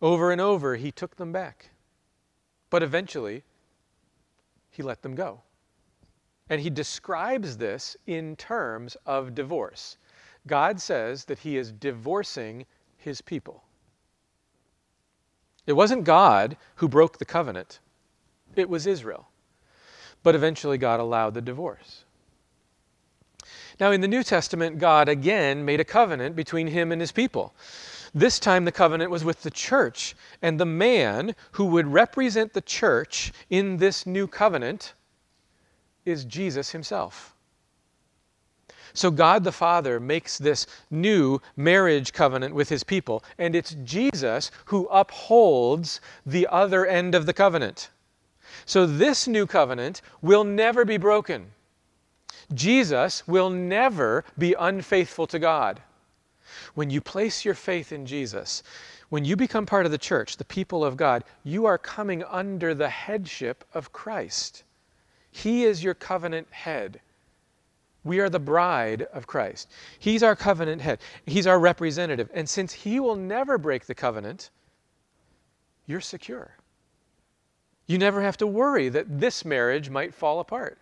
Over 0.00 0.30
and 0.30 0.40
over, 0.40 0.76
he 0.76 0.92
took 0.92 1.16
them 1.16 1.32
back. 1.32 1.70
But 2.70 2.82
eventually, 2.82 3.42
he 4.70 4.82
let 4.82 5.02
them 5.02 5.14
go. 5.14 5.42
And 6.48 6.60
he 6.60 6.70
describes 6.70 7.56
this 7.56 7.96
in 8.06 8.36
terms 8.36 8.96
of 9.06 9.34
divorce. 9.34 9.96
God 10.46 10.80
says 10.80 11.24
that 11.26 11.40
he 11.40 11.56
is 11.56 11.72
divorcing 11.72 12.64
his 12.96 13.20
people. 13.20 13.64
It 15.66 15.74
wasn't 15.74 16.04
God 16.04 16.56
who 16.76 16.88
broke 16.88 17.18
the 17.18 17.24
covenant, 17.24 17.80
it 18.56 18.70
was 18.70 18.86
Israel. 18.86 19.28
But 20.22 20.34
eventually, 20.34 20.78
God 20.78 20.98
allowed 20.98 21.34
the 21.34 21.40
divorce. 21.40 22.04
Now, 23.78 23.92
in 23.92 24.00
the 24.00 24.08
New 24.08 24.24
Testament, 24.24 24.78
God 24.78 25.08
again 25.08 25.64
made 25.64 25.78
a 25.78 25.84
covenant 25.84 26.34
between 26.34 26.66
him 26.66 26.90
and 26.90 27.00
his 27.00 27.12
people. 27.12 27.54
This 28.14 28.38
time, 28.38 28.64
the 28.64 28.72
covenant 28.72 29.10
was 29.10 29.24
with 29.24 29.42
the 29.42 29.50
church, 29.50 30.14
and 30.42 30.58
the 30.58 30.66
man 30.66 31.34
who 31.52 31.66
would 31.66 31.86
represent 31.86 32.52
the 32.52 32.60
church 32.60 33.32
in 33.50 33.76
this 33.76 34.06
new 34.06 34.26
covenant 34.26 34.94
is 36.04 36.24
Jesus 36.24 36.70
himself. 36.70 37.34
So 38.94 39.10
God 39.10 39.44
the 39.44 39.52
Father 39.52 40.00
makes 40.00 40.38
this 40.38 40.66
new 40.90 41.40
marriage 41.56 42.12
covenant 42.12 42.54
with 42.54 42.68
his 42.68 42.82
people, 42.82 43.22
and 43.38 43.54
it's 43.54 43.76
Jesus 43.84 44.50
who 44.66 44.86
upholds 44.86 46.00
the 46.24 46.46
other 46.50 46.86
end 46.86 47.14
of 47.14 47.26
the 47.26 47.34
covenant. 47.34 47.90
So 48.64 48.86
this 48.86 49.28
new 49.28 49.46
covenant 49.46 50.00
will 50.22 50.44
never 50.44 50.84
be 50.84 50.96
broken. 50.96 51.52
Jesus 52.54 53.28
will 53.28 53.50
never 53.50 54.24
be 54.38 54.54
unfaithful 54.58 55.26
to 55.26 55.38
God. 55.38 55.82
When 56.74 56.90
you 56.90 57.00
place 57.00 57.44
your 57.44 57.54
faith 57.54 57.92
in 57.92 58.06
Jesus, 58.06 58.62
when 59.08 59.24
you 59.24 59.36
become 59.36 59.66
part 59.66 59.86
of 59.86 59.92
the 59.92 59.98
church, 59.98 60.36
the 60.36 60.44
people 60.44 60.84
of 60.84 60.96
God, 60.96 61.24
you 61.44 61.66
are 61.66 61.78
coming 61.78 62.22
under 62.24 62.74
the 62.74 62.88
headship 62.88 63.64
of 63.74 63.92
Christ. 63.92 64.64
He 65.30 65.64
is 65.64 65.82
your 65.82 65.94
covenant 65.94 66.48
head. 66.50 67.00
We 68.04 68.20
are 68.20 68.30
the 68.30 68.38
bride 68.38 69.02
of 69.12 69.26
Christ. 69.26 69.68
He's 69.98 70.22
our 70.22 70.36
covenant 70.36 70.80
head. 70.80 71.00
He's 71.26 71.46
our 71.46 71.58
representative. 71.58 72.30
And 72.32 72.48
since 72.48 72.72
He 72.72 73.00
will 73.00 73.16
never 73.16 73.58
break 73.58 73.86
the 73.86 73.94
covenant, 73.94 74.50
you're 75.86 76.00
secure. 76.00 76.56
You 77.86 77.98
never 77.98 78.22
have 78.22 78.36
to 78.38 78.46
worry 78.46 78.88
that 78.90 79.20
this 79.20 79.44
marriage 79.44 79.90
might 79.90 80.14
fall 80.14 80.40
apart. 80.40 80.78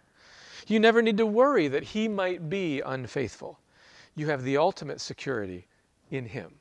You 0.66 0.81
never 0.81 1.01
need 1.01 1.16
to 1.18 1.27
worry 1.27 1.68
that 1.68 1.85
He 1.85 2.09
might 2.09 2.51
be 2.51 2.81
unfaithful. 2.81 3.59
You 4.17 4.29
have 4.29 4.43
the 4.43 4.57
ultimate 4.57 5.01
security 5.01 5.67
in 6.11 6.27
Him 6.27 6.53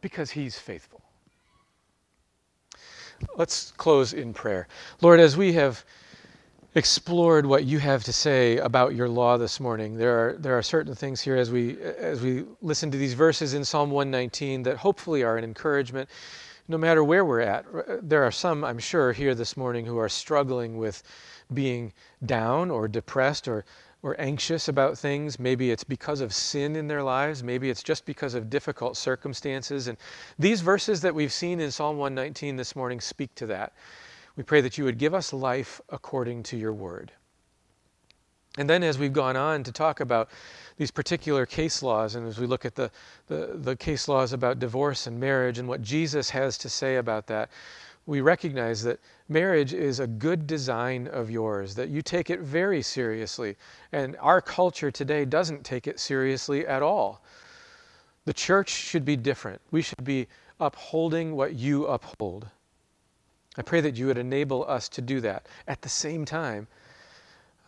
because 0.00 0.30
He's 0.30 0.58
faithful. 0.58 1.02
Let's 3.36 3.72
close 3.72 4.12
in 4.12 4.32
prayer. 4.32 4.68
Lord, 5.00 5.20
as 5.20 5.36
we 5.36 5.52
have 5.52 5.84
explored 6.74 7.46
what 7.46 7.64
you 7.64 7.78
have 7.78 8.04
to 8.04 8.12
say 8.12 8.58
about 8.58 8.94
your 8.94 9.08
law 9.08 9.36
this 9.36 9.58
morning. 9.58 9.96
There 9.96 10.28
are, 10.28 10.32
there 10.34 10.56
are 10.56 10.62
certain 10.62 10.94
things 10.94 11.20
here 11.20 11.36
as 11.36 11.50
we, 11.50 11.76
as 11.80 12.20
we 12.20 12.44
listen 12.60 12.90
to 12.90 12.98
these 12.98 13.14
verses 13.14 13.54
in 13.54 13.64
Psalm 13.64 13.90
119 13.90 14.62
that 14.64 14.76
hopefully 14.76 15.22
are 15.22 15.36
an 15.36 15.44
encouragement 15.44 16.08
no 16.68 16.76
matter 16.76 17.02
where 17.02 17.24
we're 17.24 17.40
at. 17.40 17.64
There 18.06 18.22
are 18.22 18.30
some, 18.30 18.62
I'm 18.62 18.78
sure, 18.78 19.12
here 19.12 19.34
this 19.34 19.56
morning 19.56 19.86
who 19.86 19.96
are 19.98 20.08
struggling 20.08 20.76
with 20.76 21.02
being 21.54 21.94
down 22.26 22.70
or 22.70 22.86
depressed 22.86 23.48
or, 23.48 23.64
or 24.02 24.20
anxious 24.20 24.68
about 24.68 24.96
things. 24.96 25.38
Maybe 25.38 25.70
it's 25.70 25.84
because 25.84 26.20
of 26.20 26.32
sin 26.32 26.76
in 26.76 26.86
their 26.88 27.02
lives. 27.02 27.42
Maybe 27.42 27.70
it's 27.70 27.82
just 27.82 28.04
because 28.04 28.34
of 28.34 28.48
difficult 28.48 28.96
circumstances. 28.96 29.88
And 29.88 29.98
these 30.38 30.60
verses 30.60 31.00
that 31.02 31.14
we've 31.14 31.32
seen 31.32 31.60
in 31.60 31.70
Psalm 31.70 31.98
119 31.98 32.56
this 32.56 32.76
morning 32.76 33.00
speak 33.00 33.34
to 33.36 33.46
that. 33.46 33.72
We 34.36 34.44
pray 34.44 34.60
that 34.60 34.78
you 34.78 34.84
would 34.84 34.98
give 34.98 35.14
us 35.14 35.32
life 35.32 35.80
according 35.88 36.44
to 36.44 36.56
your 36.56 36.72
word. 36.72 37.12
And 38.56 38.68
then, 38.68 38.82
as 38.82 38.98
we've 38.98 39.12
gone 39.12 39.36
on 39.36 39.62
to 39.64 39.72
talk 39.72 40.00
about 40.00 40.30
these 40.78 40.90
particular 40.90 41.46
case 41.46 41.82
laws, 41.82 42.16
and 42.16 42.26
as 42.26 42.38
we 42.38 42.46
look 42.46 42.64
at 42.64 42.74
the, 42.74 42.90
the, 43.28 43.52
the, 43.54 43.76
case 43.76 44.08
laws 44.08 44.32
about 44.32 44.58
divorce 44.58 45.06
and 45.06 45.20
marriage 45.20 45.58
and 45.58 45.68
what 45.68 45.80
Jesus 45.80 46.30
has 46.30 46.58
to 46.58 46.68
say 46.68 46.96
about 46.96 47.28
that, 47.28 47.50
we 48.08 48.22
recognize 48.22 48.82
that 48.84 48.98
marriage 49.28 49.74
is 49.74 50.00
a 50.00 50.06
good 50.06 50.46
design 50.46 51.06
of 51.08 51.30
yours, 51.30 51.74
that 51.74 51.90
you 51.90 52.00
take 52.00 52.30
it 52.30 52.40
very 52.40 52.80
seriously. 52.80 53.54
And 53.92 54.16
our 54.20 54.40
culture 54.40 54.90
today 54.90 55.26
doesn't 55.26 55.62
take 55.62 55.86
it 55.86 56.00
seriously 56.00 56.66
at 56.66 56.82
all. 56.82 57.22
The 58.24 58.32
church 58.32 58.70
should 58.70 59.04
be 59.04 59.14
different. 59.14 59.60
We 59.70 59.82
should 59.82 60.04
be 60.04 60.26
upholding 60.58 61.36
what 61.36 61.52
you 61.56 61.84
uphold. 61.84 62.48
I 63.58 63.62
pray 63.62 63.82
that 63.82 63.98
you 63.98 64.06
would 64.06 64.16
enable 64.16 64.64
us 64.66 64.88
to 64.88 65.02
do 65.02 65.20
that. 65.20 65.46
At 65.66 65.82
the 65.82 65.90
same 65.90 66.24
time, 66.24 66.66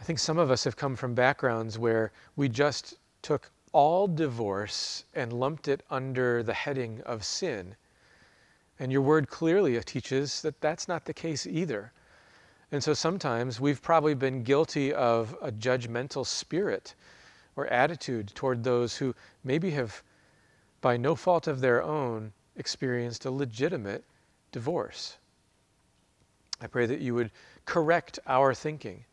I 0.01 0.05
think 0.05 0.18
some 0.18 0.38
of 0.38 0.51
us 0.51 0.64
have 0.64 0.74
come 0.74 0.97
from 0.97 1.14
backgrounds 1.14 1.78
where 1.78 2.12
we 2.36 2.49
just 2.49 2.95
took 3.20 3.51
all 3.72 4.09
divorce 4.09 5.05
and 5.12 5.34
lumped 5.34 5.68
it 5.68 5.82
under 5.91 6.43
the 6.43 6.55
heading 6.55 7.03
of 7.03 7.26
sin. 7.26 7.76
And 8.81 8.91
your 8.91 9.03
word 9.03 9.28
clearly 9.28 9.78
teaches 9.81 10.41
that 10.41 10.61
that's 10.62 10.89
not 10.89 11.05
the 11.05 11.12
case 11.12 11.47
either. 11.47 11.93
And 12.72 12.83
so 12.83 12.95
sometimes 12.95 13.61
we've 13.61 13.83
probably 13.83 14.14
been 14.14 14.43
guilty 14.43 14.93
of 14.95 15.37
a 15.43 15.53
judgmental 15.53 16.26
spirit 16.26 16.95
or 17.57 17.66
attitude 17.66 18.33
toward 18.35 18.64
those 18.64 18.97
who 18.97 19.14
maybe 19.45 19.70
have, 19.72 20.03
by 20.81 20.97
no 20.97 21.14
fault 21.14 21.47
of 21.47 21.61
their 21.61 21.83
own, 21.83 22.33
experienced 22.57 23.26
a 23.26 23.31
legitimate 23.31 24.03
divorce. 24.51 25.18
I 26.62 26.66
pray 26.66 26.87
that 26.87 27.01
you 27.01 27.14
would 27.14 27.33
correct 27.66 28.18
our 28.26 28.55
thinking, 28.55 29.05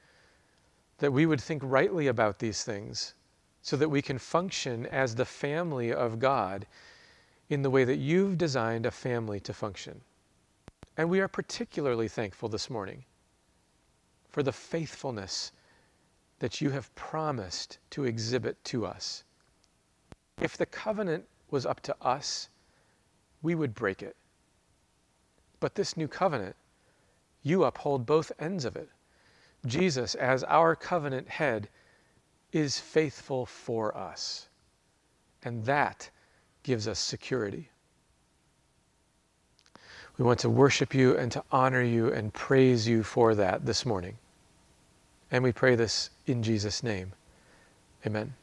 that 0.99 1.11
we 1.11 1.25
would 1.25 1.41
think 1.41 1.61
rightly 1.65 2.07
about 2.07 2.39
these 2.39 2.63
things, 2.63 3.15
so 3.61 3.75
that 3.75 3.89
we 3.89 4.01
can 4.01 4.17
function 4.17 4.85
as 4.85 5.15
the 5.15 5.25
family 5.25 5.91
of 5.91 6.19
God 6.19 6.65
in 7.49 7.61
the 7.61 7.69
way 7.69 7.83
that 7.83 7.97
you've 7.97 8.37
designed 8.37 8.85
a 8.85 8.91
family 8.91 9.39
to 9.39 9.53
function. 9.53 10.01
And 10.97 11.09
we 11.09 11.19
are 11.19 11.27
particularly 11.27 12.07
thankful 12.07 12.49
this 12.49 12.69
morning 12.69 13.05
for 14.29 14.43
the 14.43 14.51
faithfulness 14.51 15.51
that 16.39 16.61
you 16.61 16.69
have 16.69 16.93
promised 16.95 17.79
to 17.91 18.03
exhibit 18.03 18.63
to 18.65 18.85
us. 18.85 19.23
If 20.41 20.57
the 20.57 20.65
covenant 20.65 21.25
was 21.49 21.65
up 21.65 21.81
to 21.81 21.95
us, 22.01 22.49
we 23.41 23.55
would 23.55 23.73
break 23.73 24.03
it. 24.03 24.15
But 25.59 25.75
this 25.75 25.97
new 25.97 26.07
covenant 26.07 26.55
you 27.43 27.63
uphold 27.63 28.05
both 28.05 28.31
ends 28.39 28.65
of 28.65 28.75
it. 28.75 28.89
Jesus, 29.65 30.15
as 30.15 30.43
our 30.43 30.75
covenant 30.75 31.29
head, 31.29 31.69
is 32.51 32.79
faithful 32.79 33.45
for 33.45 33.95
us. 33.97 34.49
And 35.43 35.63
that 35.65 36.09
gives 36.67 36.85
us 36.85 36.99
security. 36.99 37.69
We 40.17 40.25
want 40.25 40.39
to 40.39 40.49
worship 40.49 40.93
you 40.93 41.15
and 41.15 41.31
to 41.31 41.41
honor 41.49 41.81
you 41.81 42.11
and 42.11 42.33
praise 42.33 42.85
you 42.85 43.03
for 43.03 43.35
that 43.35 43.65
this 43.65 43.85
morning. 43.85 44.17
And 45.31 45.45
we 45.45 45.53
pray 45.53 45.75
this 45.75 46.09
in 46.25 46.43
Jesus' 46.43 46.83
name. 46.83 47.13
Amen. 48.05 48.33